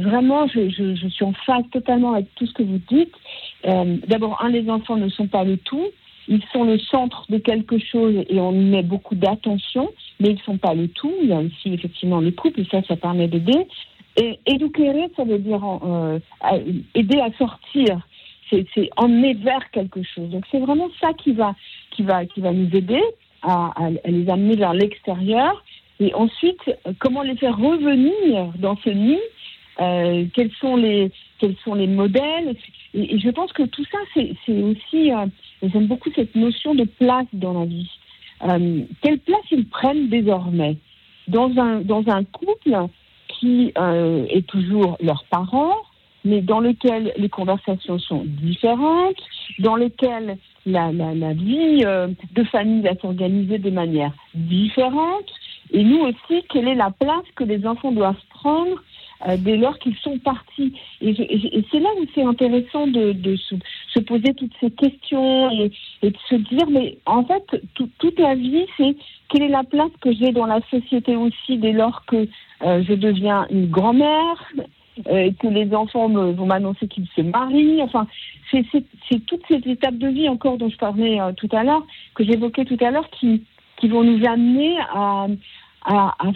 vraiment, 0.01 0.47
je, 0.49 0.69
suis 1.09 1.25
en 1.25 1.33
phase 1.33 1.64
totalement 1.73 2.14
avec 2.14 2.27
tout 2.35 2.47
ce 2.47 2.53
que 2.53 2.62
vous 2.62 2.81
dites. 2.88 3.14
Euh, 3.67 3.97
D'abord, 4.07 4.43
un, 4.43 4.49
les 4.49 4.69
enfants 4.69 4.97
ne 4.97 5.09
sont 5.09 5.29
pas 5.29 5.45
le 5.45 5.57
tout. 5.57 5.87
Ils 6.29 6.43
sont 6.53 6.64
le 6.64 6.79
centre 6.79 7.25
de 7.31 7.38
quelque 7.38 7.79
chose 7.79 8.14
et 8.29 8.38
on 8.38 8.53
y 8.53 8.64
met 8.64 8.83
beaucoup 8.83 9.14
d'attention, 9.14 9.91
mais 10.21 10.31
ils 10.31 10.37
ne 10.37 10.41
sont 10.41 10.59
pas 10.59 10.75
le 10.75 10.88
tout. 10.88 11.14
Il 11.23 11.29
y 11.29 11.33
a 11.33 11.38
aussi 11.38 11.73
effectivement 11.73 12.21
le 12.21 12.33
couple 12.33 12.61
et 12.61 12.67
ça, 12.71 12.83
ça 12.83 12.97
permet 12.97 13.29
d'aider. 13.29 13.67
Et 14.21 14.38
éduquer, 14.47 14.93
ça 15.17 15.25
veut 15.25 15.38
dire 15.38 15.62
euh, 15.85 16.19
aider 16.95 17.21
à 17.21 17.33
sortir. 17.38 18.01
C'est 18.51 18.91
emmener 18.97 19.35
vers 19.35 19.71
quelque 19.71 20.03
chose. 20.03 20.29
Donc 20.31 20.45
c'est 20.51 20.59
vraiment 20.59 20.88
ça 21.01 21.12
qui 21.12 21.33
va, 21.33 21.55
qui 21.91 22.03
va, 22.03 22.25
qui 22.27 22.41
va 22.41 22.53
nous 22.53 22.75
aider 22.75 23.03
à, 23.43 23.73
les 24.05 24.29
amener 24.29 24.57
vers 24.57 24.73
l'extérieur 24.73 25.62
et 26.01 26.15
ensuite 26.15 26.61
comment 26.99 27.23
les 27.23 27.37
faire 27.37 27.57
revenir 27.57 28.53
dans 28.59 28.77
ce 28.77 28.91
nid 28.91 29.19
euh, 29.81 30.25
quels 30.35 30.53
sont 30.61 30.77
les 30.77 31.11
quels 31.39 31.57
sont 31.65 31.75
les 31.75 31.87
modèles? 31.87 32.57
Et, 32.95 33.19
je 33.19 33.31
pense 33.31 33.53
que 33.53 33.63
tout 33.65 33.85
ça 33.91 33.99
c'est 34.15 34.63
aussi 34.63 35.13
euh, 35.13 35.27
j'aime 35.63 35.87
beaucoup 35.87 36.11
cette 36.15 36.35
notion 36.35 36.75
de 36.75 36.85
place 36.85 37.27
dans 37.33 37.59
la 37.61 37.67
vie 37.67 37.91
euh, 38.49 38.83
quelle 39.03 39.19
place 39.19 39.45
ils 39.51 39.67
prennent 39.67 40.09
désormais? 40.09 40.77
Dans 41.27 41.51
un 41.59 41.81
dans 41.81 42.05
un 42.09 42.25
couple 42.25 42.77
qui 43.29 43.73
euh, 43.77 44.25
est 44.31 44.47
toujours 44.47 44.97
leurs 45.01 45.25
parents 45.25 45.77
mais 46.25 46.41
dans 46.41 46.61
lequel 46.61 47.13
les 47.17 47.29
conversations 47.29 47.99
sont 47.99 48.25
différentes, 48.27 49.17
dans 49.61 49.77
lequel 49.77 50.37
la, 50.67 50.93
la, 50.93 51.15
la 51.15 51.33
vie 51.33 51.83
euh, 51.85 52.09
de 52.33 52.45
famille 52.45 52.83
va 52.83 52.95
s'organiser 52.97 53.59
de 53.59 53.71
manière 53.71 54.13
différente. 54.35 55.31
Et 55.73 55.85
nous 55.85 56.01
aussi, 56.01 56.45
quelle 56.51 56.69
est 56.69 56.75
la 56.75 56.91
place 56.91 57.25
que 57.37 57.45
les 57.45 57.67
enfants 57.67 57.93
doivent 57.93 58.23
prendre 58.31 58.83
euh, 59.29 59.37
dès 59.39 59.57
lors 59.57 59.79
qu'ils 59.79 59.97
sont 59.97 60.19
partis? 60.19 60.73
Et, 61.01 61.15
c'est 61.71 61.81
là 61.81 61.89
où 62.01 62.05
c'est 62.15 62.23
intéressant 62.23 62.87
de, 62.87 63.13
de 63.13 63.37
se, 63.37 63.55
se, 63.95 64.01
poser 64.01 64.35
toutes 64.35 64.55
ces 64.61 64.71
questions 64.71 65.51
et, 65.51 65.71
et, 66.03 66.11
de 66.11 66.19
se 66.29 66.35
dire, 66.37 66.69
mais 66.71 66.99
en 67.07 67.25
fait, 67.25 67.63
toute 67.75 68.19
la 68.19 68.35
vie, 68.35 68.67
c'est 68.77 68.97
quelle 69.29 69.43
est 69.43 69.49
la 69.49 69.65
place 69.65 69.91
que 70.01 70.13
j'ai 70.13 70.33
dans 70.33 70.47
la 70.47 70.61
société 70.71 71.17
aussi 71.17 71.59
dès 71.59 71.73
lors 71.73 72.05
que 72.07 72.29
euh, 72.63 72.83
je 72.83 72.95
deviens 72.95 73.47
une 73.51 73.71
grand-mère, 73.71 74.53
euh, 75.07 75.31
que 75.39 75.47
les 75.47 75.73
enfants 75.75 76.09
vont 76.09 76.47
m'annoncer 76.47 76.89
qu'ils 76.89 77.07
se 77.15 77.21
marient. 77.21 77.83
Enfin, 77.83 78.07
c'est 78.51 78.65
toutes 79.27 79.47
ces 79.47 79.61
étapes 79.67 79.99
de 79.99 80.09
vie 80.09 80.29
encore 80.29 80.59
dont 80.59 80.69
je 80.69 80.77
parlais 80.77 81.21
euh, 81.21 81.33
tout 81.33 81.49
à 81.53 81.63
l'heure, 81.63 81.87
que 82.15 82.25
j'évoquais 82.25 82.65
tout 82.65 82.79
à 82.81 82.91
l'heure, 82.91 83.09
qui, 83.11 83.43
qui 83.79 83.88
vont 83.88 84.03
nous 84.03 84.25
amener 84.27 84.77
à, 84.91 85.27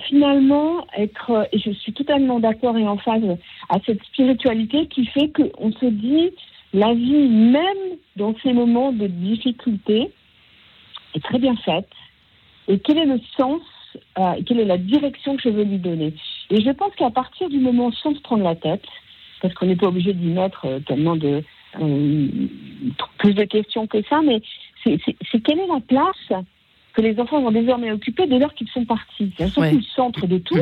finalement 0.08 0.86
être, 0.96 1.48
et 1.52 1.58
je 1.58 1.70
suis 1.72 1.92
totalement 1.92 2.40
d'accord 2.40 2.78
et 2.78 2.86
en 2.86 2.96
phase 2.96 3.36
à 3.68 3.78
cette 3.84 4.02
spiritualité 4.04 4.86
qui 4.86 5.04
fait 5.06 5.30
qu'on 5.30 5.72
se 5.72 5.86
dit 5.86 6.30
la 6.72 6.94
vie, 6.94 7.28
même 7.28 7.98
dans 8.16 8.34
ces 8.42 8.52
moments 8.52 8.92
de 8.92 9.06
difficulté, 9.06 10.10
est 11.14 11.22
très 11.22 11.38
bien 11.38 11.54
faite. 11.56 11.90
Et 12.68 12.78
quel 12.78 12.96
est 12.98 13.04
le 13.04 13.20
sens 13.36 13.60
euh, 14.18 14.40
quelle 14.46 14.60
est 14.60 14.64
la 14.64 14.78
direction 14.78 15.36
que 15.36 15.42
je 15.42 15.48
veux 15.50 15.64
lui 15.64 15.78
donner? 15.78 16.14
Et 16.50 16.60
je 16.62 16.70
pense 16.70 16.94
qu'à 16.94 17.10
partir 17.10 17.48
du 17.50 17.58
moment, 17.58 17.92
sans 17.92 18.14
se 18.14 18.20
prendre 18.20 18.44
la 18.44 18.54
tête, 18.54 18.84
parce 19.40 19.52
qu'on 19.54 19.66
n'est 19.66 19.76
pas 19.76 19.88
obligé 19.88 20.12
d'y 20.12 20.28
mettre 20.28 20.66
euh, 20.66 20.80
tellement 20.80 21.16
de 21.16 21.42
euh, 21.80 22.28
plus 23.18 23.34
de 23.34 23.44
questions 23.44 23.86
que 23.86 24.02
ça, 24.08 24.20
mais 24.22 24.40
c'est 24.84 25.42
quelle 25.42 25.60
est 25.60 25.66
la 25.66 25.80
place 25.80 26.44
que 26.92 27.00
les 27.00 27.18
enfants 27.18 27.40
vont 27.40 27.50
désormais 27.50 27.92
occuper 27.92 28.26
dès 28.26 28.38
lors 28.38 28.54
qu'ils 28.54 28.68
sont 28.68 28.84
partis. 28.84 29.32
C'est 29.36 29.48
surtout 29.48 29.76
le 29.76 29.82
centre 29.82 30.26
de 30.26 30.38
tout, 30.38 30.56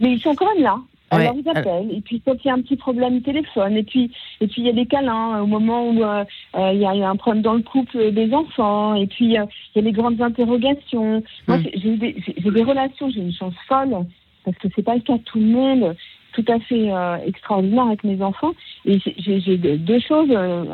mais 0.00 0.12
ils 0.12 0.20
sont 0.20 0.34
quand 0.34 0.52
même 0.54 0.62
là. 0.62 0.76
Alors 1.10 1.34
ils 1.36 1.46
appellent, 1.46 1.90
et 1.94 2.00
puis 2.00 2.22
quand 2.24 2.42
il 2.42 2.48
y 2.48 2.50
a 2.50 2.54
un 2.54 2.62
petit 2.62 2.76
problème, 2.76 3.16
ils 3.16 3.22
téléphonent, 3.22 3.76
et 3.76 3.82
puis 3.82 4.10
et 4.40 4.46
puis 4.46 4.62
il 4.62 4.66
y 4.66 4.70
a 4.70 4.72
des 4.72 4.86
câlins 4.86 5.42
au 5.42 5.46
moment 5.46 5.90
où 5.90 6.02
euh, 6.02 6.24
il, 6.72 6.80
y 6.80 6.86
a, 6.86 7.10
un 7.10 7.16
problème 7.16 7.42
dans 7.42 7.52
le 7.52 7.60
couple 7.60 8.12
des 8.12 8.32
enfants, 8.32 8.94
et 8.94 9.06
puis 9.06 9.26
il 9.26 9.32
y 9.32 9.36
a 9.36 9.46
des 9.82 9.92
grandes 9.92 10.22
interrogations. 10.22 11.22
Moi, 11.46 11.58
j'ai 11.74 11.96
des, 11.98 12.14
des 12.14 12.62
relations, 12.62 13.10
j'ai 13.10 13.20
une 13.20 13.34
chance 13.34 13.52
folle 13.68 14.06
parce 14.46 14.56
que 14.56 14.68
c'est 14.74 14.82
pas 14.82 14.94
le 14.94 15.02
cas 15.02 15.18
de 15.18 15.22
tout 15.22 15.38
le 15.38 15.46
monde 15.46 15.94
tout 16.32 16.44
à 16.48 16.58
fait 16.60 16.90
euh, 16.90 17.16
extraordinaire 17.26 17.84
avec 17.84 18.04
mes 18.04 18.20
enfants. 18.22 18.52
Et 18.84 18.98
j'ai 19.18 19.56
deux 19.56 20.00
choses 20.00 20.30
euh, 20.30 20.64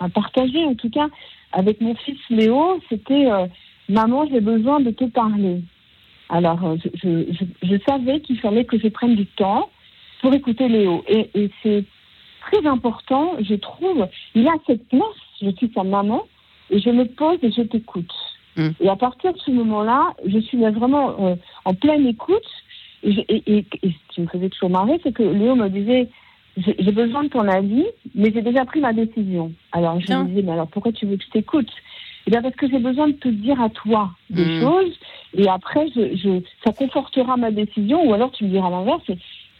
à, 0.00 0.08
partager, 0.08 0.64
en 0.64 0.74
tout 0.74 0.90
cas, 0.90 1.08
avec 1.52 1.80
mon 1.80 1.94
fils 1.94 2.18
Léo, 2.30 2.80
c'était 2.88 3.30
euh, 3.30 3.46
Maman, 3.88 4.26
j'ai 4.30 4.40
besoin 4.40 4.80
de 4.80 4.90
te 4.90 5.04
parler. 5.04 5.60
Alors, 6.28 6.76
je, 6.76 7.24
je, 7.62 7.76
savais 7.86 8.20
qu'il 8.20 8.38
fallait 8.38 8.64
que 8.64 8.78
je 8.78 8.88
prenne 8.88 9.16
du 9.16 9.26
temps 9.26 9.68
pour 10.20 10.32
écouter 10.32 10.68
Léo. 10.68 11.04
Et, 11.08 11.28
et 11.34 11.50
c'est 11.62 11.84
très 12.42 12.66
important, 12.66 13.32
je 13.40 13.54
trouve. 13.54 14.08
Il 14.34 14.48
a 14.48 14.54
cette 14.66 14.88
place, 14.88 15.02
je 15.42 15.50
suis 15.50 15.70
sa 15.74 15.84
maman, 15.84 16.22
et 16.70 16.80
je 16.80 16.90
me 16.90 17.04
pose 17.04 17.38
et 17.42 17.52
je 17.52 17.62
t'écoute. 17.62 18.12
Mmh. 18.56 18.68
Et 18.80 18.88
à 18.88 18.96
partir 18.96 19.32
de 19.32 19.38
ce 19.38 19.50
moment-là, 19.50 20.14
je 20.26 20.38
suis 20.38 20.58
vraiment 20.58 21.36
en 21.64 21.74
pleine 21.74 22.06
écoute 22.06 22.48
et, 23.02 23.64
ce 23.82 24.14
qui 24.14 24.20
me 24.20 24.26
faisait 24.26 24.48
toujours 24.48 24.70
marrer, 24.70 25.00
c'est 25.02 25.12
que 25.12 25.22
Léo 25.22 25.54
me 25.54 25.68
disait 25.68 26.08
j'ai 26.56 26.92
besoin 26.92 27.24
de 27.24 27.28
ton 27.28 27.48
avis, 27.48 27.86
mais 28.14 28.30
j'ai 28.32 28.42
déjà 28.42 28.64
pris 28.66 28.80
ma 28.80 28.92
décision. 28.92 29.52
Alors 29.72 29.98
je 30.00 30.12
lui 30.12 30.28
disais 30.28 30.42
mais 30.42 30.52
alors 30.52 30.68
pourquoi 30.68 30.92
tu 30.92 31.06
veux 31.06 31.16
que 31.16 31.24
je 31.24 31.30
t'écoute? 31.30 31.70
Eh 32.26 32.30
bien 32.30 32.42
parce 32.42 32.54
que 32.54 32.68
j'ai 32.68 32.78
besoin 32.78 33.08
de 33.08 33.12
te 33.12 33.28
dire 33.28 33.60
à 33.60 33.68
toi 33.70 34.10
des 34.30 34.44
hmm. 34.44 34.60
choses, 34.60 34.98
et 35.34 35.48
après 35.48 35.88
je, 35.94 36.40
ça 36.64 36.72
confortera 36.72 37.36
ma 37.36 37.50
décision, 37.50 38.08
ou 38.08 38.14
alors 38.14 38.30
tu 38.32 38.44
me 38.44 38.50
diras 38.50 38.70
l'inverse. 38.70 39.02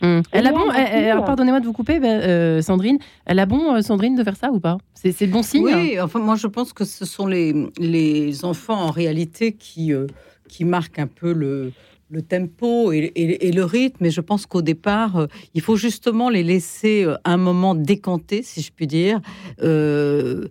Hmm. 0.01 0.21
Elle 0.33 0.49
a 0.49 0.53
bon, 0.53 1.25
pardonnez-moi 1.25 1.61
de 1.61 1.67
vous 1.67 1.73
couper, 1.73 2.01
ben, 2.01 2.21
euh, 2.23 2.61
Sandrine. 2.61 2.99
Elle 3.25 3.39
a 3.39 3.47
bon, 3.47 3.75
euh, 3.75 3.83
Sandrine, 3.83 4.17
de 4.17 4.25
faire 4.25 4.37
ça 4.37 4.51
ou 4.51 4.59
pas? 4.59 4.79
C'est 4.95 5.21
le 5.21 5.33
bon 5.33 5.43
signe 5.43 5.65
Oui, 5.65 6.01
enfin, 6.01 6.19
moi 6.19 6.35
je 6.37 6.49
pense 6.49 6.73
que 6.73 6.85
ce 6.85 7.05
sont 7.05 7.27
les, 7.27 7.55
les 7.79 8.45
enfants 8.45 8.81
en 8.81 8.91
réalité 8.91 9.53
qui, 9.53 9.93
euh, 9.93 10.07
qui 10.49 10.65
marquent 10.65 10.99
un 10.99 11.07
peu 11.07 11.33
le, 11.33 11.73
le 12.13 12.23
tempo 12.23 12.93
et, 12.93 13.11
le 13.17 13.65
rythme. 13.65 14.05
Et 14.05 14.11
je 14.11 14.21
pense 14.21 14.47
qu'au 14.47 14.63
départ, 14.63 15.17
euh, 15.17 15.27
il 15.55 15.63
faut 15.63 15.77
justement 15.77 16.29
les 16.29 16.43
laisser 16.45 17.05
euh, 17.05 17.17
un 17.25 17.39
moment 17.39 17.75
décanter, 17.75 18.43
si 18.43 18.61
je 18.61 18.71
puis 18.71 18.87
dire, 18.87 19.21
euh, 19.63 20.47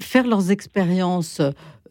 faire 0.00 0.26
leurs 0.26 0.50
expériences 0.50 1.40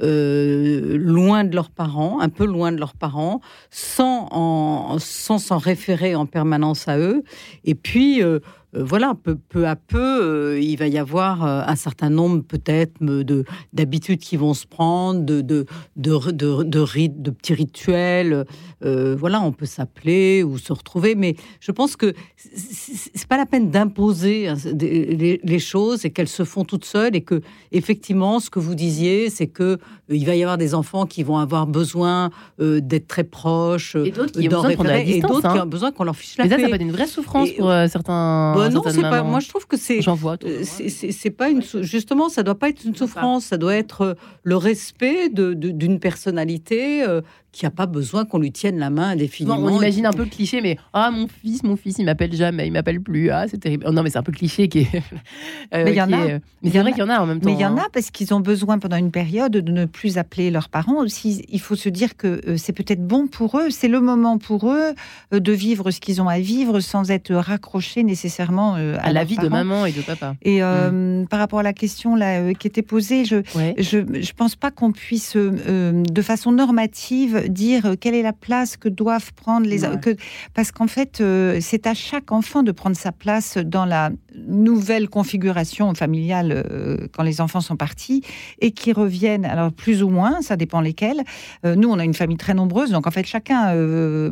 loin 0.02 1.44
de 1.46 1.56
leurs 1.56 1.70
parents, 1.70 2.20
un 2.20 2.28
peu 2.28 2.46
loin 2.46 2.74
de 2.74 2.78
leurs 2.78 2.96
parents, 2.96 3.40
sans 3.70 4.98
sans 5.00 5.38
s'en 5.38 5.58
référer 5.58 6.16
en 6.16 6.26
permanence 6.26 6.88
à 6.88 6.98
eux. 7.00 7.24
Et 7.64 7.76
puis 7.76 8.22
euh, 8.22 8.40
voilà, 8.78 9.14
peu, 9.50 9.68
à 9.68 9.76
peu, 9.76 9.98
euh, 10.00 10.60
il 10.60 10.76
va 10.78 10.88
y 10.88 10.98
avoir 10.98 11.44
euh, 11.44 11.62
un 11.66 11.76
certain 11.76 12.10
nombre 12.10 12.44
peut-être 12.44 12.94
de 13.02 13.46
d'habitudes 13.74 14.20
qui 14.20 14.38
vont 14.38 14.54
se 14.54 14.66
prendre, 14.66 15.22
de 15.22 15.42
de 15.42 15.66
de, 15.96 16.32
de, 16.32 16.64
de, 16.64 17.32
petits 17.32 17.54
rituels. 17.54 18.46
voilà, 18.82 19.42
on 19.42 19.52
peut 19.52 19.66
s'appeler 19.66 20.44
ou 20.44 20.58
se 20.58 20.74
retrouver, 20.74 21.16
mais 21.16 21.36
je 21.60 21.72
pense 21.72 21.96
que 21.96 22.14
c'est 22.38 23.28
pas 23.28 23.38
la 23.38 23.46
peine 23.46 23.72
d'imposer 23.72 24.48
hein, 24.48 24.56
les, 24.74 25.60
choses 25.60 26.06
et 26.06 26.12
qu'elles 26.12 26.28
se 26.28 26.44
font 26.44 26.64
toutes 26.64 26.86
seules 26.86 27.16
et 27.16 27.22
que 27.22 27.42
effectivement, 27.72 28.40
ce 28.40 28.50
que 28.50 28.60
vous 28.60 28.76
disiez, 28.76 29.30
c'est 29.30 29.48
que 29.48 29.78
il 30.10 30.26
va 30.26 30.36
y 30.36 30.44
avoir 30.44 30.58
des 30.58 30.76
enfants 30.76 31.06
qui 31.06 31.24
vont 31.24 31.38
avoir 31.38 31.66
besoin 31.66 32.30
d'être 32.60 33.08
très 33.08 33.24
proches, 33.24 33.96
et 33.96 34.12
d'autres 34.12 34.40
qui, 34.40 34.48
d'autres 34.48 35.54
qui 35.54 35.60
ont 35.60 35.66
besoin 35.66 35.92
qu'on 35.92 36.04
leur 36.04 36.16
fiche 36.16 36.38
la 36.38 36.44
mais 36.46 36.50
paix. 36.50 36.56
ça, 36.58 36.62
ça 36.62 36.70
peut 36.70 36.76
être 36.76 36.82
une 36.82 36.92
vraie 36.92 37.08
souffrance 37.08 37.50
pour 37.52 37.72
certains. 37.88 38.54
Bah, 38.56 38.65
non, 38.70 38.84
c'est 38.90 39.02
pas. 39.02 39.24
Moi, 39.24 39.40
je 39.40 39.50
trouve 39.50 39.68
que 39.68 39.78
c'est. 39.78 40.02
J'en 40.02 40.16
vois. 40.16 40.38
Euh, 40.44 40.64
c'est 40.64 41.30
pas 41.32 41.50
une. 41.50 41.62
Justement, 41.82 42.30
ça 42.30 42.44
doit 42.44 42.56
pas 42.56 42.70
être 42.70 42.84
une 42.84 42.96
souffrance. 42.96 43.46
Ça 43.46 43.58
doit 43.58 43.76
être 43.76 44.02
euh, 44.02 44.14
le 44.44 44.58
respect 44.58 45.30
d'une 45.30 46.00
personnalité 46.00 47.04
euh, 47.04 47.22
qui 47.56 47.64
n'a 47.64 47.72
pas 47.72 47.86
besoin 47.86 48.26
qu'on 48.26 48.38
lui 48.38 48.52
tienne 48.52 48.78
la 48.80 48.90
main 48.90 49.12
indéfiniment. 49.12 49.58
on 49.58 49.78
imagine 49.78 50.06
un 50.06 50.12
peu 50.12 50.26
le 50.26 50.30
cliché, 50.30 50.60
mais 50.60 50.78
ah 50.92 51.10
mon 51.10 51.26
fils, 51.30 51.64
mon 51.64 51.78
fils, 51.78 51.96
il 52.00 52.04
m'appelle 52.04 52.34
jamais, 52.34 52.68
il 52.68 52.74
m'appelle 52.74 53.00
plus. 53.00 53.30
Ah 53.30 53.46
c'est 53.48 53.58
terrible. 53.58 53.86
Oh, 53.88 53.94
non, 53.94 54.04
mais 54.04 54.10
c'est 54.10 54.18
un 54.18 54.24
peu 54.24 54.34
cliché 54.34 54.68
qui 54.68 54.80
est. 54.80 54.90
mais 55.72 55.92
il 55.92 55.96
y 55.96 56.02
en 56.02 56.12
a. 56.12 56.18
mais 56.18 56.42
c'est 56.70 56.80
vrai 56.80 56.92
qu'il 56.92 57.00
y 57.00 57.04
en 57.04 57.10
a 57.10 57.18
en 57.18 57.26
même 57.26 57.40
temps. 57.40 57.50
Mais 57.50 57.56
il 57.56 57.62
y 57.62 57.66
en 57.66 57.78
hein. 57.78 57.84
a 57.86 57.90
parce 57.94 58.12
qu'ils 58.12 58.34
ont 58.34 58.42
besoin 58.42 58.78
pendant 58.78 58.98
une 58.98 59.10
période 59.10 59.54
de 59.54 59.72
ne 59.72 59.86
plus 59.86 60.18
appeler 60.18 60.52
leurs 60.52 60.68
parents. 60.68 60.98
Aussi, 60.98 61.46
il 61.48 61.62
faut 61.62 61.78
se 61.78 61.88
dire 61.88 62.18
que 62.18 62.58
c'est 62.58 62.74
peut-être 62.74 63.08
bon 63.08 63.28
pour 63.28 63.58
eux. 63.58 63.70
C'est 63.70 63.88
le 63.88 64.02
moment 64.02 64.38
pour 64.38 64.70
eux 64.70 64.94
de 65.32 65.52
vivre 65.54 65.92
ce 65.92 66.02
qu'ils 66.02 66.22
ont 66.22 66.28
à 66.28 66.40
vivre 66.40 66.82
sans 66.82 67.10
être 67.10 67.34
raccrochés 67.34 68.04
nécessairement 68.04 68.74
à, 68.74 69.14
la 69.14 69.24
vie 69.24 69.38
de 69.38 69.48
maman 69.48 69.86
et 69.86 69.94
de 69.94 70.02
papa. 70.02 70.36
Et 70.42 70.62
mm. 70.62 71.28
par 71.30 71.40
rapport 71.40 71.60
à 71.60 71.64
la 71.64 71.74
question 71.74 72.18
là 72.18 72.54
qui 72.54 72.68
était 72.68 72.82
posée, 72.82 73.24
je 73.24 73.38
je, 73.78 74.00
je 74.22 74.34
pense 74.34 74.58
pas 74.58 74.72
qu'on 74.72 74.92
puisse 74.92 75.38
de 75.38 76.22
façon 76.22 76.52
normative 76.52 77.45
dire 77.48 77.86
euh, 77.86 77.96
quelle 78.00 78.16
est 78.16 78.22
la 78.22 78.34
place 78.34 78.78
que 78.78 78.90
doivent 78.90 79.34
prendre 79.34 79.68
les 79.68 79.82
que, 80.02 80.16
parce 80.54 80.72
qu'en 80.72 80.88
fait 80.88 81.22
euh, 81.22 81.60
c'est 81.62 81.88
à 81.88 81.94
chaque 81.94 82.32
enfant 82.32 82.64
de 82.64 82.72
prendre 82.72 82.96
sa 82.96 83.12
place 83.12 83.58
dans 83.58 83.86
la 83.86 84.12
nouvelle 84.48 85.10
configuration 85.10 85.94
familiale 85.94 86.64
euh, 86.72 87.08
quand 87.14 87.24
les 87.24 87.42
enfants 87.42 87.62
sont 87.62 87.76
partis 87.76 88.22
et 88.60 88.72
qui 88.72 88.94
reviennent 88.94 89.46
alors 89.46 89.72
plus 89.72 90.04
ou 90.04 90.10
moins 90.10 90.42
ça 90.42 90.56
dépend 90.56 90.82
lesquels. 90.82 91.24
Nous 91.64 91.90
on 91.90 92.00
a 92.00 92.04
une 92.04 92.14
famille 92.14 92.38
très 92.38 92.54
nombreuse 92.54 92.92
donc 92.92 93.08
en 93.08 93.12
fait 93.12 93.26
chacun 93.26 93.74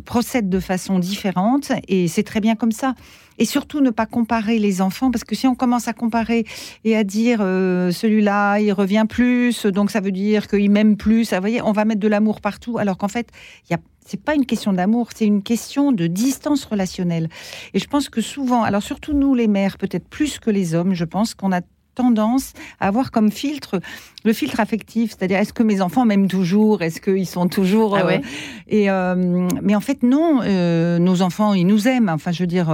procède 0.05 0.49
de 0.49 0.59
façon 0.59 0.99
différente 0.99 1.71
et 1.87 2.07
c'est 2.07 2.23
très 2.23 2.39
bien 2.39 2.55
comme 2.55 2.71
ça. 2.71 2.95
Et 3.39 3.45
surtout 3.45 3.81
ne 3.81 3.89
pas 3.89 4.05
comparer 4.05 4.59
les 4.59 4.81
enfants, 4.81 5.09
parce 5.09 5.23
que 5.23 5.35
si 5.35 5.47
on 5.47 5.55
commence 5.55 5.87
à 5.87 5.93
comparer 5.93 6.45
et 6.83 6.95
à 6.95 7.03
dire 7.03 7.39
euh, 7.41 7.91
celui-là, 7.91 8.59
il 8.59 8.71
revient 8.73 9.05
plus, 9.09 9.65
donc 9.65 9.89
ça 9.89 10.01
veut 10.01 10.11
dire 10.11 10.47
qu'il 10.47 10.69
m'aime 10.69 10.97
plus, 10.97 11.33
vous 11.33 11.39
voyez, 11.39 11.61
on 11.61 11.71
va 11.71 11.85
mettre 11.85 11.99
de 11.99 12.07
l'amour 12.07 12.41
partout, 12.41 12.77
alors 12.77 12.97
qu'en 12.97 13.07
fait, 13.07 13.29
il 13.67 13.73
y 13.73 13.75
a 13.75 13.79
c'est 14.05 14.21
pas 14.21 14.35
une 14.35 14.45
question 14.45 14.73
d'amour, 14.73 15.09
c'est 15.15 15.25
une 15.25 15.43
question 15.43 15.91
de 15.91 16.07
distance 16.07 16.65
relationnelle. 16.65 17.29
Et 17.73 17.79
je 17.79 17.87
pense 17.87 18.09
que 18.09 18.21
souvent, 18.21 18.63
alors 18.63 18.83
surtout 18.83 19.13
nous 19.13 19.35
les 19.35 19.47
mères, 19.47 19.77
peut-être 19.77 20.07
plus 20.07 20.39
que 20.39 20.49
les 20.49 20.75
hommes, 20.75 20.93
je 20.93 21.05
pense 21.05 21.33
qu'on 21.33 21.51
a 21.51 21.61
tendance 21.95 22.53
à 22.79 22.87
avoir 22.87 23.11
comme 23.11 23.31
filtre 23.31 23.79
le 24.25 24.33
filtre 24.33 24.59
affectif, 24.59 25.11
c'est-à-dire 25.11 25.39
est-ce 25.39 25.53
que 25.53 25.63
mes 25.63 25.81
enfants 25.81 26.05
m'aiment 26.05 26.27
toujours, 26.27 26.81
est-ce 26.81 27.01
qu'ils 27.01 27.27
sont 27.27 27.47
toujours 27.47 27.97
ah 27.97 28.05
ouais. 28.05 28.21
Euh, 28.21 28.27
et 28.67 28.89
euh, 28.89 29.47
mais 29.61 29.75
en 29.75 29.81
fait 29.81 30.03
non, 30.03 30.39
euh, 30.43 30.97
nos 30.97 31.21
enfants 31.21 31.53
ils 31.53 31.67
nous 31.67 31.87
aiment. 31.87 32.09
Enfin 32.09 32.31
je 32.31 32.43
veux 32.43 32.47
dire 32.47 32.65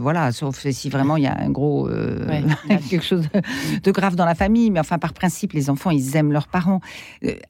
voilà, 0.00 0.32
sauf 0.32 0.66
si 0.70 0.88
vraiment 0.88 1.16
il 1.16 1.24
y 1.24 1.26
a 1.26 1.36
un 1.38 1.50
gros 1.50 1.88
quelque 2.90 3.04
chose 3.04 3.28
de 3.82 3.90
grave 3.90 4.16
dans 4.16 4.24
la 4.24 4.34
famille, 4.34 4.70
mais 4.70 4.80
enfin 4.80 4.98
par 4.98 5.12
principe 5.12 5.52
les 5.52 5.68
enfants 5.68 5.90
ils 5.90 6.16
aiment 6.16 6.32
leurs 6.32 6.48
parents. 6.48 6.80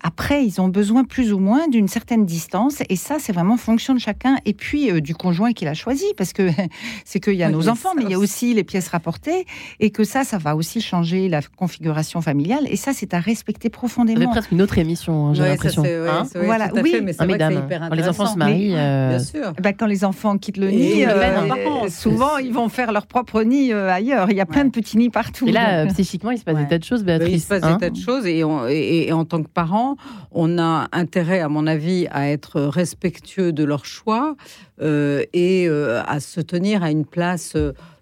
après 0.03 0.45
ils 0.45 0.61
ont 0.61 0.69
besoin 0.69 1.05
plus 1.05 1.33
ou 1.33 1.39
moins 1.39 1.69
d'une 1.69 1.89
certaine 1.89 2.27
distance. 2.27 2.83
Et 2.89 2.97
ça 2.97 3.17
c'est 3.21 3.33
vraiment 3.33 3.57
fonction 3.57 3.95
de 3.95 4.01
chacun. 4.01 4.37
Et 4.45 4.53
puis 4.53 5.01
du 5.01 5.15
conjoint 5.15 5.53
qu'il 5.53 5.69
a 5.69 5.75
choisi. 5.75 6.07
Parce 6.17 6.33
que 6.33 6.51
c'est 7.05 7.21
qu'il 7.21 7.35
y 7.35 7.43
a 7.45 7.51
nos 7.51 7.69
enfants 7.69 7.91
mais 7.97 8.03
il 8.03 8.11
y 8.11 8.15
a 8.15 8.19
aussi 8.19 8.53
les 8.55 8.65
pièces 8.65 8.89
rapportées. 8.89 9.47
Et 9.79 9.91
que 9.91 10.03
ça 10.03 10.25
ça 10.25 10.39
va 10.39 10.57
aussi 10.57 10.81
changer 10.81 11.14
la 11.29 11.41
configuration 11.43 12.21
familiale 12.21 12.65
et 12.69 12.77
ça 12.77 12.93
c'est 12.93 13.15
à 13.15 13.21
respecter 13.21 13.71
profondément. 13.71 14.21
C'est 14.21 14.27
presque 14.29 14.53
une 14.53 14.63
autre 14.63 14.79
émission, 14.79 15.29
hein, 15.29 15.35
j'ai 15.35 15.43
l'impression. 15.43 15.83
Hein 15.85 16.25
voilà, 16.35 16.71
oui, 16.75 17.01
mais 17.03 17.13
c'est 17.13 17.25
hyper 17.25 17.49
intéressant. 17.49 17.89
Quand 17.89 17.95
les 17.95 18.09
enfants 18.09 18.27
se 18.27 18.39
marient, 18.39 18.75
euh, 18.75 19.09
bien 19.11 19.19
sûr. 19.19 19.53
Bah, 19.63 19.73
quand 19.73 19.87
les 19.87 20.05
enfants 20.05 20.39
quittent 20.39 20.59
le 20.59 20.71
nid, 20.71 21.07
euh, 21.07 21.89
souvent 21.89 22.39
ils 22.39 22.53
vont 22.53 22.69
faire 22.69 22.93
leur 22.93 23.07
propre 23.07 23.43
nid 23.43 23.73
euh, 23.73 23.91
ailleurs. 23.91 24.31
Il 24.31 24.37
y 24.37 24.41
a 24.41 24.47
plein 24.47 24.65
de 24.65 24.71
petits 24.71 24.99
nids 24.99 25.11
partout. 25.11 25.47
Et 25.49 25.53
là, 25.53 25.87
psychiquement, 25.87 26.31
il 26.31 26.39
se 26.39 26.45
passe 26.45 26.57
des 26.57 26.69
tas 26.69 26.79
de 26.79 26.85
choses, 26.85 27.05
Béatrice. 27.05 27.35
il 27.35 27.41
se 27.41 27.49
passe 27.49 27.63
des 27.63 27.69
hein 27.69 27.79
tas 27.79 27.91
de 27.91 27.97
choses, 27.97 28.27
et, 28.27 28.39
et, 28.39 29.13
en 29.13 29.25
tant 29.25 29.43
que 29.43 29.49
parents, 29.49 29.97
on 30.33 30.59
a 30.59 30.89
intérêt, 30.93 31.41
à 31.41 31.49
mon 31.49 31.67
avis, 31.67 32.07
à 32.11 32.29
être 32.29 32.61
respectueux 32.61 33.53
de 33.53 33.65
leur 33.65 33.85
choix 33.85 34.37
et 34.81 35.69
à 35.69 36.21
se 36.21 36.41
tenir 36.41 36.83
à 36.83 36.91
une 36.91 37.05
place. 37.05 37.57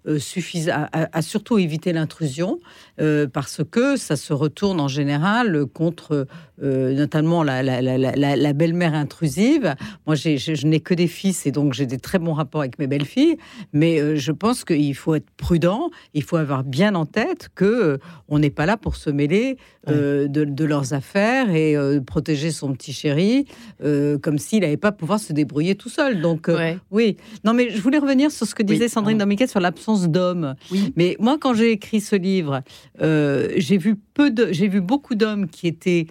Euh, 0.09 0.19
à, 1.13 1.21
surtout 1.21 1.57
éviter 1.57 1.93
l'intrusion, 1.93 2.59
euh, 2.99 3.27
parce 3.27 3.61
que 3.69 3.97
ça 3.97 4.15
se 4.15 4.33
retourne 4.33 4.79
en 4.79 4.87
général 4.87 5.65
contre 5.65 6.27
euh, 6.61 6.93
notamment 6.93 7.43
la, 7.43 7.63
la, 7.63 8.53
belle-mère 8.53 8.93
intrusive. 8.93 9.75
Moi, 10.05 10.15
je 10.15 10.67
n'ai 10.67 10.79
que 10.79 10.93
des 10.93 11.07
fils 11.07 11.47
et 11.47 11.51
donc 11.51 11.73
j'ai 11.73 11.87
des 11.87 11.97
très 11.97 12.19
bons 12.19 12.33
rapports 12.33 12.61
avec 12.61 12.77
mes 12.77 12.85
belles-filles, 12.85 13.37
mais 13.73 14.17
je 14.17 14.31
pense 14.31 14.63
qu'il 14.63 14.95
faut 14.95 15.15
être 15.15 15.29
prudent, 15.37 15.89
il 16.13 16.23
faut 16.23 16.37
avoir 16.37 16.63
bien 16.63 16.93
en 16.93 17.05
tête 17.05 17.49
que 17.55 17.99
on 18.27 18.39
n'est 18.39 18.51
pas 18.51 18.65
là 18.65 18.77
pour 18.77 18.95
se 18.95 19.09
mêler 19.09 19.57
de, 19.87 20.63
leurs 20.63 20.93
affaires 20.93 21.49
et 21.53 21.75
protéger 22.05 22.51
son 22.51 22.73
petit 22.73 22.93
chéri 22.93 23.45
comme 23.79 24.37
s'il 24.37 24.61
n'avait 24.61 24.77
pas 24.77 24.91
pouvoir 24.91 25.19
se 25.19 25.33
débrouiller 25.33 25.75
tout 25.75 25.89
seul. 25.89 26.21
Donc, 26.21 26.49
oui. 26.91 27.17
Non, 27.43 27.53
mais 27.53 27.71
je 27.71 27.81
voulais 27.81 27.97
revenir 27.97 28.31
sur 28.31 28.45
ce 28.45 28.53
que 28.53 28.63
disait 28.63 28.87
Sandrine 28.87 29.17
Domiquet 29.17 29.47
sur 29.47 29.59
l'absence 29.59 30.07
d'hommes. 30.07 30.55
Oui. 30.71 30.93
Mais 30.95 31.15
moi, 31.19 31.37
quand 31.39 31.53
j'ai 31.53 31.71
écrit 31.71 31.99
ce 31.99 32.15
livre, 32.15 32.61
euh, 33.01 33.49
j'ai 33.57 33.77
vu 33.77 33.95
peu 34.13 34.29
de, 34.31 34.49
j'ai 34.51 34.67
vu 34.67 34.81
beaucoup 34.81 35.15
d'hommes 35.15 35.47
qui 35.49 35.67
étaient 35.67 36.07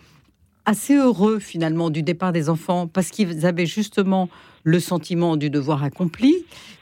assez 0.64 0.94
heureux 0.96 1.38
finalement 1.40 1.90
du 1.90 2.02
départ 2.02 2.32
des 2.32 2.48
enfants 2.48 2.86
parce 2.86 3.10
qu'ils 3.10 3.46
avaient 3.46 3.66
justement 3.66 4.28
le 4.64 4.78
sentiment 4.78 5.36
du 5.36 5.50
devoir 5.50 5.82
accompli, 5.82 6.36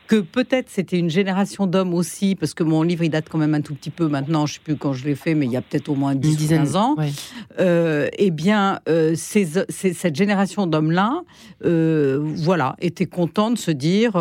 que 0.07 0.17
peut-être 0.21 0.69
c'était 0.69 0.99
une 0.99 1.09
génération 1.09 1.67
d'hommes 1.67 1.95
aussi, 1.95 2.35
parce 2.35 2.53
que 2.53 2.63
mon 2.63 2.83
livre 2.83 3.05
il 3.05 3.09
date 3.11 3.29
quand 3.31 3.39
même 3.39 3.55
un 3.55 3.63
tout 3.63 3.75
petit 3.75 3.89
peu 3.89 4.07
maintenant, 4.09 4.45
je 4.45 4.55
sais 4.55 4.61
plus 4.63 4.77
quand 4.77 4.93
je 4.93 5.07
l'ai 5.07 5.15
fait, 5.15 5.35
mais 5.35 5.47
il 5.47 5.53
y 5.53 5.57
a 5.57 5.63
peut-être 5.63 5.89
au 5.89 5.95
moins 5.95 6.15
10 6.15 6.29
Une 6.29 6.35
ou 6.35 6.37
dizaine 6.37 6.59
15 6.65 6.77
ans. 6.77 6.95
ouais. 6.99 7.11
Euh, 7.59 8.09
eh 8.19 8.31
bien, 8.31 8.81
euh, 8.89 9.15
ces- 9.15 9.65
ces- 9.71 9.95
cette 9.95 10.17
génération 10.17 10.67
d'hommes-là, 10.67 11.23
euh, 11.65 12.19
voilà, 12.21 12.77
était 12.83 13.07
content 13.07 13.51
de 13.51 13.57
se 13.57 13.71
dire 13.71 14.13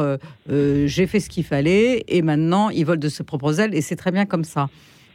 j'ai 0.47 1.07
fait 1.07 1.19
ce 1.19 1.27
qu'il 1.29 1.43
fallait 1.43 2.05
et 2.07 2.21
maintenant 2.21 2.69
ils 2.69 2.85
volent 2.85 2.99
de 2.99 3.09
ses 3.09 3.23
propres 3.23 3.59
ailes 3.59 3.75
et 3.75 3.81
c'est 3.81 3.97
très 3.97 4.11
bien 4.11 4.25
comme 4.25 4.45
ça. 4.45 4.69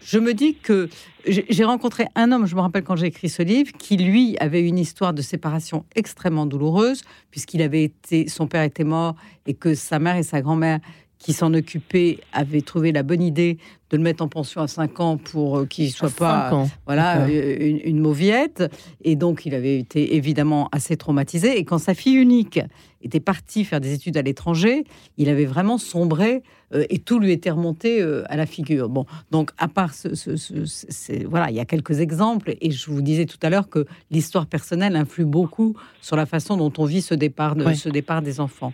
Je 0.04 0.18
me 0.18 0.34
dis 0.34 0.54
que 0.54 0.90
j'ai 1.26 1.64
rencontré 1.64 2.08
un 2.14 2.30
homme, 2.30 2.44
je 2.44 2.54
me 2.54 2.60
rappelle 2.60 2.84
quand 2.84 2.94
j'ai 2.94 3.06
écrit 3.06 3.30
ce 3.30 3.42
livre, 3.42 3.72
qui 3.78 3.96
lui 3.96 4.36
avait 4.38 4.60
une 4.60 4.78
histoire 4.78 5.14
de 5.14 5.22
séparation 5.22 5.86
extrêmement 5.96 6.44
douloureuse, 6.44 7.02
puisqu'il 7.30 7.62
avait 7.62 7.84
été, 7.84 8.28
son 8.28 8.46
père 8.46 8.62
était 8.62 8.84
mort 8.84 9.16
et 9.46 9.54
que 9.54 9.74
sa 9.74 9.98
mère 9.98 10.16
et 10.16 10.22
sa 10.22 10.42
grand-mère 10.42 10.80
qui 11.24 11.32
s'en 11.32 11.54
occupaient 11.54 12.18
avaient 12.34 12.60
trouvé 12.60 12.92
la 12.92 13.02
bonne 13.02 13.22
idée 13.22 13.56
de 13.90 13.96
le 13.96 14.02
mettre 14.02 14.22
en 14.22 14.28
pension 14.28 14.60
à 14.60 14.68
5 14.68 15.00
ans 15.00 15.16
pour 15.16 15.58
euh, 15.58 15.66
qu'il 15.66 15.90
soit 15.90 16.14
pas 16.14 16.52
ans. 16.52 16.68
voilà, 16.84 17.22
euh, 17.26 17.56
une, 17.60 17.80
une 17.82 17.98
mauviette. 17.98 18.62
Et 19.02 19.16
donc, 19.16 19.46
il 19.46 19.54
avait 19.54 19.78
été 19.78 20.16
évidemment 20.16 20.68
assez 20.70 20.98
traumatisé. 20.98 21.58
Et 21.58 21.64
quand 21.64 21.78
sa 21.78 21.94
fille 21.94 22.16
unique 22.16 22.60
était 23.02 23.20
partie 23.20 23.64
faire 23.64 23.80
des 23.80 23.94
études 23.94 24.18
à 24.18 24.22
l'étranger, 24.22 24.84
il 25.16 25.30
avait 25.30 25.46
vraiment 25.46 25.78
sombré 25.78 26.42
euh, 26.74 26.84
et 26.90 26.98
tout 26.98 27.18
lui 27.18 27.32
était 27.32 27.50
remonté 27.50 28.00
euh, 28.02 28.22
à 28.28 28.36
la 28.36 28.46
figure. 28.46 28.88
Bon, 28.88 29.06
donc, 29.30 29.50
à 29.58 29.68
part 29.68 29.94
ce. 29.94 31.24
voilà, 31.26 31.50
il 31.50 31.56
y 31.56 31.60
a 31.60 31.64
quelques 31.64 32.00
exemples. 32.00 32.54
Et 32.60 32.70
je 32.70 32.90
vous 32.90 33.02
disais 33.02 33.26
tout 33.26 33.38
à 33.42 33.50
l'heure 33.50 33.68
que 33.68 33.86
l'histoire 34.10 34.46
personnelle 34.46 34.96
influe 34.96 35.24
beaucoup 35.24 35.74
sur 36.00 36.16
la 36.16 36.26
façon 36.26 36.56
dont 36.56 36.72
on 36.78 36.84
vit 36.84 37.02
ce 37.02 37.14
départ, 37.14 37.56
de, 37.56 37.72
ce 37.74 37.88
départ 37.88 38.22
des 38.22 38.40
enfants. 38.40 38.72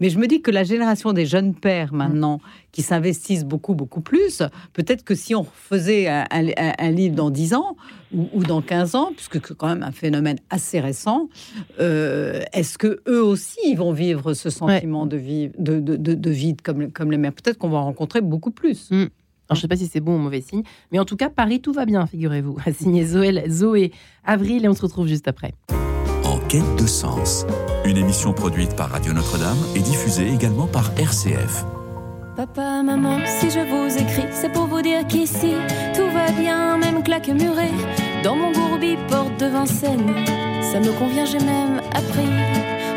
Mais 0.00 0.10
je 0.10 0.18
me 0.18 0.26
dis 0.26 0.42
que 0.42 0.50
la 0.50 0.64
génération 0.64 1.12
des 1.12 1.26
jeunes 1.26 1.54
pères 1.54 1.92
maintenant, 1.92 2.40
qui 2.72 2.82
s'investissent 2.82 3.44
beaucoup, 3.44 3.74
beaucoup 3.74 4.00
plus, 4.00 4.42
peut-être 4.72 5.04
que 5.04 5.14
si 5.14 5.34
on 5.34 5.44
faisait 5.44 6.08
un, 6.08 6.24
un- 6.30 6.72
un 6.78 6.90
livre 6.90 7.14
dans 7.16 7.30
10 7.30 7.54
ans 7.54 7.76
ou, 8.14 8.28
ou 8.32 8.44
dans 8.44 8.62
15 8.62 8.94
ans, 8.94 9.10
puisque 9.16 9.44
c'est 9.46 9.56
quand 9.56 9.66
même 9.68 9.82
un 9.82 9.92
phénomène 9.92 10.38
assez 10.50 10.80
récent, 10.80 11.28
euh, 11.80 12.42
est-ce 12.52 12.78
que 12.78 13.00
eux 13.08 13.22
aussi 13.22 13.58
ils 13.66 13.76
vont 13.76 13.92
vivre 13.92 14.34
ce 14.34 14.50
sentiment 14.50 15.06
de, 15.06 15.16
vivre, 15.16 15.52
de, 15.58 15.80
de, 15.80 15.96
de- 15.96 16.14
de 16.14 16.30
vide 16.30 16.62
comme, 16.62 16.90
comme 16.92 17.10
les 17.10 17.18
mères? 17.18 17.32
Peut-être 17.32 17.58
qu'on 17.58 17.68
va 17.70 17.78
en 17.78 17.84
rencontrer 17.84 18.20
beaucoup 18.20 18.50
plus. 18.50 18.88
Alors, 18.92 19.08
je 19.50 19.54
ne 19.54 19.60
sais 19.62 19.68
pas 19.68 19.76
si 19.76 19.86
c'est 19.86 20.00
bon 20.00 20.14
ou 20.14 20.18
mauvais 20.18 20.40
signe, 20.40 20.62
mais 20.92 20.98
en 20.98 21.04
tout 21.04 21.16
cas, 21.16 21.28
Paris, 21.28 21.60
tout 21.60 21.72
va 21.72 21.84
bien, 21.84 22.06
figurez-vous. 22.06 22.56
Signé 22.78 23.04
Zoé, 23.04 23.44
Zoé 23.50 23.92
Avril 24.24 24.64
et 24.64 24.68
on 24.68 24.74
se 24.74 24.82
retrouve 24.82 25.08
juste 25.08 25.28
après. 25.28 25.52
Quête 26.52 26.76
de 26.76 26.86
sens. 26.86 27.46
Une 27.86 27.96
émission 27.96 28.34
produite 28.34 28.76
par 28.76 28.90
Radio 28.90 29.14
Notre-Dame 29.14 29.56
et 29.74 29.80
diffusée 29.80 30.28
également 30.28 30.66
par 30.66 30.90
RCF. 30.98 31.64
Papa, 32.36 32.82
maman, 32.82 33.20
si 33.24 33.48
je 33.48 33.60
vous 33.60 33.96
écris, 33.96 34.28
c'est 34.32 34.52
pour 34.52 34.66
vous 34.66 34.82
dire 34.82 35.06
qu'ici, 35.06 35.54
tout 35.96 36.10
va 36.12 36.30
bien, 36.32 36.76
même 36.76 37.02
claque 37.02 37.28
murée. 37.28 37.72
Dans 38.22 38.36
mon 38.36 38.52
gourbi, 38.52 38.98
porte 39.08 39.40
de 39.40 39.46
Vincennes, 39.46 40.12
ça 40.60 40.78
me 40.78 40.92
convient, 40.98 41.24
j'ai 41.24 41.38
même 41.38 41.80
appris 41.94 42.28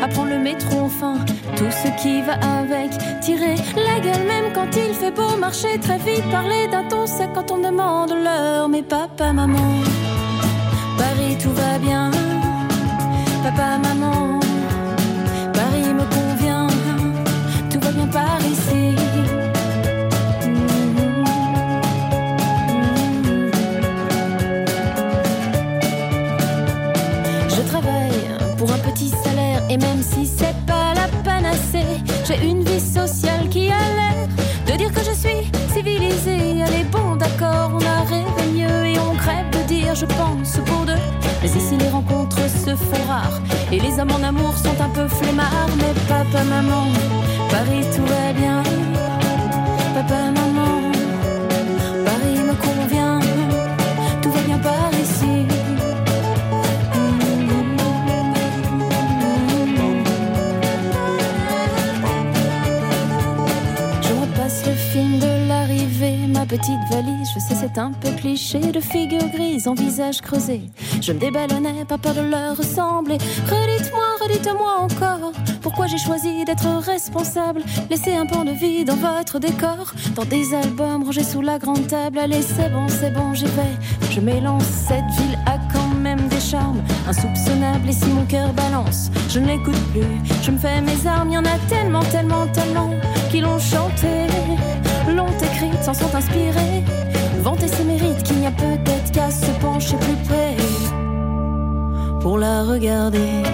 à 0.02 0.08
prendre 0.08 0.28
le 0.28 0.38
métro 0.38 0.80
enfin, 0.80 1.14
tout 1.56 1.70
ce 1.70 1.88
qui 2.02 2.20
va 2.20 2.34
avec. 2.60 2.90
Tirer 3.22 3.54
la 3.74 4.00
gueule 4.00 4.26
même 4.26 4.52
quand 4.52 4.68
il 4.76 4.92
fait 4.92 5.12
beau, 5.12 5.34
marcher 5.40 5.80
très 5.80 5.96
vite, 5.96 6.30
parler 6.30 6.68
d'un 6.70 6.84
ton 6.84 7.06
sec 7.06 7.30
quand 7.34 7.50
on 7.52 7.62
demande 7.62 8.10
l'heure. 8.10 8.68
Mais 8.68 8.82
papa, 8.82 9.32
maman, 9.32 9.80
Paris, 10.98 11.38
tout 11.40 11.52
va 11.52 11.78
bien. 11.78 12.10
Papa, 13.46 13.78
maman, 13.78 14.40
Paris 15.52 15.94
me 15.94 16.04
convient, 16.12 16.66
tout 17.70 17.78
va 17.78 17.92
bien 17.92 18.08
par 18.08 18.40
ici. 18.40 18.96
Je 27.48 27.62
travaille 27.68 28.26
pour 28.58 28.72
un 28.72 28.78
petit 28.78 29.10
salaire 29.10 29.62
et 29.70 29.76
même 29.76 30.02
si 30.02 30.26
c'est 30.26 30.56
pas 30.66 30.94
la 30.94 31.06
panacée, 31.22 32.02
j'ai 32.26 32.44
une 32.44 32.64
vie 32.64 32.80
sociale 32.80 33.48
qui 33.48 33.70
a 33.70 33.78
l'air 33.94 34.26
de 34.66 34.76
dire 34.76 34.92
que 34.92 35.04
je 35.04 35.12
suis 35.12 35.52
civilisée. 35.72 36.64
Allez, 36.64 36.82
bon, 36.90 37.14
d'accord, 37.14 37.70
on 37.74 37.80
a 37.80 38.02
rêvé 38.10 38.50
mieux 38.52 38.86
et 38.86 38.98
on 38.98 39.14
crève 39.14 39.48
de 39.50 39.62
dire 39.68 39.94
je 39.94 40.06
pense 40.06 40.58
pour 40.66 40.84
deux. 40.84 41.15
Mais 41.46 41.62
ici 41.62 41.76
les 41.76 41.88
rencontres 41.88 42.40
se 42.50 42.74
font 42.74 43.04
rares 43.06 43.40
et 43.70 43.78
les 43.78 44.00
hommes 44.00 44.10
en 44.10 44.22
amour 44.24 44.56
sont 44.58 44.74
un 44.80 44.88
peu 44.88 45.06
flemmards. 45.06 45.70
Mais 45.78 45.94
papa, 46.08 46.42
maman, 46.42 46.88
Paris 47.48 47.86
tout 47.94 48.02
va 48.02 48.32
bien. 48.32 48.64
Papa, 49.94 50.32
maman, 50.34 50.85
petite 66.66 66.88
valise. 66.90 67.28
Je 67.34 67.40
sais, 67.40 67.54
c'est 67.54 67.78
un 67.78 67.92
peu 67.92 68.10
cliché 68.12 68.58
de 68.58 68.80
figure 68.80 69.28
grise 69.28 69.68
en 69.68 69.74
visage 69.74 70.20
creusé. 70.20 70.62
Je 71.00 71.12
me 71.12 71.18
déballonnais, 71.18 71.84
pas 71.86 71.98
peur 71.98 72.14
de 72.14 72.22
leur 72.22 72.56
ressembler. 72.56 73.18
Redites-moi, 73.48 74.06
redites-moi 74.20 74.80
encore 74.80 75.32
pourquoi 75.62 75.86
j'ai 75.88 75.98
choisi 75.98 76.44
d'être 76.44 76.66
responsable? 76.86 77.62
Laissez 77.90 78.14
un 78.14 78.24
pan 78.24 78.44
de 78.44 78.52
vie 78.52 78.84
dans 78.84 78.96
votre 78.96 79.38
décor, 79.38 79.92
dans 80.14 80.24
des 80.24 80.54
albums 80.54 81.04
rangés 81.04 81.24
sous 81.24 81.42
la 81.42 81.58
grande 81.58 81.86
table. 81.86 82.18
Allez, 82.18 82.40
c'est 82.42 82.70
bon, 82.70 82.86
c'est 82.88 83.10
bon, 83.10 83.34
j'y 83.34 83.46
vais. 83.46 83.76
Je 84.10 84.20
m'élance, 84.20 84.64
cette 84.64 85.04
ville 85.18 85.38
a 85.44 85.58
quand 85.72 85.94
même 86.00 86.28
des 86.28 86.40
charmes 86.40 86.82
insoupçonnables. 87.06 87.88
Et 87.88 87.92
si 87.92 88.06
mon 88.06 88.24
cœur 88.24 88.52
balance, 88.52 89.10
je 89.28 89.40
ne 89.40 89.48
l'écoute 89.48 89.78
plus. 89.92 90.32
Je 90.42 90.50
me 90.50 90.58
fais 90.58 90.80
mes 90.80 91.06
armes, 91.06 91.30
y 91.30 91.38
en 91.38 91.44
a 91.44 91.58
tellement, 91.68 92.04
tellement, 92.04 92.46
tellement 92.46 92.90
qui 93.30 93.40
l'ont 93.40 93.58
chanté, 93.58 94.28
l'ont 95.10 95.36
écrite, 95.38 95.82
s'en 95.82 95.94
sont 95.94 96.14
inspirés. 96.14 96.82
Vanter 97.40 97.68
ses 97.68 97.84
mérites, 97.84 98.22
qu'il 98.22 98.38
n'y 98.38 98.46
a 98.46 98.50
peut-être 98.50 99.12
qu'à 99.12 99.30
se 99.30 99.50
pencher 99.60 99.96
plus 99.96 100.16
près 100.28 100.56
pour 102.20 102.38
la 102.38 102.64
regarder. 102.64 103.44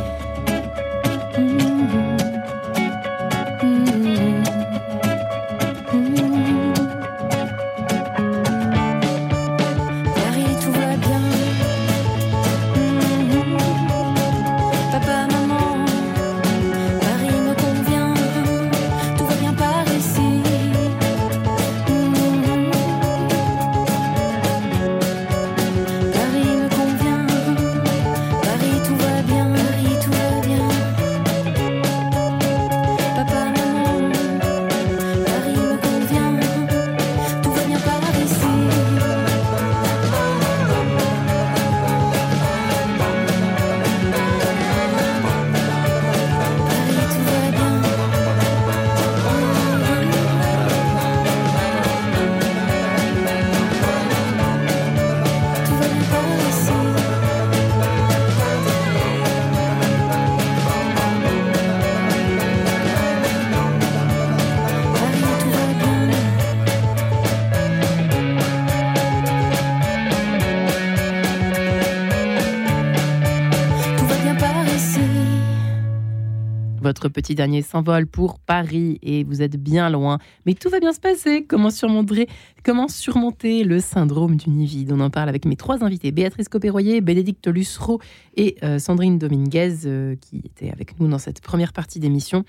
Votre 77.03 77.13
petit 77.15 77.35
dernier 77.35 77.63
s'envole 77.63 78.07
pour 78.07 78.39
Paris 78.39 78.99
et 79.03 79.25
vous 79.25 79.43
êtes 79.43 79.57
bien 79.57 79.91
loin. 79.91 80.19
Mais 80.47 80.55
tout 80.55 80.69
va 80.69 80.79
bien 80.79 80.93
se 80.93 81.01
passer. 81.01 81.45
Comment 81.45 81.71
surmonter, 81.71 82.29
comment 82.65 82.87
surmonter 82.87 83.65
le 83.65 83.81
syndrome 83.81 84.37
du 84.37 84.51
nid 84.51 84.67
vide 84.67 84.93
On 84.93 85.01
en 85.01 85.11
parle 85.11 85.29
avec 85.29 85.45
mes 85.45 85.57
trois 85.57 85.83
invités 85.83 86.13
Béatrice 86.13 86.49
Copéroyer, 86.49 87.01
Bénédicte 87.01 87.49
Lussereau 87.49 88.01
et 88.37 88.57
euh, 88.63 88.79
Sandrine 88.79 89.19
Dominguez, 89.19 89.79
euh, 89.87 90.15
qui 90.15 90.43
étaient 90.45 90.71
avec 90.71 91.01
nous 91.01 91.09
dans 91.09 91.19
cette 91.19 91.41
première 91.41 91.73
partie 91.73 91.99
d'émission. 91.99 92.45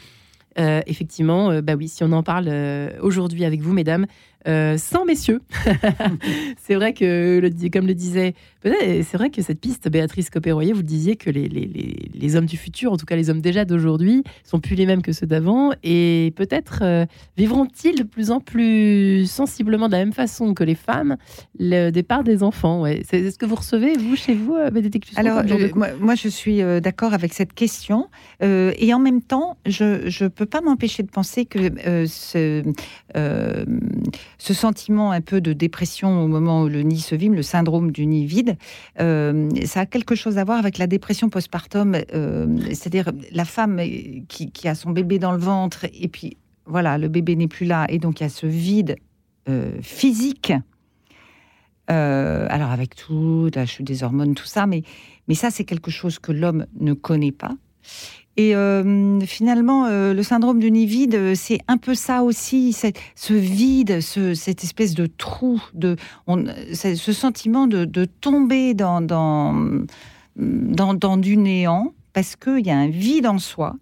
Euh, 0.60 0.82
effectivement, 0.86 1.60
bah 1.64 1.74
oui, 1.74 1.88
si 1.88 2.04
on 2.04 2.12
en 2.12 2.22
parle 2.22 2.48
aujourd'hui 3.02 3.46
avec 3.46 3.62
vous, 3.62 3.74
mesdames, 3.74 4.06
euh, 4.48 4.78
sans 4.78 5.06
messieurs, 5.06 5.42
c'est 6.62 6.76
vrai 6.76 6.94
que, 6.94 7.40
le- 7.42 7.70
comme 7.70 7.88
le 7.88 7.94
disait, 7.94 8.34
c'est 8.64 9.14
vrai 9.18 9.30
que 9.30 9.42
cette 9.42 9.60
piste, 9.60 9.90
Béatrice 9.90 10.30
Copéroyer, 10.30 10.74
vous 10.74 10.84
disiez 10.84 11.16
que 11.16 11.30
les, 11.30 11.48
les- 11.48 11.66
les- 11.66 12.10
les 12.14 12.36
hommes 12.36 12.46
du 12.46 12.58
futur, 12.58 12.92
en 12.92 12.98
tout 12.98 13.06
cas 13.06 13.16
les 13.16 13.30
hommes 13.30 13.42
déjà 13.42 13.66
d'aujourd'hui, 13.66 14.24
sont 14.44 14.60
plus 14.60 14.76
les 14.76 14.86
mêmes 14.86 15.02
que 15.02 15.12
ceux 15.12 15.28
d'avant, 15.28 15.72
et 15.84 16.34
peut-être 16.36 16.80
euh, 16.82 17.06
vivront-ils 17.38 17.96
de 17.96 18.04
plus 18.04 18.32
en 18.32 18.40
plus 18.40 19.26
sensiblement 19.26 19.88
de 19.88 19.94
la 19.94 20.00
même 20.00 20.14
façon 20.14 20.54
que 20.54 20.64
les 20.64 20.76
femmes 20.76 21.18
le 21.60 21.90
départ 21.92 22.24
des 22.24 22.44
enfants. 22.44 22.82
Ouais. 22.82 23.02
C'est 23.10 23.20
est 23.20 23.32
ce 23.32 23.38
que 23.38 23.46
vous 23.46 23.56
recevez, 23.56 23.94
vous, 23.98 24.16
chez 24.16 24.34
vous, 24.34 24.56
euh, 24.56 24.70
Bénédicte 24.70 25.12
Alors, 25.16 25.42
moi, 25.76 25.88
moi, 26.00 26.16
je 26.16 26.28
suis 26.28 26.62
d'accord 26.82 27.14
avec 27.14 27.34
cette 27.34 27.54
question. 27.54 28.08
Euh, 28.42 28.72
et 28.78 28.94
en 28.94 29.00
même 29.00 29.22
temps, 29.22 29.58
je 29.66 30.24
ne 30.24 30.28
peux 30.30 30.46
pas 30.46 30.62
m'empêcher 30.62 31.04
de 31.04 31.10
penser 31.10 31.46
que 31.46 31.60
ce, 32.08 32.64
ce 34.44 34.54
sentiment 34.54 35.12
un 35.14 35.22
peu 35.22 35.40
de 35.40 35.54
dépression 35.54 36.22
au 36.22 36.28
moment 36.28 36.64
où 36.64 36.68
le 36.68 36.82
nid 36.82 37.00
se 37.00 37.16
vide, 37.16 37.34
le 37.34 37.44
syndrome 37.44 37.94
du 37.94 38.06
nid 38.06 38.26
vide, 38.26 38.58
euh, 39.00 39.50
ça 39.64 39.82
a 39.82 39.86
quelque 39.86 40.16
chose 40.16 40.38
à 40.38 40.44
voir 40.44 40.60
avec 40.60 40.78
la 40.78 40.86
dépression 40.86 41.30
postpartum. 41.30 41.96
euh, 42.14 42.46
C'est-à-dire 42.68 43.14
la 43.32 43.46
femme 43.46 43.80
qui, 44.28 44.68
a 44.68 44.76
son 44.76 44.90
bébé 44.90 45.18
dans 45.18 45.32
le 45.32 45.38
ventre 45.38 45.86
et 45.94 46.10
puis 46.10 46.36
voilà, 46.66 46.98
le 46.98 47.08
bébé 47.08 47.38
n'est 47.38 47.48
plus 47.48 47.66
là 47.66 47.86
et 47.88 48.00
donc 48.00 48.20
il 48.20 48.24
y 48.24 48.26
a 48.26 48.30
ce 48.30 48.46
vide 48.46 48.98
euh, 49.48 49.78
physique. 49.82 50.52
Alors 51.88 52.72
avec 52.72 52.96
tout, 52.96 53.50
la 53.56 53.66
chute 53.66 53.88
des 53.88 54.04
hormones, 54.04 54.36
tout 54.36 54.46
ça, 54.46 54.68
mais 54.68 54.84
ça 55.36 55.52
c'est 55.52 55.64
quelque 55.64 55.90
chose 55.92 56.20
que 56.20 56.34
l'homme 56.34 56.66
ne 56.82 56.92
connaît 56.92 57.32
pas. 57.32 57.56
Et 58.36 58.56
euh, 58.56 59.20
finalement, 59.22 59.86
euh, 59.86 60.14
le 60.14 60.24
syndrome 60.24 60.60
du 60.60 60.72
nid 60.72 60.88
vide, 60.88 61.16
euh, 61.16 61.34
c'est 61.36 61.60
un 61.68 61.78
peu 61.78 61.94
ça 61.94 62.24
aussi, 62.24 62.74
c'est- 62.74 62.98
ce 63.16 63.34
vide, 63.34 64.02
ce- 64.02 64.34
cette 64.34 64.64
espèce 64.64 64.96
de 64.96 65.06
trou, 65.06 65.62
de, 65.76 65.96
ce 66.74 67.14
sentiment 67.14 67.68
de, 67.68 68.06
tomber 68.06 68.74
dans, 68.74 69.02
dans, 69.02 69.54
dans, 70.36 71.18
du 71.18 71.38
néant, 71.38 71.94
parce 72.14 72.36
qu'il 72.36 72.66
y 72.66 72.72
a 72.72 72.78
un 72.78 72.88
vide 72.90 73.28
en 73.28 73.38
soi. 73.38 73.76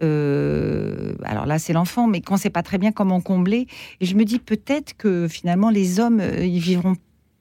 Alors 0.00 1.46
là, 1.46 1.58
c'est 1.58 1.72
l'enfant, 1.72 2.06
mais 2.06 2.20
qu'on 2.20 2.34
ne 2.34 2.40
sait 2.40 2.50
pas 2.50 2.62
très 2.62 2.78
bien 2.78 2.92
comment 2.92 3.20
combler? 3.20 3.66
Et 4.00 4.06
je 4.06 4.14
me 4.16 4.24
dis 4.24 4.38
peut-être 4.40 4.94
que 4.96 5.26
finalement, 5.28 5.70
les 5.70 6.00
hommes, 6.00 6.20
ils 6.40 6.58
vivront 6.58 6.96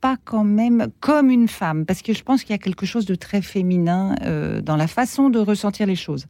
pas 0.06 0.18
quand 0.24 0.44
même 0.44 0.88
comme 1.00 1.32
une 1.32 1.48
femme, 1.48 1.86
parce 1.88 2.02
que 2.04 2.14
je 2.14 2.22
pense 2.22 2.44
qu'il 2.44 2.52
y 2.52 2.54
a 2.54 2.60
quelque 2.60 2.86
chose 2.86 3.06
de 3.08 3.16
très 3.16 3.42
féminin 3.42 4.14
euh, 4.22 4.62
dans 4.62 4.76
la 4.76 4.86
façon 4.86 5.30
de 5.32 5.40
ressentir 5.40 5.88
les 5.88 5.96
choses. 5.96 6.26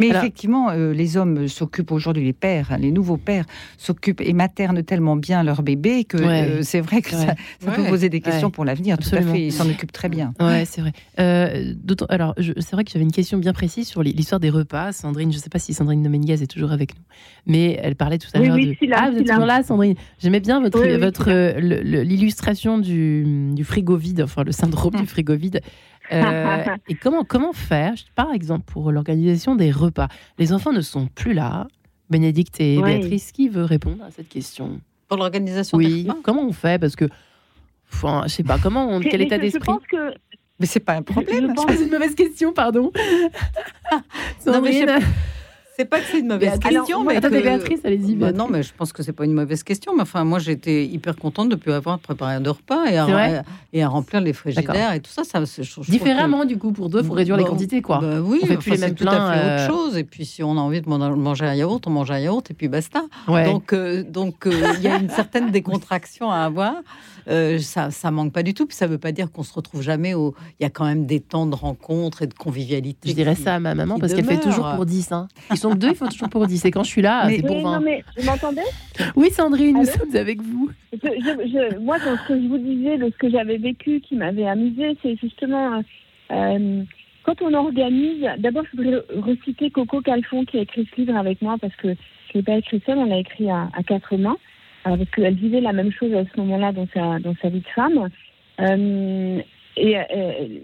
Mais 0.00 0.08
Alors- 0.08 0.22
effectivement, 0.22 0.70
euh, 0.70 0.94
les 0.94 1.16
hommes 1.18 1.46
s'occupent 1.46 1.92
aujourd'hui, 1.92 2.24
les 2.24 2.32
pères, 2.32 2.68
hein, 2.72 2.78
les 2.78 2.90
nouveaux 2.90 3.18
pères 3.18 3.44
s'occupent 3.76 4.22
et 4.22 4.32
maternent 4.32 4.82
tellement 4.82 5.16
bien 5.16 5.42
leur 5.42 5.62
bébé 5.62 6.04
que 6.04 6.16
Ouais. 6.16 6.42
euh, 6.48 6.62
c'est 6.62 6.80
vrai 6.80 7.02
que 7.02 7.14
Ouais. 7.14 7.26
ça, 7.26 7.34
ça 7.60 7.70
peut 7.72 7.84
poser 7.84 8.08
des 8.08 8.20
questions 8.22 8.48
Ouais. 8.48 8.52
pour 8.52 8.64
l'avenir. 8.64 8.96
Tout 8.96 9.14
à 9.14 9.20
fait, 9.20 9.42
ils 9.48 9.52
s'en 9.52 9.68
occupent 9.68 9.92
très 9.92 10.08
bien. 10.08 10.32
Ouais, 10.40 10.64
c'est 10.64 10.80
vrai. 10.80 10.92
Euh, 11.20 11.74
d'autant- 11.76 12.06
alors, 12.08 12.34
c'est 12.38 12.72
vrai 12.72 12.84
que 12.84 12.90
j'avais 12.90 13.04
une 13.04 13.12
question 13.12 13.36
bien 13.36 13.52
précise 13.52 13.88
sur 13.88 14.02
l'histoire 14.02 14.40
des 14.40 14.48
repas. 14.50 14.92
Sandrine, 14.92 15.30
je 15.32 15.36
ne 15.36 15.42
sais 15.42 15.50
pas 15.50 15.58
si 15.58 15.74
Sandrine 15.74 16.02
Dominguez 16.02 16.42
est 16.42 16.46
toujours 16.50 16.72
avec 16.72 16.94
nous, 16.96 17.02
mais 17.46 17.78
elle 17.82 17.94
parlait 17.94 18.16
tout 18.18 18.28
à 18.32 18.38
Oui, 18.40 18.46
l'heure 18.46 18.56
oui, 18.56 18.66
de. 18.68 18.72
je 18.72 18.76
suis 18.78 18.86
là, 18.86 18.96
ah, 19.00 19.04
je 19.06 19.10
vous 19.10 19.14
suis 19.16 19.22
êtes 19.22 19.28
là. 19.28 19.34
toujours 19.34 19.46
là, 19.46 19.62
Sandrine. 19.62 19.94
J'aimais 20.18 20.40
bien 20.40 20.60
votre, 20.62 20.80
Oui, 20.80 20.92
oui, 20.92 20.98
votre 20.98 21.26
euh, 21.28 21.60
l'illustration 22.04 22.78
du, 22.78 23.17
du 23.24 23.64
frigo 23.64 23.96
vide, 23.96 24.22
enfin 24.22 24.44
le 24.44 24.52
syndrome 24.52 24.94
du 24.94 25.06
frigo 25.06 25.34
vide. 25.34 25.60
Euh, 26.12 26.64
et 26.88 26.94
comment 26.94 27.24
comment 27.24 27.52
faire, 27.52 27.94
par 28.14 28.32
exemple, 28.32 28.64
pour 28.66 28.92
l'organisation 28.92 29.54
des 29.54 29.70
repas? 29.70 30.08
Les 30.38 30.52
enfants 30.52 30.72
ne 30.72 30.80
sont 30.80 31.06
plus 31.06 31.34
là. 31.34 31.66
Bénédicte 32.10 32.60
et 32.60 32.78
Oui. 32.78 32.98
Béatrice, 32.98 33.32
qui 33.32 33.48
veut 33.48 33.64
répondre 33.64 34.02
à 34.04 34.10
cette 34.10 34.28
question? 34.28 34.80
Pour 35.08 35.18
l'organisation 35.18 35.76
des 35.78 35.84
Oui. 35.86 36.02
repas? 36.08 36.18
Comment 36.22 36.44
on 36.46 36.52
fait? 36.52 36.78
Parce 36.80 36.96
que, 36.96 37.04
enfin, 37.92 38.22
je 38.24 38.30
sais 38.30 38.42
pas. 38.42 38.58
Comment 38.58 38.88
on, 38.88 39.00
quel 39.00 39.20
mais 39.20 39.26
état 39.26 39.38
d'esprit 39.38 39.60
pense 39.66 39.86
que 39.86 40.14
Mais 40.58 40.66
c'est 40.66 40.80
pas 40.80 40.94
un 40.94 41.02
problème. 41.02 41.54
C'est 41.68 41.84
une 41.84 41.90
mauvaise 41.90 42.14
question, 42.14 42.52
pardon. 42.52 42.90
Non, 44.46 44.62
mais 44.62 44.72
je 44.72 44.78
sais 44.78 44.86
Sandrine. 44.86 45.06
C'est 45.78 45.84
pas 45.84 46.00
que 46.00 46.06
c'est 46.10 46.18
une 46.18 46.26
mauvaise 46.26 46.40
Béatrice. 46.58 46.76
question, 46.78 46.96
Alors, 47.02 47.08
mais 47.12 47.16
Attendez, 47.18 47.38
que- 47.38 47.42
Béatrice, 47.44 47.80
allez-y. 47.84 48.14
Bah 48.16 48.32
non, 48.32 48.48
mais 48.50 48.64
je 48.64 48.72
pense 48.76 48.92
que 48.92 49.02
c'est 49.04 49.12
pas 49.12 49.24
une 49.24 49.32
mauvaise 49.32 49.62
question. 49.62 49.94
Mais 49.94 50.02
enfin, 50.02 50.24
moi, 50.24 50.40
j'étais 50.40 50.84
hyper 50.84 51.14
contente 51.14 51.50
de 51.50 51.54
plus 51.54 51.70
avoir 51.72 52.00
préparé 52.00 52.40
de 52.40 52.50
repas 52.50 52.86
et 52.86 52.96
à, 52.98 53.44
et 53.72 53.84
remplir 53.84 54.20
les 54.20 54.32
frigidaires 54.32 54.92
et 54.94 55.00
tout 55.00 55.10
ça. 55.10 55.22
ça 55.22 55.44
je, 55.44 55.62
je 55.62 55.80
que- 55.80 55.90
Différemment, 55.90 56.44
du 56.44 56.58
coup, 56.58 56.72
pour 56.72 56.88
deux, 56.88 57.00
il 57.02 57.06
faut 57.06 57.12
réduire 57.12 57.36
les 57.36 57.44
quantités, 57.44 57.80
quoi. 57.80 57.98
Bah 58.00 58.20
oui, 58.20 58.40
On 58.42 58.46
fait 58.46 58.52
enfin, 58.54 58.60
plus 58.62 58.70
les 58.72 58.76
c'est 58.78 58.86
mêmes 58.86 58.94
tout 58.96 59.06
à 59.06 59.32
fait 59.32 59.38
euh, 59.38 59.66
autre 59.66 59.72
chose. 59.72 59.96
Et 59.96 60.04
puis, 60.04 60.24
si 60.26 60.42
on 60.42 60.52
a 60.58 60.60
envie 60.60 60.80
de 60.80 60.88
man- 60.88 61.14
manger 61.14 61.44
un 61.46 61.54
yaourt, 61.54 61.86
on 61.86 61.90
mange 61.90 62.10
un 62.10 62.18
yaourt 62.18 62.50
et 62.50 62.54
puis 62.54 62.66
basta. 62.66 63.02
ouais. 63.28 63.44
Donc, 63.44 63.72
euh, 63.72 64.02
donc, 64.02 64.46
euh, 64.48 64.52
il 64.78 64.82
y 64.82 64.88
a 64.88 64.96
une 64.98 65.10
certaine 65.10 65.50
décontraction 65.52 66.30
à 66.30 66.38
avoir. 66.38 66.74
Euh, 67.28 67.58
ça, 67.58 67.90
ça 67.90 68.10
manque 68.10 68.32
pas 68.32 68.42
du 68.42 68.54
tout. 68.54 68.66
Puis 68.66 68.76
ça 68.76 68.86
veut 68.86 68.98
pas 68.98 69.12
dire 69.12 69.30
qu'on 69.30 69.42
se 69.42 69.52
retrouve 69.52 69.82
jamais. 69.82 70.14
Au... 70.14 70.34
Il 70.58 70.62
y 70.62 70.66
a 70.66 70.70
quand 70.70 70.84
même 70.86 71.04
des 71.06 71.20
temps 71.20 71.46
de 71.46 71.54
rencontre 71.54 72.22
et 72.22 72.26
de 72.26 72.34
convivialité. 72.34 73.10
je 73.10 73.14
dirais 73.14 73.34
qui- 73.34 73.42
ça 73.42 73.56
à 73.56 73.58
ma 73.60 73.74
maman 73.74 73.98
parce 73.98 74.14
qu'elle 74.14 74.24
fait 74.24 74.40
toujours 74.40 74.72
pour 74.74 74.86
10. 74.86 75.12
Hein. 75.12 75.28
Ils 75.50 75.56
sont 75.58 75.74
deux, 75.74 75.90
ils 75.90 75.94
font 75.94 76.08
toujours 76.08 76.28
pour 76.30 76.46
10. 76.46 76.64
Et 76.64 76.70
quand 76.70 76.84
je 76.84 76.88
suis 76.90 77.02
là, 77.02 77.28
c'est 77.28 77.42
pour 77.42 77.56
Oui, 77.56 77.62
20. 77.62 77.78
non, 77.80 77.84
mais 77.84 78.02
vous 78.16 78.24
m'entendez? 78.26 78.62
Oui, 79.16 79.30
Sandrine, 79.30 79.76
nous 79.76 79.84
sommes 79.84 80.16
avec 80.16 80.40
vous. 80.42 80.70
Je- 80.92 80.98
je- 80.98 81.48
je- 81.74 81.78
moi, 81.78 81.98
dans 81.98 82.16
ce 82.16 82.28
que 82.28 82.40
je 82.42 82.48
vous 82.48 82.58
disais, 82.58 82.96
de 82.98 83.10
ce 83.10 83.16
que 83.18 83.30
j'avais 83.30 83.58
vécu, 83.58 84.00
qui 84.00 84.16
m'avait 84.16 84.46
amusé, 84.46 84.96
c'est 85.02 85.16
justement 85.20 85.82
euh, 86.30 86.82
quand 87.24 87.42
on 87.42 87.52
organise. 87.54 88.26
D'abord, 88.38 88.64
je 88.72 88.76
voudrais 88.76 89.02
reciter 89.20 89.70
Coco 89.70 90.00
Calfon 90.00 90.44
qui 90.44 90.58
a 90.58 90.62
écrit 90.62 90.88
ce 90.94 91.00
livre 91.00 91.16
avec 91.16 91.42
moi 91.42 91.56
parce 91.60 91.74
que 91.76 91.88
je 91.94 92.32
l'ai 92.34 92.42
pas 92.42 92.56
écrit 92.56 92.82
seule, 92.86 92.98
on 92.98 93.04
l'a 93.06 93.18
écrit 93.18 93.50
à, 93.50 93.68
à 93.76 93.82
quatre 93.82 94.16
mains 94.16 94.36
parce 94.84 95.10
qu'elle 95.10 95.34
vivait 95.34 95.60
la 95.60 95.72
même 95.72 95.92
chose 95.92 96.14
à 96.14 96.24
ce 96.24 96.40
moment-là 96.40 96.72
dans 96.72 96.86
sa 96.94 97.18
dans 97.18 97.34
sa 97.40 97.48
vie 97.48 97.60
de 97.60 97.68
femme. 97.68 98.08
Euh, 98.60 99.40
et 99.76 99.96
euh, 99.96 100.02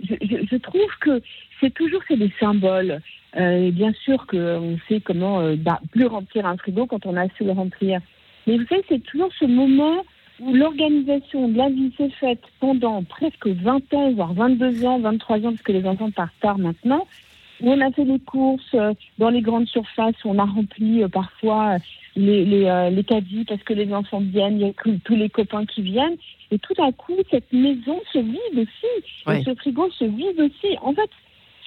je, 0.03 0.57
trouve 0.57 0.91
que 1.01 1.23
c'est 1.61 1.73
toujours 1.73 2.01
c'est 2.09 2.17
des 2.17 2.33
symboles. 2.41 3.01
Euh, 3.37 3.67
et 3.67 3.71
bien 3.71 3.93
sûr 3.93 4.27
qu'on 4.27 4.79
sait 4.89 5.01
comment 5.01 5.55
bah, 5.57 5.81
plus 5.93 6.07
remplir 6.07 6.47
un 6.47 6.57
frigo 6.57 6.87
quand 6.87 7.07
on 7.07 7.17
a 7.17 7.29
su 7.37 7.45
le 7.45 7.53
remplir. 7.53 8.01
Mais 8.47 8.59
vous 8.59 8.67
savez, 8.67 8.85
c'est 8.89 9.03
toujours 9.05 9.31
ce 9.39 9.47
moment 9.47 10.05
où 10.41 10.53
l'organisation 10.53 11.49
de 11.49 11.57
la 11.57 11.69
vie 11.69 11.93
s'est 11.97 12.11
faite 12.11 12.43
pendant 12.61 13.03
presque 13.05 13.47
20 13.47 13.95
ans, 13.95 14.13
voire 14.13 14.35
22 14.35 14.85
ans, 14.85 14.99
23 14.99 15.39
ans, 15.39 15.51
parce 15.51 15.63
que 15.63 15.73
les 15.73 15.87
enfants 15.87 16.11
partent 16.11 16.35
tard 16.41 16.59
maintenant, 16.59 17.07
où 17.61 17.71
on 17.71 17.81
a 17.81 17.91
fait 17.93 18.05
les 18.05 18.19
courses 18.21 18.63
euh, 18.75 18.93
dans 19.19 19.31
les 19.31 19.41
grandes 19.43 19.69
surfaces, 19.69 20.15
où 20.25 20.31
on 20.31 20.39
a 20.39 20.45
rempli 20.45 21.03
euh, 21.03 21.09
parfois 21.09 21.75
euh, 21.75 21.79
les, 22.17 22.45
les, 22.45 22.65
euh, 22.67 22.91
les 22.91 23.05
caddies 23.05 23.45
parce 23.45 23.63
que 23.63 23.75
les 23.75 23.93
enfants 23.93 24.21
viennent, 24.21 24.61
il 24.61 24.67
y 24.67 24.71
a 24.71 24.73
tous 25.05 25.17
les 25.17 25.29
copains 25.29 25.67
qui 25.67 25.83
viennent. 25.83 26.17
Et 26.51 26.59
tout 26.59 26.75
à 26.83 26.93
coup, 26.93 27.17
cette 27.31 27.53
maison 27.53 28.01
se 28.13 28.19
vide 28.19 28.39
aussi, 28.59 29.05
Ouais. 29.27 29.41
et 29.41 29.45
ce 29.45 29.55
frigo 29.55 29.91
se 29.91 30.05
vide 30.05 30.39
aussi. 30.41 30.77
En 30.83 30.93
fait, 30.93 31.11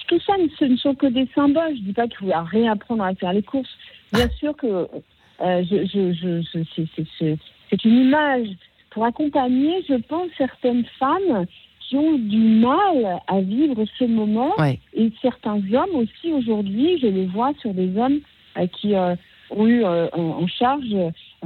tout 0.06 0.20
ça, 0.20 0.34
ce 0.58 0.64
ne 0.64 0.76
sont 0.76 0.94
que 0.94 1.06
des 1.06 1.28
symboles. 1.34 1.76
Je 1.76 1.82
dis 1.82 1.92
pas 1.92 2.06
qu'il 2.08 2.16
faut 2.16 2.32
réapprendre 2.50 3.02
à 3.04 3.14
faire 3.14 3.32
les 3.34 3.42
courses. 3.42 3.68
Bien 4.12 4.28
sûr 4.38 4.56
que 4.56 4.66
euh, 4.66 5.62
je, 5.70 5.84
je, 5.86 6.12
je, 6.14 6.40
je- 6.42 6.64
c'est- 6.74 6.86
c'est- 6.96 7.06
c'est- 7.18 7.38
c'est 7.68 7.84
une 7.84 8.00
image 8.06 8.48
pour 8.90 9.04
accompagner, 9.04 9.84
je 9.86 9.94
pense, 9.96 10.28
certaines 10.38 10.84
femmes 10.98 11.44
qui 11.88 11.96
ont 11.96 12.18
du 12.18 12.38
mal 12.38 13.20
à 13.26 13.40
vivre 13.40 13.84
ce 13.98 14.04
moment. 14.04 14.52
Ouais. 14.58 14.78
Et 14.94 15.10
certains 15.22 15.56
hommes 15.72 15.94
aussi, 15.94 16.32
aujourd'hui, 16.32 16.98
je 17.00 17.06
le 17.06 17.24
vois 17.26 17.52
sur 17.60 17.72
des 17.72 17.96
hommes 17.96 18.20
euh, 18.58 18.66
qui 18.66 18.94
euh, 18.94 19.16
ont 19.50 19.66
eu 19.66 19.84
euh, 19.84 20.08
en, 20.12 20.46
charge 20.46 20.84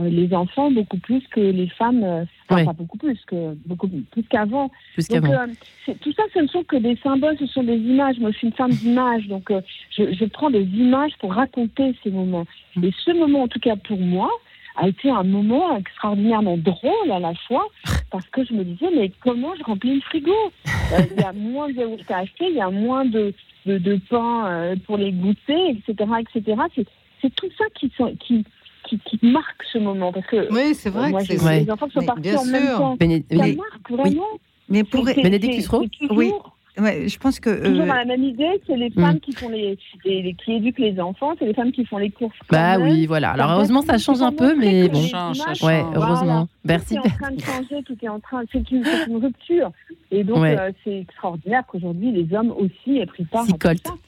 les 0.01 0.35
enfants 0.35 0.71
beaucoup 0.71 0.97
plus 0.99 1.23
que 1.31 1.41
les 1.41 1.69
femmes, 1.69 2.03
enfin 2.03 2.27
Ouais. 2.57 2.65
pas 2.65 2.73
beaucoup 2.73 2.99
plus, 2.99 3.19
que 3.27 3.55
beaucoup 3.67 3.89
plus 3.89 4.23
qu'avant. 4.25 4.71
Plus 4.95 5.07
Donc, 5.09 5.23
qu'avant. 5.23 5.53
c'est- 5.87 5.99
tout 6.01 6.13
ça, 6.13 6.25
ce 6.35 6.41
ne 6.41 6.49
sont 6.49 6.65
que 6.65 6.77
des 6.77 6.97
symboles, 6.97 7.37
ce 7.39 7.47
sont 7.47 7.63
des 7.63 7.77
images. 7.77 8.19
Moi, 8.19 8.31
je 8.33 8.39
suis 8.39 8.47
une 8.49 8.55
femme 8.55 8.73
d'images, 8.73 9.29
donc 9.29 9.53
je, 9.97 10.13
je 10.13 10.25
prends 10.25 10.51
des 10.51 10.65
images 10.65 11.13
pour 11.21 11.33
raconter 11.35 11.95
ces 12.03 12.11
moments. 12.11 12.47
Mm. 12.75 12.85
Et 12.85 12.93
ce 13.05 13.13
moment, 13.13 13.43
en 13.43 13.49
tout 13.49 13.61
cas 13.61 13.77
pour 13.77 13.99
moi, 13.99 14.31
a 14.77 14.89
été 14.89 15.11
un 15.11 15.23
moment 15.25 15.77
extraordinairement 15.77 16.57
drôle 16.57 17.11
à 17.11 17.19
la 17.19 17.35
fois, 17.47 17.67
parce 18.11 18.27
que 18.29 18.45
je 18.45 18.53
me 18.55 18.65
disais, 18.65 18.89
mais 18.95 19.11
comment 19.23 19.55
je 19.59 19.63
remplis 19.65 19.95
le 19.97 20.01
frigo 20.03 20.33
Euh, 20.67 20.99
Il 21.15 21.21
y 21.21 21.25
a 21.25 21.33
moins 21.33 21.69
de 21.69 21.75
yaourt 21.75 22.11
à 22.11 22.19
acheter, 22.19 22.47
il 22.49 22.55
y 22.57 22.61
a 22.61 22.71
moins 22.71 23.05
de, 23.05 23.35
de, 23.67 23.79
de 23.79 23.99
pain 24.11 24.47
euh, 24.47 24.77
pour 24.87 24.97
les 24.97 25.13
goûter, 25.13 25.71
etc. 25.71 26.11
etc. 26.21 26.61
C'est, 26.75 26.87
c'est 27.21 27.35
tout 27.35 27.49
ça 27.59 27.65
qui, 27.79 27.91
qui, 28.21 28.45
qui, 28.89 28.99
qui 28.99 29.19
marque 29.23 29.63
ce 29.73 29.79
moment, 29.79 30.13
parce 30.13 30.27
que 30.27 30.49
Oui, 30.53 30.75
c'est 30.75 30.91
vrai 30.91 31.11
moi, 31.11 31.21
que 31.21 31.27
c'est. 31.37 31.65
des 31.65 31.71
enfants 31.71 31.87
qui 31.87 31.93
sont 31.95 32.01
mais 32.01 32.07
partis 32.07 32.23
bien 32.23 32.37
en 32.39 32.45
même 32.45 32.67
sûr. 32.67 32.79
temps. 32.79 32.97
Béné- 32.97 33.25
Ça 33.31 33.37
marque 33.47 33.91
vraiment. 33.91 34.27
Mais 34.69 34.85
pour, 34.85 35.07
C'est- 35.07 35.15
c'est- 35.15 35.23
Bénédicte 35.23 35.53
c'est- 35.55 35.59
Lussereau 35.61 35.83
c'est 35.83 35.99
toujours- 35.99 36.17
Oui. 36.17 36.33
Ouais, 36.81 37.07
je 37.07 37.19
pense 37.19 37.39
que. 37.39 37.65
Toujours 37.65 37.83
euh, 37.85 37.87
dans 37.87 37.95
la 37.95 38.05
même 38.07 38.23
idée, 38.25 38.61
c'est 38.67 38.77
les 38.77 38.89
Hmm. 38.91 39.01
femmes 39.01 39.21
qui 39.21 39.33
font 39.33 39.49
les, 39.51 39.77
les- 40.07 40.23
les- 40.23 40.35
qui 40.35 40.53
éduquent 40.53 40.79
les 40.79 40.99
enfants, 41.01 41.35
c'est 41.39 41.45
les 41.45 41.53
femmes 41.55 41.71
qui 41.73 41.85
font 41.85 41.99
les 41.99 42.11
courses. 42.11 42.35
Bah 42.51 42.79
oui, 42.79 43.05
voilà. 43.07 43.31
Alors 43.33 43.51
heureusement, 43.51 43.83
ça 43.83 43.99
change 43.99 44.23
un 44.23 44.33
peu, 44.33 44.55
mais 44.57 44.89
bon. 44.89 45.03
Change, 45.03 45.37
ça 45.39 45.53
change. 45.55 45.63
Ouais, 45.69 45.83
Voilà. 45.83 45.99
heureusement. 46.13 46.45
Tout 46.47 46.51
Merci. 46.65 46.95
est 46.95 46.99
en 46.99 47.03
train 47.03 47.31
de 47.33 47.41
changer, 47.41 47.83
tout 47.85 47.97
est 48.03 48.09
en 48.09 48.21
train. 48.21 48.43
C'est 48.53 48.71
une, 48.71 48.85
c'est 48.85 49.07
une 49.07 49.17
rupture. 49.17 49.71
Et 50.15 50.25
donc, 50.25 50.39
Ouais. 50.39 50.57
euh, 50.59 50.71
c'est 50.85 51.01
extraordinaire 51.01 51.63
qu'aujourd'hui, 51.67 52.13
les 52.13 52.37
hommes 52.37 52.53
aussi 52.53 52.99
aient 52.99 53.07
pris 53.07 53.25
part 53.25 53.47
S'y. 53.47 53.55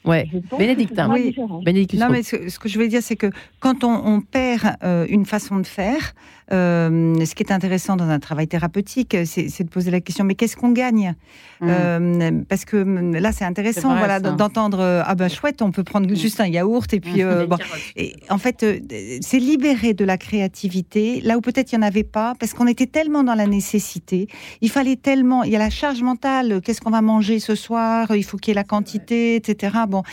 Ouais. 0.05 0.29
Bénédictin. 0.57 1.11
Oui. 1.11 1.35
Bénédicte 1.65 1.99
Non, 1.99 2.09
mais 2.09 2.21
ce, 2.23 2.47
ce 2.47 2.59
que 2.59 2.69
je 2.69 2.77
veux 2.77 2.87
dire, 2.87 3.01
c'est 3.01 3.15
que 3.15 3.27
quand 3.59 3.83
on, 3.83 3.89
on 4.05 4.21
perd 4.21 4.75
euh, 4.83 5.05
une 5.09 5.25
façon 5.25 5.57
de 5.57 5.65
faire, 5.65 6.13
euh, 6.53 7.25
ce 7.25 7.33
qui 7.33 7.41
est 7.41 7.51
intéressant 7.51 7.95
dans 7.95 8.07
un 8.07 8.19
travail 8.19 8.47
thérapeutique, 8.47 9.17
c'est 9.25 9.63
de 9.63 9.69
poser 9.69 9.89
la 9.89 9.99
question 9.99 10.23
mais 10.25 10.35
qu'est-ce 10.35 10.55
qu'on 10.55 10.71
gagne? 10.71 11.15
Mmh. 11.61 11.67
Euh, 11.69 12.31
Parce 12.47 12.65
que 12.65 12.77
hum, 12.77 13.13
là, 13.15 13.31
c'est 13.31 13.45
intéressant 13.45 13.89
vrai, 13.89 13.97
voilà, 13.99 14.19
d'entendre 14.19 14.79
euh, 14.79 15.01
ah 15.05 15.15
ben 15.15 15.27
chouette, 15.29 15.61
on 15.63 15.71
peut 15.71 15.83
prendre 15.83 16.07
juste 16.13 16.39
un 16.39 16.47
yaourt 16.47 16.93
et 16.93 16.99
puis 16.99 17.23
euh, 17.23 17.47
bon. 17.49 17.57
Et 17.95 18.13
en 18.29 18.37
fait, 18.37 18.61
euh, 18.61 18.79
c'est 19.21 19.39
libérer 19.39 19.93
de 19.95 20.05
la 20.05 20.17
créativité 20.17 21.19
là 21.21 21.37
où 21.37 21.41
peut-être 21.41 21.71
il 21.71 21.79
n'y 21.79 21.83
en 21.83 21.87
avait 21.87 22.03
pas, 22.03 22.33
parce 22.39 22.53
qu'on 22.53 22.67
était 22.67 22.85
tellement 22.85 23.23
dans 23.23 23.33
la 23.35 23.47
nécessité. 23.47 24.27
Il 24.61 24.69
fallait 24.69 24.97
tellement. 24.97 25.43
Il 25.43 25.51
y 25.51 25.55
a 25.55 25.59
la 25.59 25.69
charge 25.71 25.94
mentale. 26.03 26.61
Qu'est-ce 26.63 26.81
qu'on 26.81 26.91
va 26.91 27.01
manger 27.01 27.39
ce 27.39 27.55
soir? 27.55 28.15
Il 28.15 28.23
faut 28.23 28.37
qu'il 28.37 28.51
y 28.51 28.53
ait 28.53 28.55
la 28.55 28.63
quantité, 28.63 29.35
etc. 29.35 29.77
Bon, 29.87 30.03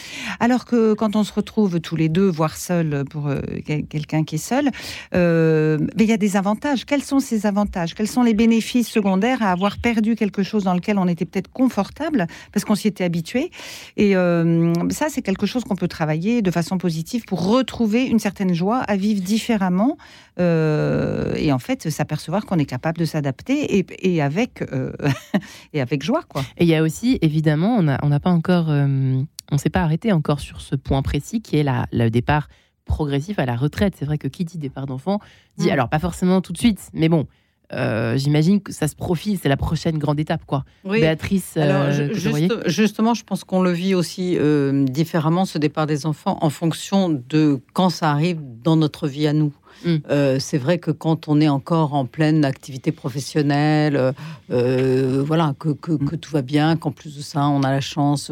alors 0.41 0.64
que 0.64 0.95
quand 0.95 1.16
on 1.16 1.24
se 1.24 1.33
retrouve 1.33 1.80
tous 1.80 1.97
les 1.97 2.09
deux, 2.09 2.28
voire 2.28 2.57
seul 2.57 3.05
pour 3.11 3.28
euh, 3.28 3.41
quel- 3.66 3.87
quelqu'un 3.87 4.24
qui 4.24 4.37
est 4.37 4.39
seul, 4.39 4.70
euh, 5.14 5.78
mais 5.97 6.05
il 6.05 6.11
y 6.11 6.12
a 6.12 6.16
des 6.16 6.37
avantages. 6.37 6.85
Quels 6.85 7.03
sont 7.03 7.20
ces 7.20 7.47
avantages? 7.47 7.95
Quels 7.95 8.09
sont 8.09 8.22
les 8.22 8.35
bénéfices 8.35 8.89
secondaires 8.89 9.43
à 9.43 9.51
avoir 9.51 9.78
perdu 9.78 10.14
quelque 10.16 10.43
chose 10.43 10.64
dans 10.64 10.74
lequel 10.74 10.99
on 10.99 11.09
était 11.09 11.24
peut-être 11.24 11.51
confortable 11.53 12.26
parce 12.53 12.64
qu'on 12.64 12.74
s'y 12.74 12.89
était 12.89 13.05
habitué? 13.05 13.51
Et 13.97 14.16
euh, 14.16 14.72
ça, 14.91 15.07
c'est 15.09 15.22
quelque 15.22 15.47
chose 15.47 15.64
qu'on 15.64 15.76
peut 15.76 15.89
travailler 15.89 16.43
de 16.43 16.51
façon 16.51 16.78
positive 16.78 17.24
pour 17.24 17.47
retrouver 17.47 18.05
une 18.05 18.18
certaine 18.18 18.55
joie 18.55 18.78
à 18.78 18.97
vivre 18.97 19.20
différemment 19.22 19.97
euh, 20.39 21.35
et 21.37 21.53
en 21.53 21.59
fait 21.59 21.91
s'apercevoir 21.91 22.47
qu'on 22.47 22.59
est 22.59 22.64
capable 22.66 22.99
de 22.99 23.05
s'adapter 23.05 23.78
et, 23.78 23.87
et 24.14 24.22
avec 24.22 24.62
euh, 24.72 24.93
et 25.72 25.80
avec 25.80 26.03
joie, 26.03 26.22
quoi. 26.28 26.43
Et 26.59 26.64
il 26.64 26.68
y 26.68 26.74
a 26.74 26.83
aussi, 26.83 27.18
évidemment, 27.22 27.76
on 27.76 27.83
n'a 27.83 27.99
on 28.03 28.11
pas 28.18 28.30
encore, 28.30 28.70
euh, 28.70 29.20
on 29.51 29.59
s'est 29.59 29.70
pas 29.70 29.83
arrêté 29.83 30.12
encore 30.12 30.41
sur 30.41 30.61
ce 30.61 30.74
point 30.76 31.03
précis 31.03 31.41
qui 31.43 31.57
est 31.59 31.62
la, 31.62 31.87
le 31.93 32.09
départ 32.11 32.49
progressif 32.85 33.39
à 33.39 33.47
la 33.47 33.57
retraite. 33.57 33.95
C'est 33.99 34.05
vrai 34.05 34.18
que 34.18 34.28
qui 34.28 34.45
dit 34.45 34.59
départ 34.59 34.87
d'enfant 34.87 35.20
dit, 35.59 35.68
Mm. 35.68 35.72
alors 35.72 35.89
pas 35.89 35.99
forcément 35.99 36.41
tout 36.41 36.53
de 36.53 36.59
suite, 36.59 36.80
mais 36.95 37.09
bon, 37.09 37.26
euh, 37.72 38.18
j'imagine 38.18 38.61
que 38.61 38.70
ça 38.72 38.87
se 38.89 38.95
profile, 38.95 39.39
c'est 39.43 39.49
la 39.49 39.57
prochaine 39.57 39.97
grande 39.99 40.20
étape, 40.20 40.45
quoi. 40.47 40.64
Oui. 40.85 41.01
Béatrice, 41.01 41.57
Alors, 41.57 41.83
euh, 41.85 42.12
juste- 42.12 42.68
justement, 42.68 43.14
je 43.14 43.24
pense 43.24 43.45
qu'on 43.45 43.62
le 43.62 43.70
vit 43.72 43.95
aussi 43.95 44.37
euh, 44.39 44.85
différemment, 44.85 45.45
ce 45.47 45.57
départ 45.59 45.87
des 45.87 46.05
enfants, 46.05 46.37
en 46.43 46.51
fonction 46.51 47.09
de 47.09 47.61
quand 47.72 47.89
ça 47.89 48.11
arrive 48.11 48.41
dans 48.62 48.76
notre 48.76 49.09
vie 49.09 49.26
à 49.26 49.33
nous. 49.33 49.53
Mm. 49.85 49.97
Euh, 50.11 50.39
c'est 50.39 50.59
vrai 50.59 50.79
que 50.79 50.91
quand 50.91 51.29
on 51.29 51.41
est 51.41 51.49
encore 51.49 51.95
en 51.95 52.05
pleine 52.07 52.45
activité 52.45 52.93
professionnelle, 52.93 53.97
euh, 53.97 54.12
euh, 54.51 55.23
voilà, 55.27 55.55
que, 55.59 55.70
que- 55.70 55.93
Mm. 55.93 56.05
que 56.09 56.16
tout 56.16 56.31
va 56.33 56.43
bien, 56.43 56.77
qu'en 56.77 56.91
plus 56.91 57.16
de 57.16 57.23
ça, 57.23 57.47
on 57.49 57.62
a 57.62 57.70
la 57.70 57.81
chance 57.81 58.31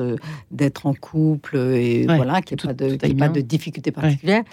d'être 0.50 0.86
en 0.86 0.94
couple 0.94 1.56
et 1.56 2.06
Ouais, 2.08 2.16
voilà, 2.16 2.40
qu'il 2.42 2.56
n'y 2.56 2.62
ait 2.64 2.66
pas 2.74 2.74
de, 3.08 3.14
pas 3.18 3.28
de 3.28 3.40
difficultés 3.40 3.90
particulières. 3.92 4.44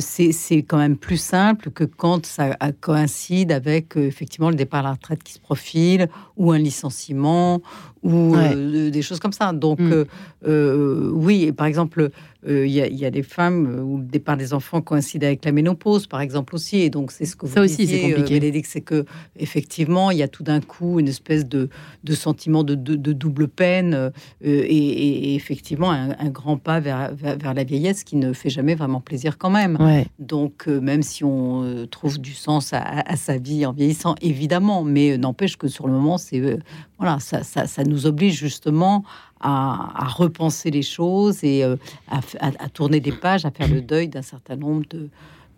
C'est 0.00 0.56
quand 0.62 0.78
même 0.78 0.96
plus 0.96 1.16
simple 1.20 1.70
que 1.70 1.84
quand 1.84 2.24
ça 2.26 2.56
coïncide 2.80 3.50
avec 3.52 3.96
effectivement 3.96 4.50
le 4.50 4.54
départ 4.56 4.80
à 4.80 4.82
la 4.84 4.92
retraite 4.92 5.22
qui 5.22 5.32
se 5.32 5.40
profile 5.40 6.08
ou 6.36 6.52
un 6.52 6.58
licenciement 6.58 7.60
ou 8.02 8.34
Ouais. 8.34 8.52
euh, 8.56 8.90
des 8.90 9.02
choses 9.02 9.20
comme 9.20 9.32
ça. 9.32 9.52
Donc 9.52 9.78
Mm. 9.80 9.92
euh, 9.92 10.04
euh, 10.46 11.10
oui, 11.12 11.44
et 11.44 11.52
par 11.52 11.66
exemple, 11.66 12.10
euh, 12.48 12.66
il 12.66 12.72
y, 12.72 12.80
a- 12.80 12.88
il 12.88 12.96
y 12.98 13.04
a 13.04 13.10
des 13.12 13.22
femmes 13.22 13.80
où 13.84 13.98
le 13.98 14.04
départ 14.04 14.36
des 14.36 14.52
enfants 14.52 14.80
coïncide 14.80 15.22
avec 15.22 15.44
la 15.44 15.52
ménopause, 15.52 16.08
par 16.08 16.20
exemple 16.20 16.54
aussi. 16.56 16.78
Et 16.78 16.90
donc 16.90 17.12
c'est 17.12 17.24
ce 17.24 17.36
que 17.36 17.46
vous 17.46 17.52
Ça 17.54 17.60
aussi, 17.60 17.76
c'est 17.76 17.82
disiez, 17.86 18.00
compliqué. 18.14 18.40
Bénédicte, 18.40 18.68
c'est 18.70 18.80
que 18.80 19.04
effectivement, 19.38 20.10
il 20.10 20.18
y 20.18 20.22
a 20.22 20.28
tout 20.28 20.42
d'un 20.42 20.60
coup 20.60 20.98
une 20.98 21.06
espèce 21.08 21.46
de, 21.46 21.68
de 22.02 22.14
sentiment 22.14 22.64
de, 22.64 22.74
de- 22.74 22.96
de 22.96 23.12
double 23.12 23.46
peine 23.46 24.10
et, 24.40 25.34
effectivement 25.34 25.90
un, 25.92 26.10
un 26.18 26.28
grand 26.30 26.56
pas 26.56 26.80
vers, 26.80 27.14
vers, 27.14 27.36
vers 27.38 27.54
la 27.54 27.64
vieillesse 27.64 28.04
qui 28.04 28.16
ne 28.16 28.32
fait 28.32 28.50
jamais 28.50 28.74
vraiment 28.74 29.00
plaisir 29.00 29.38
quand 29.38 29.50
même. 29.50 29.76
Ouais. 29.80 30.06
Donc, 30.18 30.66
même 30.66 31.02
si 31.02 31.24
on 31.24 31.86
trouve 31.90 32.18
du 32.20 32.32
sens 32.34 32.72
à, 32.72 32.78
à- 32.80 33.12
à 33.12 33.16
sa 33.16 33.38
vie 33.38 33.64
en 33.66 33.72
vieillissant, 33.72 34.14
évidemment, 34.20 34.82
mais 34.84 35.16
n'empêche 35.18 35.56
que 35.56 35.68
sur 35.68 35.86
le 35.86 35.92
moment, 35.92 36.18
c'est 36.18 36.58
voilà, 37.02 37.18
ça, 37.18 37.42
ça, 37.42 37.82
nous 37.82 38.06
oblige 38.06 38.38
justement 38.38 39.02
à, 39.40 40.06
repenser 40.06 40.70
les 40.70 40.82
choses 40.82 41.42
et 41.42 41.64
euh, 41.64 41.74
à, 42.08 42.68
tourner 42.68 43.00
des 43.00 43.10
pages, 43.10 43.44
à 43.44 43.50
faire 43.50 43.66
le 43.66 43.80
deuil 43.80 44.06
d'un 44.06 44.22
certain 44.22 44.54
nombre 44.54 44.84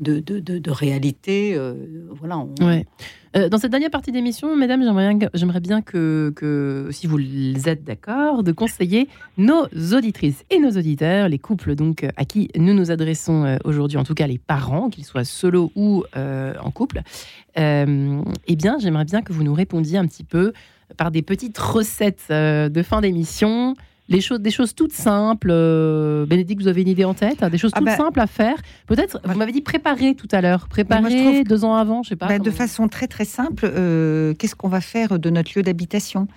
de, 0.01 0.20
de, 0.20 0.40
de, 0.40 0.70
réalités. 0.70 1.55
euh, 1.55 1.74
voilà. 2.18 2.47
Euh, 3.36 3.51
dans 3.51 3.59
cette 3.59 3.72
dernière 3.72 3.90
partie 3.90 4.11
d'émission, 4.11 4.57
mesdames, 4.57 4.82
j'aimerais 5.34 5.61
bien, 5.61 5.82
que, 5.82 6.32
que, 6.34 6.88
si 6.92 7.07
vous 7.07 7.18
êtes 7.68 7.84
d'accord, 7.84 8.42
de 8.42 8.53
conseiller 8.53 9.07
nos 9.36 9.66
auditrices 9.92 10.47
et 10.49 10.59
nos 10.59 10.70
auditeurs, 10.70 11.28
les 11.28 11.38
couples 11.38 11.74
donc 11.74 12.07
à 12.16 12.24
qui 12.24 12.49
nous 12.57 12.72
nous 12.72 12.90
adressons 12.90 13.59
aujourd'hui, 13.64 13.99
en 13.99 14.05
tout 14.05 14.14
cas 14.14 14.26
les 14.26 14.38
parents, 14.38 14.88
qu'ils 14.88 15.05
soient 15.05 15.24
solo 15.24 15.72
ou 15.76 16.05
en 16.16 16.70
couple. 16.70 17.03
Eh 17.57 18.57
bien, 18.57 18.78
j'aimerais 18.78 19.05
bien 19.05 19.20
que 19.20 19.34
vous 19.34 19.42
nous 19.42 19.55
répondiez 19.55 19.99
un 19.99 20.07
petit 20.07 20.24
peu 20.24 20.55
par 20.97 21.11
des 21.11 21.22
petites 21.22 21.59
recettes 21.59 22.22
euh, 22.30 22.68
de 22.68 22.82
fin 22.82 23.01
d'émission. 23.01 23.74
Les 24.11 24.20
choses, 24.20 24.41
des 24.41 24.51
choses 24.51 24.74
toutes 24.74 24.93
simples. 24.93 25.49
Euh, 25.51 26.26
Bénédicte, 26.26 26.61
vous 26.61 26.68
avez 26.68 26.82
une 26.82 26.89
idée 26.89 27.07
en 27.07 27.14
tête 27.14 27.43
hein, 27.43 27.49
Des 27.49 27.57
choses 27.57 27.70
Ah 27.74 27.78
toutes 27.78 27.87
bah- 27.87 27.97
simples 27.97 28.20
à 28.20 28.26
faire. 28.26 28.57
Peut-être, 28.87 29.18
vous 29.24 29.39
m'avez 29.39 29.51
dit 29.53 29.62
préparer 29.62 30.14
tout 30.14 30.28
à 30.30 30.43
l'heure. 30.43 30.68
Préparer 30.68 31.43
deux 31.43 31.64
ans 31.64 31.74
avant, 31.74 32.03
je 32.03 32.11
sais 32.11 32.16
pas. 32.16 32.26
Bah, 32.28 32.39
de 32.39 32.51
façon 32.51 32.87
très 32.89 33.07
très 33.07 33.24
simple, 33.24 33.64
euh, 33.64 34.35
qu'est-ce 34.35 34.55
qu'on 34.57 34.68
va 34.68 34.82
faire 34.82 35.18
de 35.18 35.30
notre 35.30 35.53
lieu 35.57 35.62
d'habitation 35.62 36.28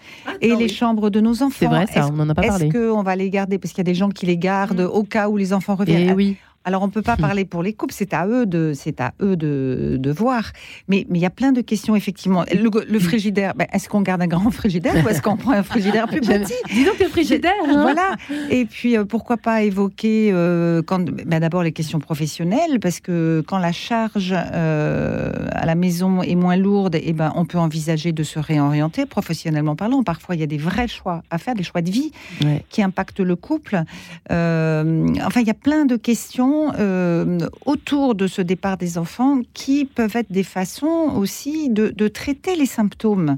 et 0.41 0.51
Ah 0.53 0.55
les 0.55 0.63
oui. 0.63 0.69
chambres 0.69 1.09
de 1.09 1.19
nos 1.19 1.43
enfants 1.43 1.57
C'est 1.59 1.65
vrai, 1.65 1.87
ça, 1.87 2.07
on 2.09 2.13
n'en 2.13 2.29
a 2.29 2.33
pas 2.33 2.43
parlé. 2.43 2.67
Est-ce 2.67 2.73
qu'on 2.93 3.03
va 3.03 3.17
les 3.17 3.29
garder? 3.29 3.57
Parce 3.57 3.73
qu'il 3.73 3.79
y 3.79 3.81
a 3.89 3.91
des 3.91 3.95
gens 3.95 4.07
qui 4.07 4.25
les 4.25 4.37
gardent 4.37 4.79
au 4.79 5.03
cas 5.03 5.27
où 5.27 5.35
les 5.35 5.51
enfants 5.51 5.75
reviennent 5.75 6.09
Et 6.09 6.13
oui, 6.13 6.37
Alors 6.67 6.83
on 6.83 6.89
peut 6.89 7.01
pas 7.01 7.15
parler 7.15 7.45
pour 7.45 7.63
les 7.63 7.71
couples, 7.71 7.93
c'est 7.93 8.13
à 8.13 8.27
eux 8.27 8.45
de, 8.45 8.73
c'est 8.75 8.99
à 8.99 9.13
eux 9.21 9.37
de, 9.37 9.95
de 9.97 10.11
voir. 10.11 10.51
Mais 10.89 11.05
mais 11.09 11.17
il 11.17 11.21
y 11.21 11.25
a 11.25 11.29
plein 11.29 11.53
de 11.53 11.61
questions 11.61 11.95
effectivement. 11.95 12.43
Le, 12.53 12.69
le 12.91 12.99
frigidaire, 12.99 13.53
ben, 13.55 13.67
est-ce 13.71 13.87
qu'on 13.87 14.01
garde 14.01 14.21
un 14.21 14.27
grand 14.27 14.51
frigidaire 14.51 14.93
ou 15.05 15.07
est-ce 15.07 15.21
qu'on 15.21 15.37
prend 15.37 15.53
un 15.53 15.63
frigidaire 15.63 16.07
plus 16.09 16.19
petit? 16.33 16.53
dis 16.73 16.83
donc 16.83 16.99
le 16.99 17.07
frigidaire. 17.07 17.53
hein. 17.69 17.81
Voilà. 17.83 18.15
Et 18.49 18.65
puis, 18.65 18.97
euh, 18.97 19.05
pourquoi 19.05 19.37
pas 19.37 19.63
évoquer 19.63 20.31
euh, 20.33 20.81
quand, 20.81 21.05
ben, 21.09 21.39
d'abord 21.39 21.63
les 21.63 21.71
questions 21.71 21.99
professionnelles, 21.99 22.81
parce 22.81 22.99
que 22.99 23.41
quand 23.47 23.59
la 23.59 23.71
charge 23.71 24.35
euh, 24.35 25.31
à 25.51 25.65
la 25.65 25.75
maison 25.75 26.21
est 26.21 26.35
moins 26.35 26.57
lourde, 26.57 26.95
et 26.95 27.13
ben, 27.13 27.31
on 27.35 27.45
peut 27.45 27.59
envisager 27.59 28.11
de 28.11 28.23
se 28.23 28.39
réorienter 28.39 29.05
professionnellement 29.05 29.77
parlant. 29.77 30.03
Parfois, 30.03 30.35
il 30.35 30.41
y 30.41 30.43
a 30.43 30.47
des 30.47 30.57
vrais 30.57 30.89
choix 30.89 31.23
à 31.31 31.37
faire, 31.37 31.55
des 31.55 31.63
choix 31.63 31.81
de 31.81 31.91
vie 31.91 32.11
Ouais. 32.43 32.65
qui 32.69 32.83
impactent 32.83 33.21
le 33.21 33.37
couple. 33.37 33.81
Enfin, 34.29 35.39
il 35.41 35.47
y 35.47 35.49
a 35.49 35.53
plein 35.53 35.85
de 35.85 35.95
questions 35.95 36.56
euh, 36.79 37.39
autour 37.65 38.15
de 38.15 38.27
ce 38.27 38.41
départ 38.41 38.77
des 38.77 38.97
enfants 38.97 39.41
qui 39.53 39.85
peuvent 39.85 40.15
être 40.15 40.31
des 40.31 40.43
façons 40.43 41.13
aussi 41.15 41.69
de, 41.69 41.89
de 41.89 42.07
traiter 42.07 42.55
les 42.55 42.65
symptômes. 42.65 43.37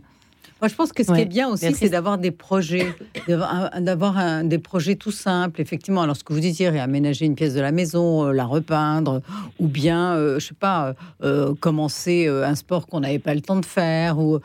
Moi, 0.61 0.67
je 0.67 0.75
pense 0.75 0.91
que 0.91 1.03
ce 1.03 1.11
Ouais. 1.11 1.17
qui 1.17 1.21
est 1.23 1.25
bien 1.25 1.47
aussi, 1.47 1.73
c'est 1.73 1.89
d'avoir 1.89 2.17
des 2.17 2.31
projets, 2.31 2.87
d'avoir 3.79 4.43
des 4.43 4.57
projets 4.57 4.95
tout 4.95 5.11
simples. 5.11 5.61
Effectivement, 5.61 6.01
alors 6.01 6.17
ce 6.17 6.23
que 6.23 6.33
vous 6.33 6.39
disiez, 6.41 6.69
réaménager 6.69 7.25
une 7.25 7.35
pièce 7.35 7.53
de 7.53 7.61
la 7.61 7.71
maison, 7.71 8.25
euh, 8.27 8.31
la 8.33 8.45
repeindre, 8.45 9.21
ou 9.59 9.67
bien, 9.67 10.13
euh, 10.15 10.39
je 10.39 10.47
sais 10.47 10.53
pas, 10.53 10.95
euh, 11.23 11.53
commencer 11.59 12.25
euh, 12.27 12.45
un 12.45 12.55
sport 12.55 12.87
qu'on 12.87 12.99
n'avait 12.99 13.19
pas 13.19 13.33
le 13.33 13.41
temps 13.41 13.55
de 13.55 13.65
faire. 13.65 14.19
Ou, 14.19 14.39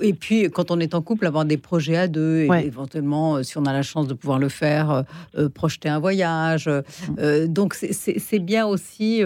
et 0.00 0.14
puis, 0.14 0.48
quand 0.50 0.70
on 0.70 0.80
est 0.80 0.94
en 0.94 1.02
couple, 1.02 1.26
avoir 1.26 1.44
des 1.44 1.58
projets 1.58 1.96
à 1.96 2.08
deux, 2.08 2.40
et 2.44 2.48
Ouais. 2.48 2.66
éventuellement, 2.66 3.42
si 3.42 3.58
on 3.58 3.66
a 3.66 3.72
la 3.72 3.82
chance 3.82 4.06
de 4.08 4.14
pouvoir 4.14 4.38
le 4.38 4.48
faire, 4.48 5.04
projeter 5.54 5.88
un 5.90 5.98
voyage. 5.98 6.68
Euh, 7.18 7.46
donc, 7.46 7.74
c'est 7.74 8.38
bien 8.38 8.66
aussi. 8.66 9.22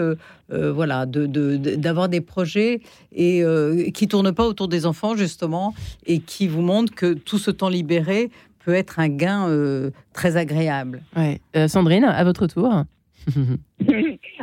Euh, 0.53 0.71
voilà, 0.71 1.05
de- 1.05 1.25
de- 1.25 1.57
de- 1.57 1.75
d'avoir 1.75 2.07
des 2.09 2.21
projets 2.21 2.79
et 3.11 3.43
euh, 3.43 3.89
qui 3.91 4.07
tournent 4.07 4.31
pas 4.33 4.45
autour 4.47 4.67
des 4.67 4.85
enfants 4.85 5.15
justement 5.15 5.73
et 6.05 6.19
qui 6.19 6.47
vous 6.47 6.61
montrent 6.61 6.93
que 6.93 7.13
tout 7.13 7.37
ce 7.39 7.51
temps 7.51 7.69
libéré 7.69 8.29
peut 8.63 8.73
être 8.73 8.99
un 8.99 9.09
gain 9.09 9.49
euh, 9.49 9.89
très 10.13 10.37
agréable. 10.37 11.01
Ouais. 11.17 11.41
Euh, 11.55 11.67
Sandrine, 11.67 12.05
à 12.05 12.23
votre 12.23 12.47
tour. 12.47 12.83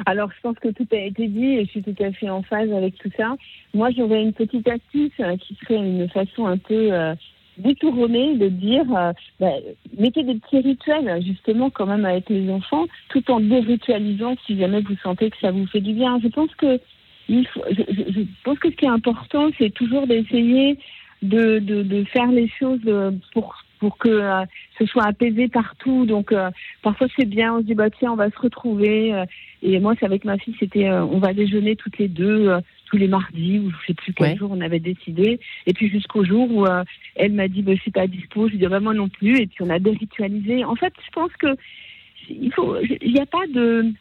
Alors, 0.07 0.31
je 0.35 0.41
pense 0.43 0.57
que 0.59 0.69
tout 0.69 0.87
a 0.93 0.97
été 0.97 1.29
dit 1.29 1.45
et 1.45 1.65
je 1.65 1.71
suis 1.71 1.83
tout 1.83 1.95
à 2.03 2.11
fait 2.13 2.29
en 2.31 2.43
phase 2.43 2.71
avec 2.73 2.97
tout 2.99 3.11
ça. 3.17 3.37
Moi, 3.75 3.91
j'aurais 3.97 4.23
une 4.23 4.33
petite 4.33 4.67
astuce 4.69 5.13
euh, 5.21 5.37
qui 5.37 5.57
serait 5.63 5.77
une 5.77 6.09
façon 6.09 6.47
un 6.47 6.59
peu 6.59 6.93
détournée 7.61 8.37
de 8.37 8.49
dire 8.49 8.85
euh, 8.97 9.13
bah, 9.39 9.53
mettez 9.99 10.23
des 10.23 10.35
petits 10.35 10.61
rituels, 10.61 11.23
justement, 11.25 11.71
quand 11.71 11.87
même, 11.87 12.05
avec 12.05 12.29
les 12.29 12.51
enfants, 12.51 12.87
tout 13.09 13.31
en 13.31 13.41
déritualisant 13.41 14.35
si 14.47 14.59
jamais 14.59 14.81
vous 14.81 14.97
sentez 15.03 15.31
que 15.31 15.37
ça 15.41 15.51
vous 15.51 15.67
fait 15.67 15.81
du 15.81 15.93
bien. 15.93 16.19
Je 16.23 16.29
pense 16.29 16.55
que, 16.57 16.81
il 17.29 17.47
faut- 17.47 17.65
je, 17.71 18.23
pense 18.45 18.59
que 18.59 18.71
ce 18.71 18.77
qui 18.77 18.85
est 18.85 18.89
important, 18.89 19.51
c'est 19.59 19.71
toujours 19.71 20.07
d'essayer 20.07 20.79
de, 21.23 21.59
de, 21.59 22.05
faire 22.05 22.31
les 22.31 22.49
choses 22.49 22.81
euh, 22.87 23.11
pour 23.33 23.55
pour 23.79 23.97
que 23.97 24.11
euh, 24.11 24.45
ce 24.79 24.85
soit 24.85 25.07
apaisé 25.07 25.49
partout. 25.49 26.05
Donc 26.05 26.35
parfois 26.83 27.07
c'est 27.19 27.25
bien, 27.25 27.55
on 27.55 27.61
se 27.61 27.65
dit 27.65 27.75
bah 27.75 27.89
tiens 27.91 28.13
on 28.13 28.17
va 28.17 28.31
se 28.31 28.39
retrouver. 28.39 29.25
et 29.63 29.79
moi 29.81 29.95
c'est 29.99 30.07
avec 30.07 30.25
ma 30.27 30.37
fille, 30.37 30.57
c'était 30.61 30.91
on 30.91 31.19
va 31.19 31.33
déjeuner 31.33 31.77
toutes 31.77 31.97
les 31.99 32.09
deux 32.09 32.61
tous 32.91 32.97
les 32.97 33.09
mardis 33.09 33.59
ou 33.61 33.71
je 33.71 33.87
sais 33.87 33.95
plus 33.95 34.13
quel 34.13 34.31
Ouais. 34.33 34.37
jour 34.37 34.51
on 34.53 34.61
avait 34.61 34.81
décidé. 34.81 35.39
Et 35.67 35.73
puis 35.73 35.89
jusqu'au 35.89 36.25
jour 36.25 36.51
où 36.51 36.67
euh, 36.67 36.83
elle 37.17 37.33
m'a 37.33 37.49
dit 37.49 37.63
bah, 37.63 37.75
je 37.75 37.81
suis 37.81 37.91
pas 37.91 38.07
dispo, 38.07 38.47
je 38.49 38.53
lui 38.53 38.59
dis 38.59 38.67
bah, 38.67 38.81
moi 38.81 38.95
non 38.95 39.09
plus. 39.09 39.39
Et 39.41 39.47
puis 39.47 39.63
on 39.63 39.71
a 39.71 39.79
déritualisé. 39.79 40.65
En 40.65 40.75
fait 40.77 40.93
je 41.05 41.11
pense 41.13 41.33
que 41.39 41.57
il 42.29 42.53
faut, 42.53 42.77
il 43.01 43.13
n'y 43.13 43.21
a 43.21 43.27
pas 43.27 43.47
de 43.53 43.93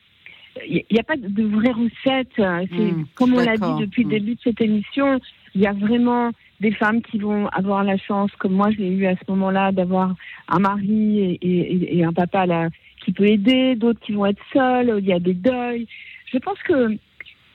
il 0.68 0.84
n'y 0.92 1.00
a 1.00 1.04
pas 1.04 1.16
de 1.16 1.44
vraie 1.44 1.72
recette. 1.72 2.34
C'est 2.36 2.92
Mm, 2.92 3.06
comme 3.16 3.34
on 3.36 3.40
l'a 3.40 3.58
dit 3.58 3.76
depuis 3.80 4.04
le 4.04 4.08
Mm. 4.10 4.12
début 4.12 4.36
de 4.36 4.40
cette 4.44 4.62
émission, 4.62 5.20
il 5.56 5.62
y 5.62 5.68
a 5.68 5.74
vraiment 5.74 6.32
des 6.60 6.72
femmes 6.72 7.02
qui 7.02 7.18
vont 7.20 7.48
avoir 7.50 7.84
la 7.86 7.98
chance, 7.98 8.32
comme 8.40 8.54
moi 8.54 8.70
je 8.72 8.78
l'ai 8.78 8.90
eu 8.90 9.06
à 9.06 9.16
ce 9.16 9.22
moment-là, 9.32 9.72
d'avoir 9.72 10.16
un 10.50 10.60
mari 10.60 11.20
et, 11.20 11.40
et- 11.42 11.98
et 12.00 12.04
un 12.04 12.12
papa 12.12 12.46
là 12.46 12.70
qui 13.06 13.14
peut 13.14 13.28
aider, 13.28 13.76
d'autres 13.76 14.02
qui 14.02 14.12
vont 14.12 14.26
être 14.26 14.42
seuls, 14.52 14.94
il 15.00 15.06
y 15.06 15.14
a 15.14 15.20
des 15.20 15.34
deuils. 15.34 15.88
Je 16.34 16.38
pense 16.40 16.62
que 16.64 16.98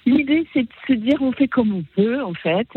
l'idée 0.07 0.47
c'est 0.53 0.63
de 0.63 0.69
se 0.87 0.93
dire 0.93 1.21
on 1.21 1.33
fait 1.33 1.49
comme 1.49 1.75
on 1.75 1.85
peut 1.95 2.23
en 2.23 2.35
fait, 2.35 2.69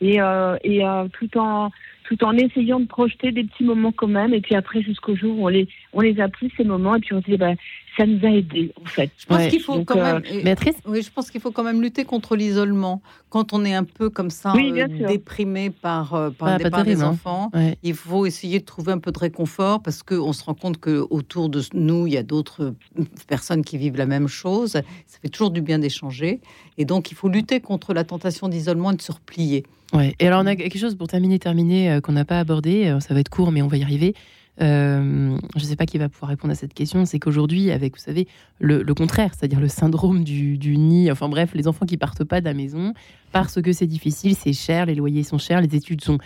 et, 0.00 0.20
euh, 0.20 0.56
et 0.64 0.84
euh, 0.84 1.06
tout 1.08 1.38
en 1.38 1.70
tout 2.16 2.24
en 2.24 2.32
essayant 2.36 2.80
de 2.80 2.86
projeter 2.86 3.32
des 3.32 3.44
petits 3.44 3.64
moments 3.64 3.92
quand 3.92 4.06
même, 4.08 4.34
et 4.34 4.40
puis 4.40 4.54
après 4.54 4.82
jusqu'au 4.82 5.16
jour 5.16 5.38
où 5.38 5.44
on 5.44 5.48
les 5.48 5.68
on 5.92 6.00
les 6.00 6.20
a 6.20 6.28
pris 6.28 6.50
ces 6.56 6.64
moments, 6.64 6.94
et 6.96 7.00
puis 7.00 7.14
on 7.14 7.20
se 7.22 7.30
dit 7.30 7.36
bah 7.36 7.52
ça 7.96 8.06
nous 8.06 8.24
a 8.26 8.30
aidés 8.30 8.72
en 8.82 8.86
fait. 8.86 9.10
Je 9.18 9.26
pense 9.26 9.36
Ouais. 9.38 9.48
qu'il 9.48 9.60
faut 9.60 9.76
Donc, 9.76 9.88
quand 9.88 9.98
euh, 9.98 10.20
même. 10.20 10.42
Béatrice 10.44 10.76
Oui, 10.86 11.02
je 11.02 11.10
pense 11.10 11.30
qu'il 11.30 11.40
faut 11.42 11.50
quand 11.52 11.62
même 11.62 11.82
lutter 11.82 12.04
contre 12.04 12.36
l'isolement. 12.36 13.02
Quand 13.28 13.52
on 13.52 13.64
est 13.66 13.74
un 13.74 13.84
peu 13.84 14.08
comme 14.08 14.30
ça, 14.30 14.52
Oui, 14.54 14.72
euh, 14.80 14.88
déprimé 15.08 15.68
par, 15.70 16.14
euh, 16.14 16.30
par 16.30 16.48
Ah, 16.48 16.52
le 16.52 16.58
pas 16.58 16.64
départ 16.64 16.84
terrible, 16.84 17.00
des 17.00 17.04
hein. 17.06 17.08
enfants, 17.10 17.50
Ouais. 17.54 17.76
il 17.82 17.94
faut 17.94 18.24
essayer 18.24 18.60
de 18.60 18.64
trouver 18.64 18.92
un 18.92 18.98
peu 18.98 19.12
de 19.12 19.18
réconfort 19.18 19.82
parce 19.82 20.02
qu'on 20.02 20.32
se 20.32 20.42
rend 20.44 20.54
compte 20.54 20.78
que 20.78 21.06
autour 21.10 21.48
de 21.50 21.60
nous, 21.74 22.06
il 22.06 22.14
y 22.14 22.16
a 22.18 22.22
d'autres 22.22 22.72
euh, 22.98 23.04
personnes 23.28 23.62
qui 23.62 23.76
vivent 23.76 23.96
la 23.98 24.06
même 24.06 24.28
chose. 24.28 24.72
Ça 24.72 25.18
fait 25.20 25.28
toujours 25.28 25.50
du 25.50 25.60
bien 25.60 25.78
d'échanger. 25.78 26.40
Et 26.78 26.84
donc, 26.86 27.10
il 27.10 27.14
faut 27.14 27.28
lutter 27.28 27.60
contre 27.60 27.92
la 27.92 28.04
tentation 28.04 28.48
d'isolement 28.48 28.90
et 28.92 28.96
de 28.96 29.02
se 29.02 29.12
replier. 29.12 29.64
Ouais. 29.92 30.14
Et 30.18 30.26
alors, 30.26 30.42
on 30.42 30.46
a 30.46 30.56
quelque 30.56 30.78
chose 30.78 30.94
pour 30.94 31.06
terminer, 31.08 31.38
terminer, 31.38 32.00
qu'on 32.02 32.12
n'a 32.12 32.24
pas 32.24 32.38
abordé. 32.38 32.86
Euh, 32.86 33.00
ça 33.00 33.14
va 33.14 33.20
être 33.20 33.30
court, 33.30 33.52
mais 33.52 33.62
on 33.62 33.68
va 33.68 33.78
y 33.78 33.82
arriver. 33.82 34.14
Euh, 34.60 35.36
je 35.56 35.62
ne 35.62 35.66
sais 35.66 35.76
pas 35.76 35.86
qui 35.86 35.96
va 35.98 36.08
pouvoir 36.08 36.28
répondre 36.28 36.52
à 36.52 36.54
cette 36.54 36.74
question. 36.74 37.04
C'est 37.04 37.18
qu'aujourd'hui, 37.18 37.70
avec, 37.70 37.94
vous 37.96 38.02
savez, 38.02 38.28
le, 38.60 38.84
contraire, 38.94 39.32
c'est-à-dire 39.36 39.60
le 39.60 39.68
syndrome 39.68 40.24
du, 40.24 40.58
du 40.58 40.76
nid, 40.76 41.10
enfin 41.10 41.28
bref, 41.28 41.52
les 41.54 41.68
enfants 41.68 41.86
qui 41.86 41.96
partent 41.96 42.24
pas 42.24 42.40
de 42.40 42.44
la 42.44 42.54
maison 42.54 42.92
parce 43.32 43.62
que 43.62 43.72
c'est 43.72 43.86
difficile, 43.86 44.36
c'est 44.36 44.52
cher, 44.52 44.86
les 44.86 44.94
loyers 44.94 45.22
sont 45.22 45.38
chers, 45.38 45.60
les 45.62 45.74
études 45.74 46.02
sont 46.02 46.18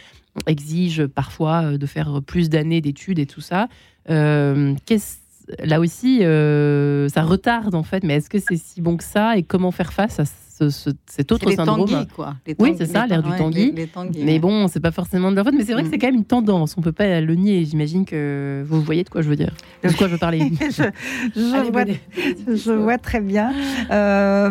exigent 0.46 1.06
parfois 1.06 1.62
euh, 1.62 1.78
de 1.78 1.86
faire 1.86 2.20
plus 2.20 2.50
d'années 2.50 2.80
d'études 2.80 3.18
et 3.18 3.26
tout 3.26 3.40
ça. 3.40 3.68
Euh, 4.10 4.74
là 5.60 5.78
aussi, 5.80 6.18
ça 6.18 7.22
retarde 7.22 7.74
en 7.74 7.84
fait, 7.84 8.02
mais 8.02 8.14
est-ce 8.14 8.28
que 8.28 8.38
c'est 8.38 8.56
si 8.56 8.80
bon 8.80 8.96
que 8.96 9.04
ça 9.04 9.36
et 9.36 9.44
comment 9.44 9.70
faire 9.70 9.92
face 9.92 10.18
à 10.18 10.24
ce- 10.58 10.70
ce- 10.70 10.90
cet 11.06 11.32
autre 11.32 11.48
les 11.50 11.56
syndrome 11.56 11.86
tanguis, 11.88 12.06
quoi. 12.14 12.34
Les 12.46 12.54
Oui, 12.58 12.74
c'est 12.78 12.86
ça, 12.86 13.06
l'air 13.06 13.22
du 13.22 13.30
tanguy. 13.36 13.66
les- 13.66 13.72
les 13.72 13.86
tanguis, 13.86 14.22
Mais 14.24 14.38
bon, 14.38 14.68
c'est 14.68 14.80
pas 14.80 14.90
forcément 14.90 15.30
de 15.30 15.36
leur 15.36 15.44
faute, 15.44 15.54
mais 15.56 15.64
c'est 15.64 15.72
vrai 15.74 15.82
que 15.82 15.88
Mm. 15.88 15.90
c'est 15.90 15.98
quand 15.98 16.06
même 16.08 16.14
une 16.16 16.24
tendance. 16.24 16.74
On 16.78 16.80
peut 16.80 16.92
pas 16.92 17.20
le 17.20 17.34
nier. 17.34 17.64
J'imagine 17.64 18.04
que 18.04 18.64
vous 18.66 18.80
voyez 18.82 19.04
de 19.04 19.08
quoi 19.08 19.22
je 19.22 19.28
veux 19.28 19.36
dire. 19.36 19.52
De 19.84 19.90
quoi 19.92 20.06
je 20.06 20.12
veux 20.12 20.18
parler. 20.18 20.38
je, 20.60 20.82
je 21.36 21.54
Allez, 21.54 21.70
vois, 21.70 21.84
Bonnet. 21.84 22.00
je 22.54 22.72
vois 22.72 22.98
très 22.98 23.20
bien. 23.20 23.52
Euh, 23.90 24.50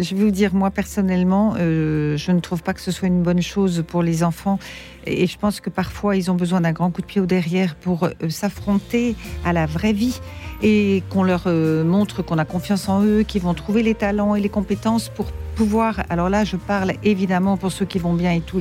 je 0.00 0.14
vais 0.14 0.24
vous 0.24 0.30
dire, 0.30 0.54
moi 0.54 0.70
personnellement, 0.70 1.54
euh, 1.58 2.16
je 2.16 2.32
ne 2.32 2.40
trouve 2.40 2.62
pas 2.62 2.74
que 2.74 2.80
ce 2.80 2.90
soit 2.90 3.08
une 3.08 3.22
bonne 3.22 3.42
chose 3.42 3.84
pour 3.86 4.02
les 4.02 4.22
enfants. 4.22 4.58
Et 5.06 5.26
je 5.26 5.38
pense 5.38 5.60
que 5.60 5.70
parfois, 5.70 6.16
ils 6.16 6.30
ont 6.30 6.34
besoin 6.34 6.60
d'un 6.60 6.72
grand 6.72 6.90
coup 6.90 7.00
de 7.00 7.06
pied 7.06 7.20
au 7.20 7.26
derrière 7.26 7.76
pour 7.76 8.04
euh, 8.04 8.10
s'affronter 8.28 9.16
à 9.44 9.52
la 9.52 9.64
vraie 9.66 9.92
vie 9.94 10.20
et 10.62 11.02
qu'on 11.10 11.22
leur 11.22 11.42
euh, 11.46 11.84
montre 11.84 12.22
qu'on 12.22 12.38
a 12.38 12.44
confiance 12.44 12.88
en 12.88 13.02
eux, 13.04 13.22
qu'ils 13.22 13.42
vont 13.42 13.54
trouver 13.54 13.82
les 13.82 13.94
talents 13.94 14.34
et 14.34 14.40
les 14.40 14.48
compétences 14.48 15.08
pour 15.08 15.26
alors 16.08 16.28
là 16.28 16.44
je 16.44 16.56
parle 16.56 16.92
évidemment 17.02 17.56
pour 17.56 17.72
ceux 17.72 17.84
qui 17.84 17.98
vont 17.98 18.14
bien 18.14 18.32
et 18.32 18.40
tout, 18.40 18.60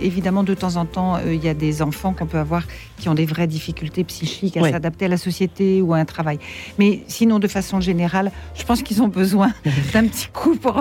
évidemment 0.00 0.42
de 0.42 0.54
temps 0.54 0.76
en 0.76 0.86
temps 0.86 1.16
euh, 1.16 1.34
il 1.34 1.44
y 1.44 1.48
a 1.48 1.54
des 1.54 1.82
enfants 1.82 2.12
qu'on 2.12 2.26
peut 2.26 2.38
avoir 2.38 2.64
qui 2.98 3.08
ont 3.08 3.14
des 3.14 3.26
vraies 3.26 3.46
difficultés 3.46 4.04
psychiques 4.04 4.56
à 4.56 4.70
s'adapter 4.70 5.06
à 5.06 5.08
la 5.08 5.16
société 5.16 5.82
ou 5.82 5.92
à 5.92 5.98
un 5.98 6.04
travail. 6.04 6.38
Mais 6.78 7.00
sinon 7.08 7.40
de 7.40 7.48
façon 7.48 7.80
générale, 7.80 8.30
je 8.54 8.64
pense 8.64 8.82
qu'ils 8.82 9.02
ont 9.02 9.08
besoin 9.08 9.50
d'un 9.92 10.06
petit 10.06 10.28
coup 10.32 10.54
pour, 10.54 10.80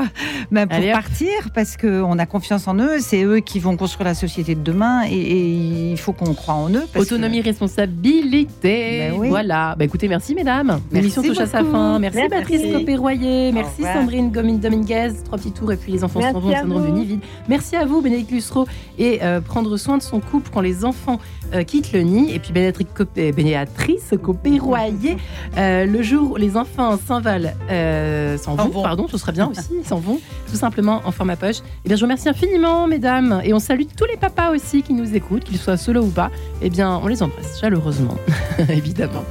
ben, 0.52 0.68
partir 0.68 1.32
parce 1.54 1.78
qu'on 1.78 2.20
a 2.20 2.26
confiance 2.26 2.68
en 2.68 2.76
eux, 2.76 3.00
c'est 3.00 3.24
eux 3.24 3.40
qui 3.40 3.60
vont 3.60 3.76
construire 3.76 4.06
la 4.06 4.14
société 4.14 4.54
de 4.54 4.62
demain 4.62 5.04
et, 5.10 5.92
il 5.92 5.98
faut 5.98 6.14
qu'on 6.14 6.34
croit 6.34 6.54
en 6.54 6.70
eux. 6.70 6.86
Autonomie, 6.96 7.42
responsabilité, 7.42 9.10
ben 9.12 9.30
voilà. 9.30 9.76
Bah, 9.78 9.86
écoutez, 9.86 10.08
merci 10.08 10.36
mesdames. 10.36 10.80
L'émission 10.92 11.24
touche 11.24 11.40
à 11.40 11.48
sa 11.48 11.64
fin. 11.64 12.00
Merci, 12.00 12.18
merci. 12.18 12.30
Patrice 12.30 12.74
Copé-Royer, 12.74 13.52
merci 13.52 13.82
Sandrine 13.82 14.32
Gomin-Dominguez 14.32 15.01
trois 15.26 15.38
petits 15.38 15.52
tours, 15.52 15.72
et 15.72 15.78
puis 15.78 15.92
les 15.92 16.04
enfants 16.04 16.20
Merci 16.20 16.36
seront 16.36 16.76
en 16.76 16.92
nid 16.92 17.06
vide. 17.06 17.20
Merci 17.48 17.76
à 17.76 17.86
vous, 17.86 18.02
Bénédicte 18.02 18.32
Lussereau, 18.32 18.68
et 18.98 19.20
euh, 19.24 19.42
prendre 19.42 19.76
soin 19.78 19.98
de 19.98 20.04
son 20.04 20.20
couple 20.20 20.50
quand 20.54 20.62
les 20.62 20.86
enfants 20.86 21.20
euh, 21.54 21.64
quittent 21.64 21.94
le 21.94 22.02
nid. 22.02 22.34
Et 22.34 22.40
puis 22.40 22.54
Bénédicte 22.54 22.94
Copé, 22.94 23.30
euh, 23.30 23.32
Bénéatrice 23.32 24.14
Copé-Royer, 24.22 25.18
le 25.58 26.02
jour 26.02 26.32
où 26.32 26.36
les 26.36 26.58
enfants 26.58 26.98
s'en 26.98 27.22
s'en 27.22 28.56
vont, 28.56 28.70
vont, 28.70 28.82
pardon, 28.82 29.08
ce 29.08 29.18
serait 29.18 29.32
bien 29.32 29.50
aussi, 29.50 29.84
s'en 29.84 30.00
vont, 30.00 30.20
tout 30.50 30.56
simplement 30.56 31.02
en 31.06 31.12
format 31.12 31.36
poche. 31.36 31.58
Et 31.86 31.88
bien, 31.88 31.96
je 31.96 32.02
vous 32.02 32.06
remercie 32.06 32.30
infiniment, 32.30 32.88
mesdames, 32.88 33.42
et 33.44 33.54
on 33.54 33.60
salue 33.60 33.84
tous 33.96 34.06
les 34.06 34.18
papas 34.18 34.52
aussi 34.52 34.82
qui 34.82 34.94
nous 34.94 35.16
écoutent, 35.16 35.44
qu'ils 35.44 35.58
soient 35.58 35.78
solo 35.78 36.02
ou 36.04 36.10
pas. 36.10 36.32
Eh 36.62 36.70
bien, 36.70 37.00
on 37.04 37.08
les 37.08 37.24
embrasse 37.24 37.60
chaleureusement, 37.60 38.16
évidemment. 38.70 39.24